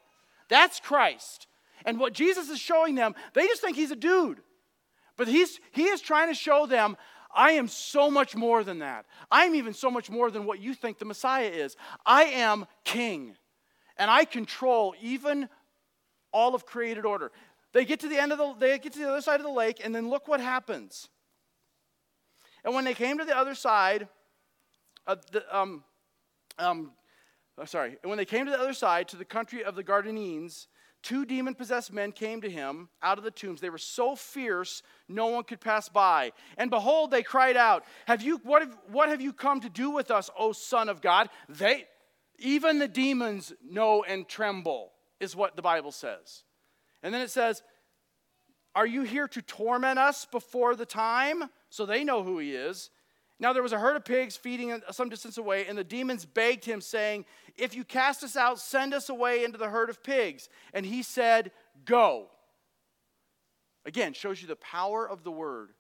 That's 0.49 0.79
Christ. 0.79 1.47
And 1.87 1.99
what 1.99 2.13
Jesus 2.13 2.51
is 2.51 2.61
showing 2.61 2.95
them, 2.95 3.15
they 3.33 3.47
just 3.47 3.63
think 3.63 3.77
he's 3.77 3.91
a 3.91 3.97
dude. 3.97 4.43
But 5.17 5.29
he's, 5.29 5.59
he 5.73 5.85
is 5.85 6.01
trying 6.01 6.29
to 6.29 6.35
show 6.35 6.67
them, 6.67 6.97
I 7.35 7.53
am 7.53 7.69
so 7.69 8.11
much 8.11 8.37
more 8.37 8.63
than 8.63 8.81
that. 8.81 9.07
I'm 9.31 9.55
even 9.55 9.73
so 9.73 9.91
much 9.91 10.11
more 10.11 10.31
than 10.31 10.45
what 10.45 10.61
you 10.61 10.75
think 10.75 10.99
the 10.99 11.07
Messiah 11.07 11.49
is. 11.49 11.77
I 12.05 12.25
am 12.25 12.67
king, 12.85 13.37
and 13.97 14.11
I 14.11 14.27
control 14.27 14.95
even 15.01 15.49
all 16.33 16.55
of 16.55 16.67
created 16.67 17.05
order. 17.05 17.31
They 17.73 17.85
get 17.85 18.01
to 18.01 18.09
the 18.09 18.19
end 18.19 18.33
of 18.33 18.39
the 18.39 18.55
they 18.59 18.79
get 18.79 18.93
to 18.95 18.99
the 18.99 19.09
other 19.09 19.23
side 19.23 19.41
of 19.41 19.45
the 19.45 19.53
lake, 19.53 19.81
and 19.83 19.95
then 19.95 20.11
look 20.11 20.29
what 20.29 20.41
happens. 20.41 21.09
And 22.65 22.75
when 22.75 22.85
they 22.85 22.95
came 22.95 23.19
to 23.19 23.25
the 23.25 23.37
other 23.37 23.55
side, 23.55 24.09
the, 25.07 25.45
um, 25.51 25.83
um, 26.59 26.93
oh, 27.59 27.65
sorry, 27.65 27.97
and 28.03 28.11
when 28.11 28.19
they 28.19 28.25
came 28.25 28.45
to 28.45 28.53
the 28.53 28.61
other 28.61 28.75
side, 28.75 29.09
to 29.09 29.17
the 29.17 29.25
country 29.25 29.65
of 29.65 29.75
the 29.75 29.83
Gadarenes, 29.83 30.69
two 31.03 31.25
demon 31.25 31.55
possessed 31.55 31.93
men 31.93 32.13
came 32.13 32.41
to 32.41 32.51
him 32.51 32.89
out 33.03 33.19
of 33.19 33.25
the 33.25 33.31
tombs. 33.31 33.61
They 33.61 33.71
were 33.71 33.79
so 33.79 34.15
fierce, 34.15 34.83
no 35.09 35.27
one 35.27 35.45
could 35.45 35.61
pass 35.61 35.89
by. 35.89 36.33
And 36.57 36.71
behold, 36.71 37.11
they 37.11 37.23
cried 37.23 37.57
out, 37.57 37.85
Have 38.07 38.23
you 38.23 38.41
what 38.45 38.63
have, 38.63 38.79
what 38.91 39.09
have 39.09 39.21
you 39.21 39.33
come 39.33 39.61
to 39.61 39.71
do 39.71 39.91
with 39.91 40.11
us, 40.11 40.31
O 40.39 40.53
Son 40.53 40.89
of 40.89 41.01
God? 41.01 41.31
They 41.49 41.87
even 42.39 42.79
the 42.79 42.89
demons 42.89 43.53
know 43.65 44.05
and 44.05 44.29
tremble 44.29 44.92
is 45.23 45.35
what 45.35 45.57
the 45.57 45.63
Bible 45.63 45.93
says. 45.93 46.45
And 47.03 47.15
then 47.15 47.23
it 47.23 47.31
says, 47.31 47.63
Are 48.75 48.87
you 48.87 49.03
here 49.03 49.29
to 49.29 49.41
torment 49.41 49.99
us 49.99 50.27
before 50.27 50.77
the 50.77 50.85
time? 50.85 51.45
So 51.71 51.87
they 51.87 52.05
know 52.05 52.23
who 52.23 52.39
he 52.39 52.55
is. 52.55 52.91
Now 53.39 53.53
there 53.53 53.63
was 53.63 53.73
a 53.73 53.79
herd 53.79 53.97
of 53.97 54.05
pigs 54.05 54.37
feeding 54.37 54.81
some 54.91 55.09
distance 55.09 55.39
away, 55.39 55.67
and 55.67 55.77
the 55.77 55.85
demons 55.85 56.25
begged 56.27 56.65
him, 56.65 56.81
saying, 56.81 57.25
If 57.57 57.75
you 57.75 57.85
cast 57.85 58.23
us 58.23 58.37
out, 58.37 58.59
send 58.59 58.93
us 58.93 59.09
away 59.09 59.45
into 59.45 59.59
the 59.59 59.69
herd 59.69 59.89
of 59.89 60.03
pigs. 60.03 60.49
And 60.75 60.85
he 60.85 61.03
said, 61.03 61.53
Go. 61.85 62.27
Again, 63.85 64.13
shows 64.13 64.41
you 64.43 64.49
the 64.49 64.57
power 64.57 65.09
of 65.09 65.25
the 65.25 65.33
word. 65.33 65.71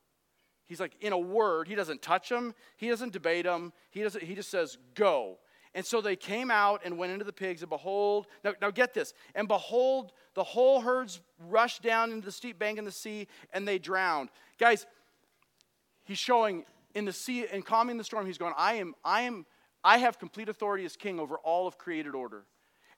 He's 0.66 0.80
like, 0.80 0.96
in 1.00 1.12
a 1.12 1.18
word, 1.18 1.68
he 1.68 1.74
doesn't 1.74 2.02
touch 2.02 2.30
them, 2.30 2.54
he 2.76 2.88
doesn't 2.88 3.12
debate 3.12 3.44
them, 3.44 3.72
he, 3.90 4.02
doesn't, 4.02 4.24
he 4.24 4.34
just 4.34 4.50
says, 4.50 4.78
Go. 4.94 5.38
And 5.74 5.86
so 5.86 6.00
they 6.00 6.16
came 6.16 6.50
out 6.50 6.82
and 6.84 6.98
went 6.98 7.12
into 7.12 7.24
the 7.24 7.32
pigs, 7.32 7.62
and 7.62 7.70
behold, 7.70 8.26
now, 8.44 8.52
now 8.60 8.70
get 8.70 8.92
this, 8.92 9.14
and 9.34 9.48
behold, 9.48 10.12
the 10.34 10.44
whole 10.44 10.80
herds 10.80 11.20
rushed 11.48 11.82
down 11.82 12.12
into 12.12 12.26
the 12.26 12.32
steep 12.32 12.58
bank 12.58 12.78
in 12.78 12.84
the 12.84 12.92
sea, 12.92 13.26
and 13.52 13.66
they 13.66 13.78
drowned. 13.78 14.28
Guys, 14.58 14.86
he's 16.04 16.18
showing 16.18 16.64
in 16.94 17.04
the 17.04 17.12
sea 17.12 17.46
and 17.50 17.64
calming 17.64 17.96
the 17.96 18.04
storm, 18.04 18.26
he's 18.26 18.38
going, 18.38 18.54
I 18.56 18.74
am, 18.74 18.94
I 19.04 19.22
am, 19.22 19.46
I 19.82 19.98
have 19.98 20.18
complete 20.18 20.48
authority 20.48 20.84
as 20.84 20.96
king 20.96 21.18
over 21.18 21.36
all 21.38 21.66
of 21.66 21.78
created 21.78 22.14
order. 22.14 22.44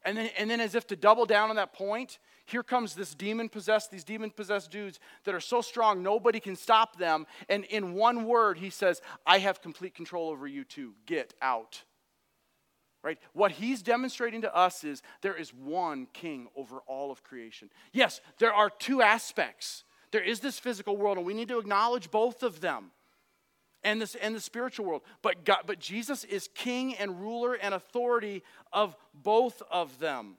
And 0.04 0.18
then, 0.18 0.30
and 0.36 0.50
then, 0.50 0.60
as 0.60 0.74
if 0.74 0.86
to 0.88 0.96
double 0.96 1.24
down 1.24 1.48
on 1.48 1.56
that 1.56 1.72
point, 1.72 2.18
here 2.44 2.62
comes 2.62 2.94
this 2.94 3.14
demon 3.14 3.48
possessed, 3.48 3.90
these 3.90 4.04
demon 4.04 4.30
possessed 4.30 4.70
dudes 4.70 5.00
that 5.24 5.34
are 5.34 5.40
so 5.40 5.62
strong, 5.62 6.02
nobody 6.02 6.40
can 6.40 6.56
stop 6.56 6.98
them. 6.98 7.26
And 7.48 7.64
in 7.64 7.94
one 7.94 8.26
word, 8.26 8.58
he 8.58 8.68
says, 8.68 9.00
I 9.26 9.38
have 9.38 9.62
complete 9.62 9.94
control 9.94 10.28
over 10.28 10.46
you 10.46 10.64
too. 10.64 10.92
Get 11.06 11.32
out. 11.40 11.84
Right? 13.04 13.18
What 13.34 13.52
he's 13.52 13.82
demonstrating 13.82 14.40
to 14.42 14.56
us 14.56 14.82
is 14.82 15.02
there 15.20 15.36
is 15.36 15.52
one 15.52 16.06
king 16.14 16.48
over 16.56 16.78
all 16.86 17.12
of 17.12 17.22
creation. 17.22 17.68
Yes, 17.92 18.22
there 18.38 18.52
are 18.54 18.70
two 18.70 19.02
aspects. 19.02 19.84
There 20.10 20.22
is 20.22 20.40
this 20.40 20.58
physical 20.58 20.96
world, 20.96 21.18
and 21.18 21.26
we 21.26 21.34
need 21.34 21.48
to 21.48 21.58
acknowledge 21.58 22.10
both 22.10 22.42
of 22.42 22.62
them 22.62 22.92
and, 23.82 24.00
this, 24.00 24.14
and 24.14 24.34
the 24.34 24.40
spiritual 24.40 24.86
world. 24.86 25.02
But, 25.20 25.44
God, 25.44 25.64
but 25.66 25.78
Jesus 25.78 26.24
is 26.24 26.48
king 26.54 26.94
and 26.94 27.20
ruler 27.20 27.52
and 27.52 27.74
authority 27.74 28.42
of 28.72 28.96
both 29.12 29.62
of 29.70 29.98
them. 29.98 30.36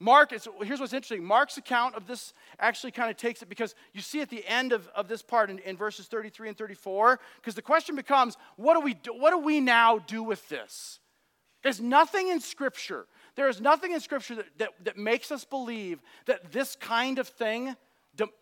Mark, 0.00 0.32
is, 0.32 0.48
here's 0.62 0.80
what's 0.80 0.94
interesting. 0.94 1.22
Mark's 1.22 1.58
account 1.58 1.96
of 1.96 2.06
this 2.06 2.32
actually 2.60 2.92
kind 2.92 3.10
of 3.10 3.18
takes 3.18 3.42
it 3.42 3.48
because 3.50 3.74
you 3.92 4.00
see 4.00 4.22
at 4.22 4.30
the 4.30 4.46
end 4.46 4.72
of, 4.72 4.88
of 4.94 5.06
this 5.06 5.20
part 5.20 5.50
in, 5.50 5.58
in 5.58 5.76
verses 5.76 6.06
33 6.06 6.48
and 6.48 6.56
34, 6.56 7.20
because 7.36 7.56
the 7.56 7.62
question 7.62 7.94
becomes, 7.94 8.38
what 8.56 8.72
do, 8.72 8.80
we 8.80 8.94
do, 8.94 9.12
what 9.12 9.32
do 9.32 9.38
we 9.38 9.60
now 9.60 9.98
do 9.98 10.22
with 10.22 10.48
this? 10.48 11.00
There's 11.62 11.80
nothing 11.80 12.28
in 12.28 12.40
Scripture, 12.40 13.06
there 13.34 13.48
is 13.48 13.60
nothing 13.60 13.92
in 13.92 14.00
Scripture 14.00 14.36
that, 14.36 14.46
that, 14.58 14.70
that 14.84 14.96
makes 14.96 15.30
us 15.30 15.44
believe 15.44 16.00
that 16.26 16.52
this 16.52 16.76
kind 16.76 17.18
of 17.18 17.28
thing 17.28 17.76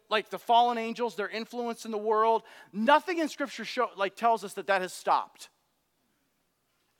like 0.08 0.30
the 0.30 0.38
fallen 0.38 0.78
angels, 0.78 1.16
their 1.16 1.28
influence 1.28 1.84
in 1.84 1.90
the 1.90 1.98
world. 1.98 2.42
Nothing 2.72 3.18
in 3.18 3.28
Scripture 3.28 3.64
show, 3.64 3.90
like 3.96 4.16
tells 4.16 4.44
us 4.44 4.54
that 4.54 4.66
that 4.68 4.82
has 4.82 4.92
stopped. 4.92 5.48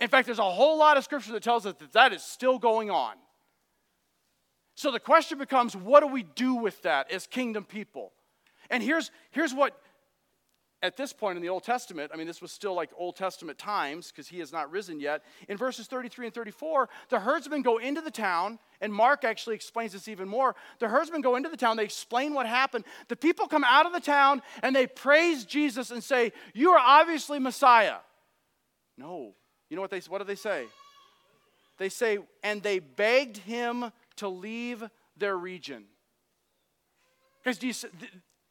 In 0.01 0.09
fact, 0.09 0.27
there's 0.27 0.39
a 0.39 0.43
whole 0.43 0.79
lot 0.79 0.97
of 0.97 1.05
Scripture 1.05 1.33
that 1.33 1.43
tells 1.43 1.67
us 1.67 1.75
that 1.79 1.93
that 1.93 2.12
is 2.12 2.23
still 2.23 2.59
going 2.59 2.91
on. 2.91 3.14
So 4.75 4.91
the 4.91 5.01
question 5.01 5.39
becomes, 5.39 5.75
what 5.75 6.01
do 6.01 6.07
we 6.09 6.23
do 6.23 6.55
with 6.55 6.83
that 6.83 7.11
as 7.11 7.27
kingdom 7.27 7.64
people? 7.64 8.12
And 8.69 8.83
here's, 8.83 9.11
here's 9.31 9.55
what 9.55 9.81
at 10.83 10.97
this 10.97 11.12
point 11.12 11.37
in 11.37 11.43
the 11.43 11.49
Old 11.49 11.64
Testament, 11.64 12.11
I 12.12 12.16
mean, 12.16 12.27
this 12.27 12.43
was 12.43 12.53
still 12.53 12.74
like 12.74 12.91
Old 12.97 13.16
Testament 13.16 13.59
times 13.59 14.11
because 14.11 14.29
he 14.29 14.39
has 14.41 14.53
not 14.53 14.70
risen 14.70 15.01
yet. 15.01 15.22
In 15.49 15.57
verses 15.57 15.87
33 15.87 16.27
and 16.27 16.35
34, 16.35 16.89
the 17.09 17.18
herdsmen 17.18 17.62
go 17.62 17.79
into 17.79 18.03
the 18.03 18.11
town, 18.11 18.59
and 18.81 18.93
Mark 18.93 19.24
actually 19.24 19.55
explains 19.55 19.93
this 19.93 20.07
even 20.07 20.29
more. 20.29 20.55
The 20.79 20.89
herdsmen 20.89 21.22
go 21.22 21.37
into 21.37 21.49
the 21.49 21.57
town, 21.57 21.79
they 21.79 21.85
explain 21.85 22.35
what 22.35 22.47
happened. 22.47 22.85
The 23.09 23.16
people 23.16 23.47
come 23.47 23.64
out 23.64 23.87
of 23.87 23.93
the 23.95 24.01
town 24.01 24.43
and 24.62 24.77
they 24.77 24.87
praise 24.87 25.47
Jesus 25.47 25.91
and 25.91 26.05
say, 26.05 26.33
You 26.53 26.72
are 26.72 26.79
obviously 26.79 27.39
Messiah. 27.39 27.97
No. 28.99 29.35
You 29.70 29.77
know 29.77 29.83
what 29.83 29.91
they 29.91 30.01
what 30.01 30.18
do 30.18 30.24
they 30.24 30.35
say? 30.35 30.66
They 31.79 31.89
say, 31.89 32.18
and 32.43 32.62
they 32.62 32.79
begged 32.79 33.39
him 33.39 33.93
to 34.16 34.29
leave 34.29 34.83
their 35.16 35.37
region. 35.37 35.85
Because 37.43 37.85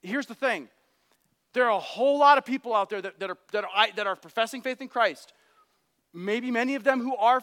here's 0.02 0.26
the 0.26 0.36
thing 0.36 0.70
there 1.56 1.66
are 1.66 1.72
a 1.72 1.80
whole 1.80 2.20
lot 2.20 2.38
of 2.38 2.46
people 2.46 2.76
out 2.76 2.90
there 2.90 3.02
that, 3.02 3.20
that, 3.20 3.32
are, 3.32 3.38
that, 3.52 3.64
are, 3.64 3.88
that 3.96 4.08
are 4.08 4.16
professing 4.16 4.62
faith 4.62 4.82
in 4.82 4.88
Christ. 4.88 5.34
Maybe 6.14 6.52
many 6.52 6.76
of 6.76 6.84
them 6.84 7.02
who 7.02 7.16
are, 7.16 7.42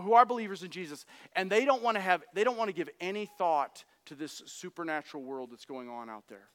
who 0.00 0.12
are 0.12 0.24
believers 0.24 0.62
in 0.62 0.70
Jesus, 0.70 1.04
and 1.34 1.50
they 1.50 1.64
don't 1.64 1.82
want 1.82 1.96
to 1.96 2.00
have, 2.00 2.22
they 2.34 2.44
don't 2.44 2.56
want 2.56 2.68
to 2.68 2.74
give 2.74 2.88
any 3.00 3.26
thought 3.38 3.84
to 4.06 4.14
this 4.14 4.42
supernatural 4.46 5.22
world 5.24 5.50
that's 5.50 5.64
going 5.64 5.88
on 5.88 6.08
out 6.08 6.24
there. 6.28 6.48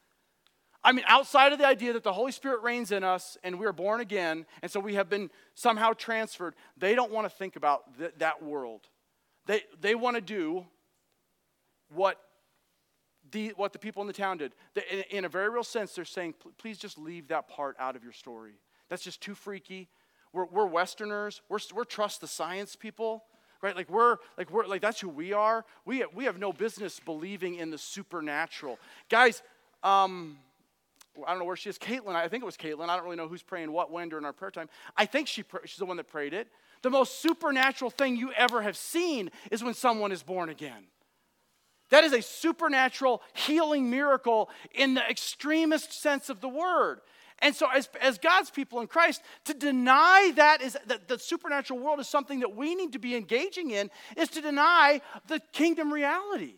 I 0.83 0.93
mean, 0.93 1.05
outside 1.07 1.53
of 1.53 1.59
the 1.59 1.67
idea 1.67 1.93
that 1.93 2.03
the 2.03 2.13
Holy 2.13 2.31
Spirit 2.31 2.63
reigns 2.63 2.91
in 2.91 3.03
us 3.03 3.37
and 3.43 3.59
we 3.59 3.65
are 3.65 3.73
born 3.73 3.99
again, 3.99 4.45
and 4.61 4.71
so 4.71 4.79
we 4.79 4.95
have 4.95 5.09
been 5.09 5.29
somehow 5.53 5.93
transferred, 5.93 6.55
they 6.77 6.95
don't 6.95 7.11
want 7.11 7.29
to 7.29 7.35
think 7.35 7.55
about 7.55 7.97
th- 7.97 8.13
that 8.17 8.41
world. 8.41 8.87
They, 9.45 9.61
they 9.79 9.95
want 9.95 10.15
to 10.15 10.21
do 10.21 10.65
what 11.89 12.19
the, 13.31 13.49
what 13.55 13.73
the 13.73 13.79
people 13.79 14.01
in 14.01 14.07
the 14.07 14.13
town 14.13 14.37
did. 14.37 14.53
in, 14.91 15.03
in 15.09 15.25
a 15.25 15.29
very 15.29 15.49
real 15.49 15.63
sense, 15.63 15.93
they're 15.93 16.05
saying, 16.05 16.35
please 16.57 16.77
just 16.77 16.97
leave 16.97 17.27
that 17.29 17.47
part 17.47 17.75
out 17.79 17.95
of 17.95 18.03
your 18.03 18.13
story. 18.13 18.53
That's 18.89 19.03
just 19.03 19.21
too 19.21 19.35
freaky. 19.35 19.89
We're, 20.33 20.45
we're 20.45 20.65
Westerners. 20.65 21.41
We're, 21.49 21.59
we're 21.73 21.83
trust 21.83 22.21
the 22.21 22.27
science 22.27 22.75
people, 22.75 23.23
right? 23.61 23.75
Like 23.75 23.89
we're 23.89 24.17
like 24.37 24.49
we're 24.51 24.65
like 24.65 24.81
that's 24.81 24.99
who 24.99 25.09
we 25.09 25.33
are. 25.33 25.65
We 25.85 26.05
we 26.13 26.25
have 26.25 26.39
no 26.39 26.53
business 26.53 26.99
believing 26.99 27.55
in 27.55 27.69
the 27.69 27.77
supernatural, 27.77 28.79
guys. 29.09 29.41
Um, 29.83 30.37
I 31.25 31.31
don't 31.31 31.39
know 31.39 31.45
where 31.45 31.57
she 31.57 31.69
is. 31.69 31.77
Caitlin, 31.77 32.15
I 32.15 32.27
think 32.29 32.43
it 32.43 32.45
was 32.45 32.55
Caitlin. 32.55 32.87
I 32.87 32.95
don't 32.95 33.03
really 33.03 33.17
know 33.17 33.27
who's 33.27 33.43
praying 33.43 33.71
what 33.71 33.91
when 33.91 34.09
during 34.09 34.23
our 34.23 34.33
prayer 34.33 34.51
time. 34.51 34.69
I 34.95 35.05
think 35.05 35.27
she 35.27 35.43
she's 35.65 35.77
the 35.77 35.85
one 35.85 35.97
that 35.97 36.07
prayed 36.07 36.33
it. 36.33 36.47
The 36.81 36.89
most 36.89 37.21
supernatural 37.21 37.91
thing 37.91 38.15
you 38.15 38.31
ever 38.33 38.61
have 38.61 38.77
seen 38.77 39.31
is 39.51 39.63
when 39.63 39.73
someone 39.73 40.11
is 40.11 40.23
born 40.23 40.49
again. 40.49 40.85
That 41.91 42.03
is 42.03 42.13
a 42.13 42.21
supernatural 42.21 43.21
healing 43.33 43.89
miracle 43.89 44.49
in 44.73 44.95
the 44.95 45.07
extremest 45.07 45.93
sense 45.93 46.29
of 46.29 46.41
the 46.41 46.49
word. 46.49 47.01
And 47.39 47.55
so, 47.55 47.67
as, 47.73 47.89
as 47.99 48.17
God's 48.17 48.49
people 48.49 48.81
in 48.81 48.87
Christ, 48.87 49.21
to 49.45 49.53
deny 49.53 50.31
that 50.35 50.61
is 50.61 50.77
that 50.85 51.07
the 51.07 51.17
supernatural 51.17 51.79
world 51.79 51.99
is 51.99 52.07
something 52.07 52.39
that 52.41 52.55
we 52.55 52.75
need 52.75 52.93
to 52.93 52.99
be 52.99 53.15
engaging 53.15 53.71
in 53.71 53.89
is 54.15 54.29
to 54.29 54.41
deny 54.41 55.01
the 55.27 55.39
kingdom 55.51 55.91
reality. 55.91 56.55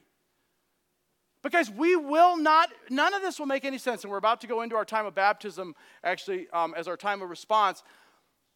Because 1.41 1.69
we 1.69 1.95
will 1.95 2.37
not, 2.37 2.69
none 2.89 3.13
of 3.13 3.21
this 3.21 3.39
will 3.39 3.45
make 3.45 3.65
any 3.65 3.77
sense. 3.77 4.03
And 4.03 4.11
we're 4.11 4.17
about 4.17 4.41
to 4.41 4.47
go 4.47 4.61
into 4.61 4.75
our 4.75 4.85
time 4.85 5.05
of 5.05 5.15
baptism, 5.15 5.75
actually, 6.03 6.47
um, 6.51 6.73
as 6.77 6.87
our 6.87 6.95
time 6.95 7.21
of 7.21 7.29
response. 7.29 7.83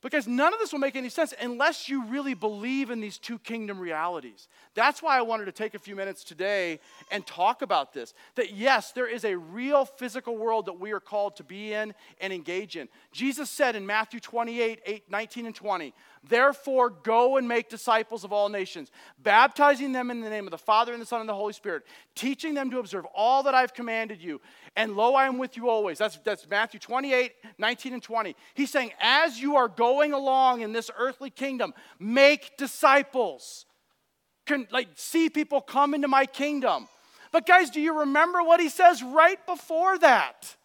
Because 0.01 0.27
none 0.27 0.53
of 0.53 0.59
this 0.59 0.71
will 0.71 0.79
make 0.79 0.95
any 0.95 1.09
sense 1.09 1.33
unless 1.41 1.89
you 1.89 2.05
really 2.05 2.35
believe 2.35 2.91
in 2.91 2.99
these 2.99 3.17
two 3.17 3.39
kingdom 3.39 3.79
realities. 3.79 4.47
That's 4.75 5.01
why 5.01 5.17
I 5.17 5.23
wanted 5.23 5.45
to 5.45 5.51
take 5.51 5.73
a 5.73 5.79
few 5.79 5.95
minutes 5.95 6.23
today 6.23 6.79
and 7.09 7.25
talk 7.25 7.63
about 7.63 7.93
this. 7.93 8.13
That 8.35 8.53
yes, 8.53 8.91
there 8.91 9.07
is 9.07 9.25
a 9.25 9.35
real 9.35 9.85
physical 9.85 10.37
world 10.37 10.67
that 10.67 10.79
we 10.79 10.91
are 10.91 10.99
called 10.99 11.35
to 11.37 11.43
be 11.43 11.73
in 11.73 11.95
and 12.21 12.31
engage 12.31 12.75
in. 12.75 12.89
Jesus 13.11 13.49
said 13.49 13.75
in 13.75 13.87
Matthew 13.87 14.19
28 14.19 14.81
8, 14.85 15.09
19 15.09 15.45
and 15.47 15.55
20, 15.55 15.93
Therefore, 16.29 16.89
go 16.89 17.37
and 17.37 17.47
make 17.47 17.69
disciples 17.69 18.23
of 18.23 18.33
all 18.33 18.49
nations, 18.49 18.91
baptizing 19.19 19.91
them 19.91 20.11
in 20.11 20.21
the 20.21 20.29
name 20.29 20.45
of 20.45 20.51
the 20.51 20.57
Father 20.57 20.93
and 20.93 21.01
the 21.01 21.05
Son 21.05 21.19
and 21.19 21.29
the 21.29 21.33
Holy 21.33 21.53
Spirit, 21.53 21.83
teaching 22.15 22.53
them 22.53 22.71
to 22.71 22.79
observe 22.79 23.05
all 23.13 23.43
that 23.43 23.55
I've 23.55 23.73
commanded 23.73 24.21
you. 24.21 24.41
And 24.75 24.95
lo, 24.95 25.13
I 25.15 25.27
am 25.27 25.37
with 25.37 25.57
you 25.57 25.69
always. 25.69 25.97
That's, 25.97 26.17
that's 26.17 26.47
Matthew 26.49 26.79
28, 26.79 27.33
19 27.57 27.93
and 27.93 28.03
20. 28.03 28.35
He's 28.53 28.71
saying, 28.71 28.91
as 28.99 29.39
you 29.39 29.55
are 29.55 29.67
going 29.67 30.13
along 30.13 30.61
in 30.61 30.73
this 30.73 30.91
earthly 30.97 31.29
kingdom, 31.29 31.73
make 31.99 32.57
disciples. 32.57 33.65
Can, 34.45 34.67
like, 34.71 34.87
see 34.95 35.29
people 35.29 35.61
come 35.61 35.93
into 35.93 36.07
my 36.07 36.25
kingdom. 36.25 36.87
But, 37.31 37.45
guys, 37.45 37.69
do 37.69 37.81
you 37.81 37.99
remember 37.99 38.41
what 38.41 38.59
he 38.59 38.69
says 38.69 39.03
right 39.03 39.43
before 39.45 39.97
that? 39.99 40.55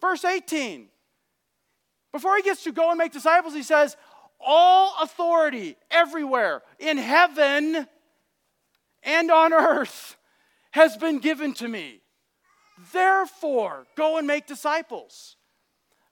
Verse 0.00 0.24
18. 0.24 0.88
Before 2.12 2.36
he 2.36 2.42
gets 2.42 2.64
to 2.64 2.72
go 2.72 2.90
and 2.90 2.98
make 2.98 3.12
disciples, 3.12 3.54
he 3.54 3.62
says, 3.62 3.96
all 4.44 4.94
authority 5.02 5.76
everywhere 5.90 6.62
in 6.78 6.98
heaven 6.98 7.86
and 9.02 9.30
on 9.30 9.52
earth 9.52 10.16
has 10.72 10.96
been 10.96 11.18
given 11.18 11.54
to 11.54 11.68
me. 11.68 12.00
Therefore, 12.92 13.86
go 13.96 14.18
and 14.18 14.26
make 14.26 14.46
disciples. 14.46 15.36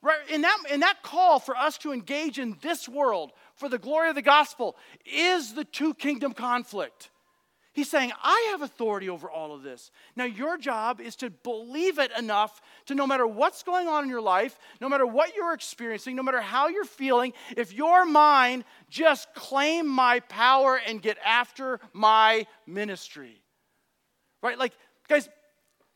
Right? 0.01 0.19
In 0.31 0.43
that, 0.43 0.59
in 0.71 0.81
that 0.81 1.03
call 1.03 1.41
for 1.41 1.57
us 1.57 1.77
to 1.79 1.93
engage 1.93 2.39
in 2.39 2.57
this 2.63 2.89
world 2.89 3.33
for 3.57 3.69
the 3.69 3.79
glory 3.79 4.09
of 4.09 4.15
the 4.15 4.23
gospel 4.23 4.77
is 5.05 5.55
the 5.55 5.65
two 5.65 5.95
kingdom 5.95 6.35
conflict. 6.35 7.11
He's 7.79 7.89
saying, 7.89 8.11
I 8.25 8.49
have 8.51 8.63
authority 8.63 9.09
over 9.09 9.31
all 9.31 9.55
of 9.55 9.63
this. 9.63 9.93
Now, 10.17 10.25
your 10.25 10.59
job 10.59 11.01
is 11.01 11.15
to 11.15 11.31
believe 11.31 12.01
it 12.01 12.11
enough 12.19 12.61
to 12.87 12.97
no 12.97 13.07
matter 13.07 13.25
what's 13.25 13.63
going 13.63 13.87
on 13.87 14.03
in 14.03 14.11
your 14.11 14.21
life, 14.21 14.59
no 14.81 14.89
matter 14.89 15.07
what 15.07 15.37
you're 15.37 15.53
experiencing, 15.53 16.17
no 16.17 16.25
matter 16.25 16.41
how 16.41 16.67
you're 16.67 16.85
feeling, 16.85 17.35
if 17.57 17.73
your 17.73 18.05
mind 18.05 18.65
just 18.91 19.33
claim 19.33 19.87
my 19.87 20.19
power 20.19 20.81
and 20.89 21.01
get 21.01 21.19
after 21.25 21.79
my 21.93 22.49
ministry. 22.67 23.45
Right? 24.43 24.59
Like, 24.59 24.73
guys, 25.09 25.29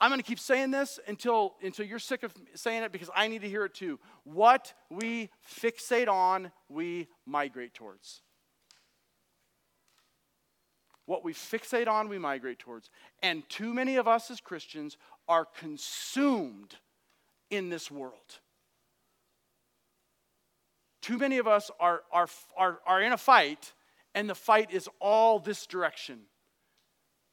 I'm 0.00 0.08
going 0.08 0.20
to 0.20 0.24
keep 0.24 0.38
saying 0.38 0.70
this 0.70 1.00
until, 1.08 1.54
until 1.64 1.84
you're 1.84 1.98
sick 1.98 2.22
of 2.22 2.32
saying 2.54 2.84
it 2.84 2.92
because 2.92 3.10
I 3.12 3.26
need 3.26 3.40
to 3.40 3.48
hear 3.48 3.64
it 3.64 3.74
too. 3.74 3.98
What 4.22 4.72
we 4.88 5.30
fixate 5.60 6.06
on, 6.06 6.52
we 6.68 7.08
migrate 7.26 7.74
towards. 7.74 8.22
What 11.06 11.24
we 11.24 11.34
fixate 11.34 11.88
on, 11.88 12.08
we 12.08 12.18
migrate 12.18 12.58
towards. 12.58 12.90
And 13.22 13.48
too 13.48 13.74
many 13.74 13.96
of 13.96 14.06
us 14.06 14.30
as 14.30 14.40
Christians 14.40 14.96
are 15.28 15.44
consumed 15.44 16.76
in 17.50 17.68
this 17.68 17.90
world. 17.90 18.40
Too 21.00 21.18
many 21.18 21.38
of 21.38 21.48
us 21.48 21.70
are, 21.80 22.02
are, 22.12 22.28
are, 22.56 22.78
are 22.86 23.02
in 23.02 23.12
a 23.12 23.18
fight, 23.18 23.72
and 24.14 24.30
the 24.30 24.34
fight 24.34 24.70
is 24.72 24.88
all 25.00 25.40
this 25.40 25.66
direction. 25.66 26.20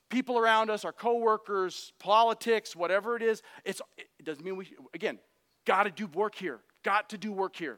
People 0.10 0.40
around 0.40 0.72
us, 0.72 0.84
our 0.84 0.92
coworkers, 0.92 1.94
politics, 2.00 2.76
whatever 2.76 3.16
it 3.16 3.22
is, 3.22 3.44
it's, 3.64 3.80
it 3.98 4.26
doesn't 4.26 4.44
mean 4.44 4.58
we, 4.58 4.68
again, 4.96 5.20
got 5.66 5.84
to 5.84 5.92
do 5.92 6.08
work 6.08 6.34
here. 6.34 6.62
got 6.84 7.10
to 7.12 7.18
do 7.18 7.32
work 7.32 7.56
here. 7.56 7.78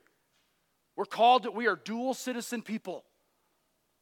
We're 0.96 1.06
called 1.06 1.44
that 1.44 1.54
we 1.54 1.68
are 1.68 1.76
dual 1.76 2.14
citizen 2.14 2.62
people. 2.62 3.04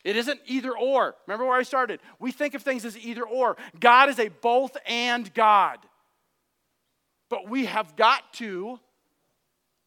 It 0.04 0.16
isn't 0.16 0.40
either 0.46 0.76
or. 0.76 1.16
Remember 1.28 1.46
where 1.46 1.58
I 1.58 1.64
started? 1.64 2.00
We 2.20 2.32
think 2.32 2.54
of 2.54 2.64
things 2.64 2.86
as 2.86 2.98
either 2.98 3.24
or. 3.24 3.58
God 3.80 4.10
is 4.10 4.20
a 4.20 4.30
both 4.30 4.78
and 4.86 5.34
God. 5.34 5.80
But 7.30 7.50
we 7.50 7.66
have 7.66 7.96
got 7.96 8.34
to 8.34 8.80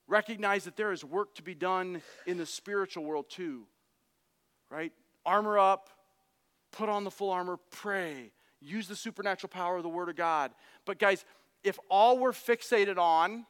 recognize 0.07 0.65
that 0.65 0.77
there 0.77 0.93
is 0.93 1.05
work 1.05 1.35
to 1.37 1.43
be 1.43 1.55
done 1.55 2.03
in 2.27 2.37
the 2.37 2.47
spiritual 2.47 3.05
world 3.05 3.31
too. 3.31 3.65
Right? 4.71 4.93
Armor 5.25 5.59
up, 5.59 5.91
put 6.73 6.89
on 6.89 7.05
the 7.05 7.11
full 7.11 7.31
armor, 7.31 7.59
pray, 7.71 8.33
use 8.61 8.89
the 8.89 8.97
supernatural 8.97 9.49
power 9.49 9.77
of 9.77 9.83
the 9.83 9.89
Word 9.89 10.09
of 10.09 10.17
God. 10.17 10.53
But 10.85 10.99
guys, 10.99 11.25
if 11.65 11.79
all 11.89 12.19
we're 12.19 12.33
fixated 12.33 12.99
on 12.99 13.47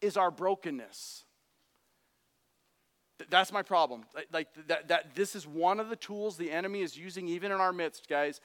is 0.00 0.16
our 0.16 0.30
brokenness, 0.30 1.24
that's 3.30 3.52
my 3.52 3.62
problem. 3.62 4.04
Like 4.32 4.48
that, 4.68 4.88
that 4.88 5.14
this 5.14 5.34
is 5.34 5.46
one 5.46 5.80
of 5.80 5.88
the 5.88 5.96
tools 5.96 6.36
the 6.36 6.50
enemy 6.50 6.82
is 6.82 6.96
using 6.96 7.28
even 7.28 7.52
in 7.52 7.58
our 7.60 7.72
midst, 7.72 8.08
guys. 8.08 8.40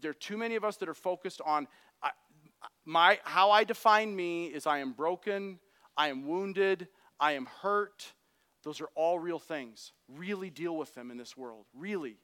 There 0.00 0.10
are 0.10 0.14
too 0.14 0.36
many 0.36 0.56
of 0.56 0.64
us 0.64 0.76
that 0.78 0.88
are 0.88 0.94
focused 0.94 1.40
on 1.44 1.68
I, 2.02 2.10
my 2.84 3.18
how 3.24 3.50
I 3.50 3.64
define 3.64 4.14
me 4.14 4.46
is 4.46 4.66
I 4.66 4.78
am 4.78 4.92
broken, 4.92 5.58
I 5.96 6.08
am 6.08 6.26
wounded, 6.26 6.88
I 7.18 7.32
am 7.32 7.46
hurt. 7.46 8.12
Those 8.64 8.80
are 8.80 8.88
all 8.94 9.18
real 9.18 9.38
things. 9.38 9.92
Really 10.08 10.50
deal 10.50 10.76
with 10.76 10.94
them 10.94 11.10
in 11.10 11.16
this 11.16 11.36
world. 11.36 11.66
Really. 11.74 12.16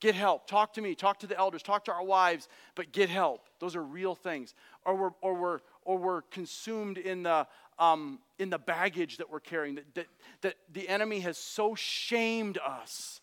Get 0.00 0.14
help. 0.14 0.46
Talk 0.46 0.72
to 0.74 0.80
me. 0.80 0.94
Talk 0.94 1.18
to 1.20 1.26
the 1.26 1.36
elders. 1.36 1.62
Talk 1.62 1.84
to 1.84 1.92
our 1.92 2.02
wives, 2.02 2.48
but 2.74 2.90
get 2.90 3.10
help. 3.10 3.48
Those 3.58 3.76
are 3.76 3.82
real 3.82 4.14
things. 4.14 4.54
Or 4.86 4.94
we're, 4.94 5.10
or 5.20 5.34
we're, 5.34 5.58
or 5.82 5.98
we're 5.98 6.22
consumed 6.22 6.96
in 6.96 7.22
the, 7.22 7.46
um, 7.80 8.20
in 8.38 8.50
the 8.50 8.58
baggage 8.58 9.16
that 9.16 9.30
we're 9.30 9.40
carrying, 9.40 9.76
that, 9.76 9.94
that, 9.94 10.06
that 10.42 10.54
the 10.70 10.88
enemy 10.88 11.20
has 11.20 11.38
so 11.38 11.74
shamed 11.74 12.58
us 12.58 13.20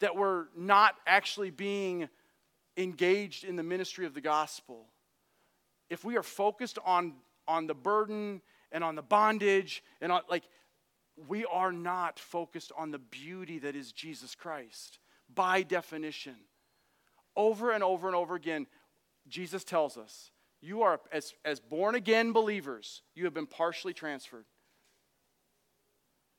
that 0.00 0.16
we're 0.16 0.46
not 0.56 0.96
actually 1.06 1.50
being 1.50 2.08
engaged 2.76 3.44
in 3.44 3.54
the 3.54 3.62
ministry 3.62 4.04
of 4.04 4.14
the 4.14 4.20
gospel. 4.20 4.86
If 5.88 6.04
we 6.04 6.16
are 6.16 6.24
focused 6.24 6.78
on, 6.84 7.14
on 7.46 7.68
the 7.68 7.74
burden 7.74 8.42
and 8.72 8.82
on 8.82 8.96
the 8.96 9.02
bondage 9.02 9.84
and 10.00 10.10
on, 10.10 10.22
like, 10.28 10.42
we 11.28 11.44
are 11.44 11.70
not 11.70 12.18
focused 12.18 12.72
on 12.76 12.90
the 12.90 12.98
beauty 12.98 13.60
that 13.60 13.76
is 13.76 13.92
Jesus 13.92 14.34
Christ 14.34 14.98
by 15.32 15.62
definition. 15.62 16.34
Over 17.36 17.70
and 17.70 17.84
over 17.84 18.08
and 18.08 18.16
over 18.16 18.34
again, 18.34 18.66
Jesus 19.28 19.62
tells 19.62 19.96
us 19.96 20.31
you 20.62 20.82
are, 20.82 21.00
as, 21.10 21.34
as 21.44 21.60
born 21.60 21.96
again 21.96 22.32
believers, 22.32 23.02
you 23.14 23.24
have 23.24 23.34
been 23.34 23.46
partially 23.46 23.92
transferred. 23.92 24.44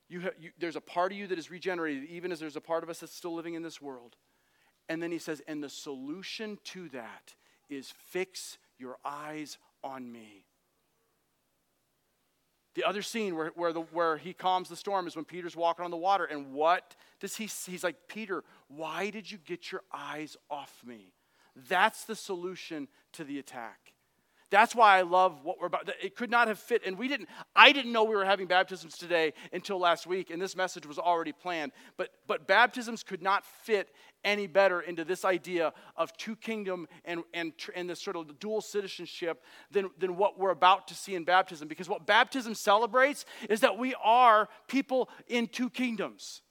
You 0.07 0.21
have, 0.21 0.33
you, 0.39 0.51
there's 0.57 0.77
a 0.77 0.81
part 0.81 1.11
of 1.11 1.17
you 1.17 1.27
that 1.27 1.37
is 1.37 1.51
regenerated, 1.51 2.05
even 2.05 2.31
as 2.31 2.39
there's 2.39 2.55
a 2.55 2.61
part 2.61 2.83
of 2.83 2.89
us 2.89 2.99
that's 2.99 3.15
still 3.15 3.33
living 3.33 3.53
in 3.53 3.63
this 3.63 3.81
world. 3.81 4.15
And 4.87 5.03
then 5.03 5.11
he 5.11 5.17
says, 5.17 5.41
and 5.47 5.61
the 5.61 5.69
solution 5.69 6.57
to 6.65 6.89
that 6.89 7.35
is 7.69 7.93
fix 8.09 8.57
your 8.77 8.97
eyes 9.03 9.57
on 9.83 10.09
me. 10.11 10.45
The 12.75 12.83
other 12.83 13.01
scene 13.01 13.35
where, 13.35 13.51
where, 13.55 13.73
the, 13.73 13.81
where 13.81 14.17
he 14.17 14.33
calms 14.33 14.69
the 14.69 14.75
storm 14.75 15.05
is 15.05 15.15
when 15.15 15.25
Peter's 15.25 15.55
walking 15.55 15.85
on 15.85 15.91
the 15.91 15.97
water. 15.97 16.25
And 16.25 16.53
what 16.53 16.95
does 17.19 17.35
he 17.35 17.45
He's 17.45 17.83
like, 17.83 17.95
Peter, 18.07 18.43
why 18.67 19.09
did 19.09 19.29
you 19.29 19.37
get 19.37 19.71
your 19.71 19.81
eyes 19.93 20.37
off 20.49 20.81
me? 20.85 21.13
That's 21.69 22.05
the 22.05 22.15
solution 22.15 22.87
to 23.13 23.23
the 23.23 23.37
attack. 23.37 23.82
That's 24.53 24.75
why 24.75 24.99
I 24.99 25.01
love 25.01 25.39
what 25.41 25.59
we're 25.59 25.65
about. 25.65 25.89
It 25.99 26.15
could 26.15 26.29
not 26.29 26.47
have 26.47 26.59
fit, 26.59 26.83
and 26.85 26.95
we 26.95 27.07
didn't. 27.07 27.27
I 27.55 27.71
didn't 27.71 27.91
know 27.91 28.03
we 28.03 28.15
were 28.15 28.23
having 28.23 28.45
baptisms 28.45 28.95
today 28.95 29.33
until 29.51 29.79
last 29.79 30.05
week, 30.05 30.29
and 30.29 30.39
this 30.39 30.55
message 30.55 30.85
was 30.85 30.99
already 30.99 31.31
planned. 31.31 31.71
But 31.97 32.09
but 32.27 32.45
baptisms 32.45 33.01
could 33.01 33.23
not 33.23 33.43
fit 33.63 33.89
any 34.23 34.45
better 34.45 34.81
into 34.81 35.03
this 35.03 35.25
idea 35.25 35.73
of 35.97 36.15
two 36.17 36.35
kingdom 36.35 36.87
and 37.03 37.23
and 37.33 37.53
and 37.75 37.89
this 37.89 37.99
sort 37.99 38.15
of 38.15 38.37
dual 38.37 38.61
citizenship 38.61 39.41
than 39.71 39.89
than 39.97 40.17
what 40.17 40.37
we're 40.37 40.51
about 40.51 40.87
to 40.89 40.93
see 40.93 41.15
in 41.15 41.23
baptism. 41.23 41.67
Because 41.67 41.89
what 41.89 42.05
baptism 42.05 42.53
celebrates 42.53 43.25
is 43.49 43.61
that 43.61 43.79
we 43.79 43.95
are 44.03 44.47
people 44.67 45.09
in 45.25 45.47
two 45.47 45.71
kingdoms. 45.71 46.43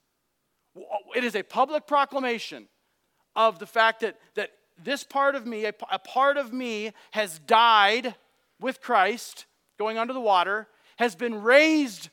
It 1.15 1.23
is 1.23 1.37
a 1.37 1.45
public 1.45 1.87
proclamation 1.87 2.67
of 3.37 3.61
the 3.61 3.67
fact 3.67 4.01
that 4.01 4.19
that 4.35 4.51
this 4.85 5.05
part 5.05 5.35
of 5.35 5.47
me, 5.47 5.65
a, 5.65 5.75
a 5.91 5.99
part 5.99 6.37
of 6.37 6.53
me 6.53 6.93
has 7.13 7.39
died 7.41 8.15
with 8.61 8.81
Christ, 8.81 9.47
going 9.79 9.99
under 9.99 10.13
the 10.13 10.21
water, 10.21 10.69
has 10.97 11.15
been 11.15 11.43
raised 11.43 12.11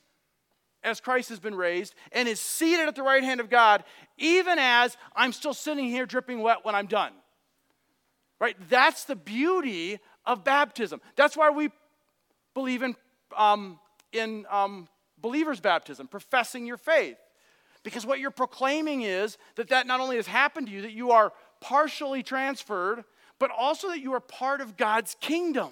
as 0.84 1.02
Christ 1.02 1.30
has 1.30 1.40
been 1.40 1.56
raised, 1.56 1.94
and 2.12 2.28
is 2.28 2.40
seated 2.40 2.88
at 2.88 2.96
the 2.96 3.04
right 3.04 3.24
hand 3.24 3.40
of 3.40 3.50
God, 3.50 3.84
even 4.18 4.58
as 4.60 4.96
I'm 5.16 5.34
still 5.34 5.54
sitting 5.54 5.86
here 5.86 6.06
dripping 6.06 6.42
wet 6.42 6.60
when 6.64 6.76
I'm 6.76 6.88
done. 6.88 7.12
Right? 8.40 8.56
That's 8.70 9.04
the 9.04 9.16
beauty 9.16 10.00
of 10.26 10.44
baptism. 10.44 11.02
That's 11.16 11.36
why 11.36 11.50
we 11.50 11.70
believe 12.54 12.82
in, 12.82 12.96
um, 13.36 13.80
in 14.14 14.46
um, 14.50 14.88
believer's 15.18 15.60
baptism, 15.60 16.08
professing 16.08 16.66
your 16.66 16.78
faith. 16.78 17.18
Because 17.84 18.06
what 18.06 18.20
you're 18.20 18.32
proclaiming 18.32 19.02
is 19.02 19.38
that 19.56 19.70
that 19.70 19.88
not 19.88 20.00
only 20.00 20.18
has 20.18 20.28
happened 20.28 20.68
to 20.68 20.74
you, 20.74 20.82
that 20.82 20.92
you 20.92 21.12
are 21.12 21.34
partially 21.62 22.24
transferred, 22.24 23.04
but 23.40 23.52
also 23.52 23.90
that 23.90 24.00
you 24.00 24.14
are 24.14 24.20
part 24.20 24.62
of 24.62 24.78
God's 24.78 25.16
kingdom. 25.20 25.72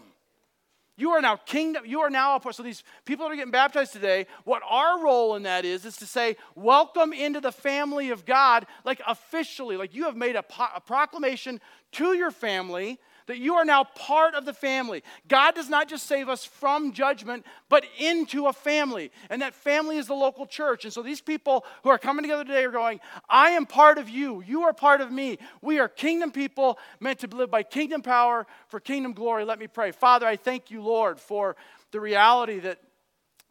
You 1.00 1.12
are 1.12 1.22
now 1.22 1.36
kingdom, 1.36 1.86
you 1.86 2.00
are 2.02 2.10
now 2.10 2.36
a 2.36 2.40
part. 2.40 2.56
So 2.56 2.64
these 2.64 2.84
people 3.06 3.26
that 3.26 3.34
are 3.34 3.36
getting 3.36 3.52
baptized 3.52 3.94
today, 3.94 4.26
what 4.46 4.64
our 4.68 5.04
role 5.04 5.36
in 5.36 5.44
that 5.44 5.64
is, 5.64 5.86
is 5.86 5.96
to 5.98 6.08
say, 6.08 6.38
welcome 6.56 7.14
into 7.14 7.40
the 7.40 7.52
family 7.52 8.10
of 8.10 8.26
God, 8.26 8.66
like 8.84 9.00
officially, 9.06 9.78
like 9.78 9.94
you 9.94 10.06
have 10.06 10.16
made 10.16 10.36
a, 10.36 10.44
a 10.76 10.82
proclamation 10.82 11.62
to 11.94 12.14
your 12.14 12.32
family 12.32 13.00
that 13.28 13.38
you 13.38 13.56
are 13.56 13.66
now 13.66 13.84
part 13.84 14.34
of 14.34 14.46
the 14.46 14.54
family. 14.54 15.04
God 15.28 15.54
does 15.54 15.70
not 15.70 15.88
just 15.88 16.08
save 16.08 16.28
us 16.28 16.44
from 16.44 16.94
judgment, 16.94 17.46
but 17.70 17.86
into 18.00 18.48
a 18.48 18.54
family. 18.54 19.12
And 19.30 19.42
that 19.42 19.54
family 19.54 19.98
is 19.98 20.08
the 20.08 20.16
local 20.16 20.46
church. 20.46 20.86
And 20.86 20.94
so 20.94 21.04
these 21.04 21.22
people 21.22 21.66
who 21.84 21.90
are 21.90 21.98
coming 21.98 22.24
together 22.24 22.44
today 22.44 22.64
are 22.64 22.72
going, 22.72 23.00
I 23.30 23.52
am 23.52 23.66
part 23.66 23.98
of 23.98 24.10
you. 24.10 24.42
You 24.42 24.64
are 24.64 24.74
part 24.74 25.02
of 25.02 25.12
me. 25.12 25.38
We 25.62 25.80
are 25.80 25.88
kingdom 25.88 26.32
people 26.32 26.80
meant 27.00 27.20
to 27.20 27.28
live 27.28 27.52
by 27.52 27.64
kingdom 27.64 28.02
power 28.02 28.48
for 28.68 28.80
kingdom 28.80 29.14
glory. 29.14 29.46
Let 29.46 29.60
me 29.60 29.68
pray. 29.68 29.92
Father, 29.92 30.26
I 30.26 30.38
thank 30.38 30.72
you, 30.72 30.82
Lord, 30.82 31.20
for 31.20 31.56
the 31.92 32.00
reality 32.00 32.60
that, 32.60 32.80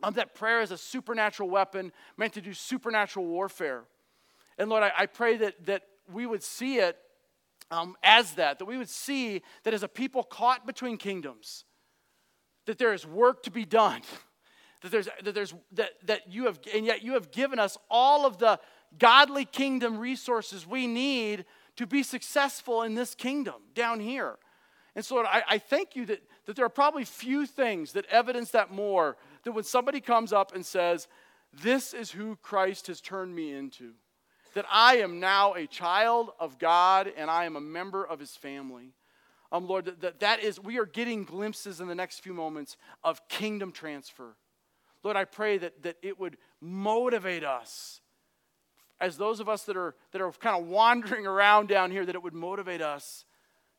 um, 0.03 0.15
that 0.15 0.35
prayer 0.35 0.63
is 0.63 0.71
a 0.71 0.79
supernatural 0.79 1.51
weapon 1.51 1.93
meant 2.17 2.33
to 2.35 2.41
do 2.41 2.53
supernatural 2.55 3.27
warfare. 3.27 3.85
And 4.59 4.71
Lord, 4.71 4.83
I, 4.83 4.93
I 4.99 5.07
pray 5.07 5.37
that, 5.37 5.67
that 5.67 5.83
we 6.11 6.25
would 6.25 6.43
see 6.43 6.79
it 6.79 6.97
um, 7.71 7.97
as 8.03 8.35
that, 8.35 8.59
that 8.59 8.65
we 8.65 8.79
would 8.79 8.89
see 8.89 9.43
that 9.65 9.75
as 9.75 9.83
a 9.83 9.89
people 9.89 10.23
caught 10.23 10.67
between 10.67 10.97
kingdoms, 10.97 11.65
that 12.67 12.79
there 12.79 12.93
is 12.93 13.07
work 13.07 13.43
to 13.45 13.51
be 13.51 13.65
done, 13.65 14.03
that 14.83 14.91
there's, 14.91 15.09
that, 15.23 15.35
there's 15.35 15.55
that, 15.73 15.91
that 16.05 16.33
you 16.33 16.47
have, 16.47 16.59
and 16.75 16.87
yet 16.87 17.03
you 17.03 17.15
have 17.15 17.31
given 17.31 17.59
us 17.59 17.77
all 17.91 18.27
of 18.27 18.39
the 18.39 18.59
godly 18.99 19.45
kingdom 19.45 19.99
resources 19.99 20.67
we 20.67 20.87
need 20.87 21.45
to 21.77 21.87
be 21.87 22.03
successful 22.03 22.83
in 22.83 22.95
this 22.95 23.15
kingdom 23.15 23.57
down 23.75 24.01
here. 24.01 24.37
And 24.95 25.05
so 25.05 25.25
I, 25.27 25.43
I 25.47 25.59
thank 25.59 25.95
you 25.95 26.07
that, 26.07 26.23
that 26.47 26.57
there 26.57 26.65
are 26.65 26.71
probably 26.71 27.05
few 27.05 27.45
things 27.45 27.93
that 27.93 28.07
evidence 28.07 28.51
that 28.53 28.73
more 28.73 29.19
than 29.45 29.53
when 29.53 29.65
somebody 29.65 30.01
comes 30.01 30.33
up 30.33 30.55
and 30.55 30.65
says, 30.65 31.07
This 31.53 31.93
is 31.93 32.13
who 32.13 32.37
Christ 32.37 32.87
has 32.87 33.01
turned 33.01 33.35
me 33.35 33.53
into 33.53 33.93
that 34.57 34.65
I 34.73 34.97
am 34.97 35.21
now 35.21 35.53
a 35.53 35.67
child 35.67 36.31
of 36.41 36.59
God 36.59 37.13
and 37.15 37.31
I 37.31 37.45
am 37.45 37.57
a 37.57 37.61
member 37.61 38.03
of 38.03 38.19
his 38.19 38.35
family. 38.37 38.95
Um, 39.53 39.69
Lord, 39.69 40.01
that, 40.01 40.21
that, 40.21 40.41
is, 40.41 40.59
we 40.59 40.79
are 40.79 40.87
getting 40.87 41.25
glimpses 41.25 41.79
in 41.79 41.89
the 41.89 41.95
next 41.95 42.21
few 42.21 42.33
moments 42.33 42.79
of 43.05 43.29
kingdom 43.29 43.71
transfer. 43.71 44.35
Lord, 45.05 45.15
I 45.15 45.27
pray 45.27 45.59
that, 45.59 45.83
that 45.83 45.97
it 46.01 46.19
would 46.19 46.39
motivate 46.59 47.45
us 47.45 48.01
as 48.99 49.19
those 49.19 49.41
of 49.41 49.49
us 49.51 49.65
that 49.65 49.77
are, 49.77 49.95
that 50.13 50.23
are 50.23 50.33
kind 50.33 50.59
of 50.59 50.67
wandering 50.67 51.27
around 51.27 51.69
down 51.69 51.91
here, 51.91 52.07
that 52.07 52.15
it 52.15 52.23
would 52.23 52.33
motivate 52.33 52.81
us 52.81 53.27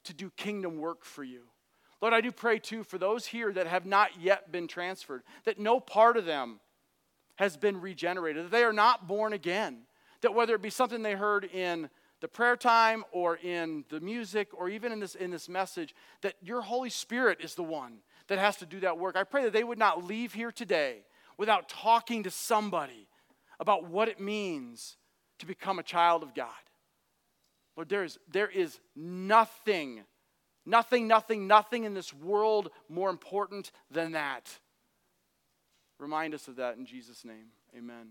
to 0.03 0.13
do 0.13 0.29
kingdom 0.37 0.77
work 0.77 1.03
for 1.03 1.23
you. 1.23 1.41
Lord, 2.03 2.13
I 2.13 2.21
do 2.21 2.31
pray 2.31 2.59
too 2.59 2.83
for 2.83 2.99
those 2.99 3.25
here 3.25 3.51
that 3.51 3.65
have 3.65 3.87
not 3.87 4.11
yet 4.21 4.51
been 4.51 4.67
transferred, 4.67 5.23
that 5.45 5.57
no 5.57 5.79
part 5.79 6.17
of 6.17 6.25
them 6.25 6.59
has 7.37 7.57
been 7.57 7.81
regenerated, 7.81 8.45
that 8.45 8.51
they 8.51 8.63
are 8.63 8.71
not 8.71 9.07
born 9.07 9.33
again. 9.33 9.86
That 10.21 10.33
whether 10.33 10.55
it 10.55 10.61
be 10.61 10.69
something 10.69 11.01
they 11.01 11.15
heard 11.15 11.45
in 11.45 11.89
the 12.21 12.27
prayer 12.27 12.55
time 12.55 13.03
or 13.11 13.37
in 13.37 13.85
the 13.89 13.99
music 13.99 14.49
or 14.53 14.69
even 14.69 14.91
in 14.91 14.99
this, 14.99 15.15
in 15.15 15.31
this 15.31 15.47
message, 15.47 15.93
that 16.21 16.35
your 16.41 16.61
Holy 16.61 16.89
Spirit 16.89 17.39
is 17.41 17.55
the 17.55 17.63
one 17.63 17.99
that 18.27 18.39
has 18.39 18.57
to 18.57 18.65
do 18.65 18.79
that 18.81 18.97
work. 18.97 19.15
I 19.15 19.23
pray 19.23 19.43
that 19.43 19.53
they 19.53 19.63
would 19.63 19.77
not 19.77 20.03
leave 20.03 20.33
here 20.33 20.51
today 20.51 21.03
without 21.37 21.69
talking 21.69 22.23
to 22.23 22.31
somebody 22.31 23.07
about 23.59 23.85
what 23.85 24.07
it 24.07 24.19
means 24.19 24.97
to 25.39 25.45
become 25.45 25.79
a 25.79 25.83
child 25.83 26.23
of 26.23 26.33
God. 26.33 26.49
Lord, 27.75 27.89
there 27.89 28.03
is, 28.03 28.17
there 28.31 28.49
is 28.49 28.79
nothing, 28.95 30.03
nothing, 30.65 31.07
nothing, 31.07 31.47
nothing 31.47 31.83
in 31.83 31.93
this 31.93 32.11
world 32.11 32.69
more 32.89 33.11
important 33.11 33.71
than 33.91 34.13
that. 34.13 34.57
Remind 35.99 36.33
us 36.33 36.47
of 36.47 36.55
that 36.55 36.77
in 36.77 36.85
Jesus' 36.85 37.23
name. 37.23 37.49
Amen. 37.77 38.09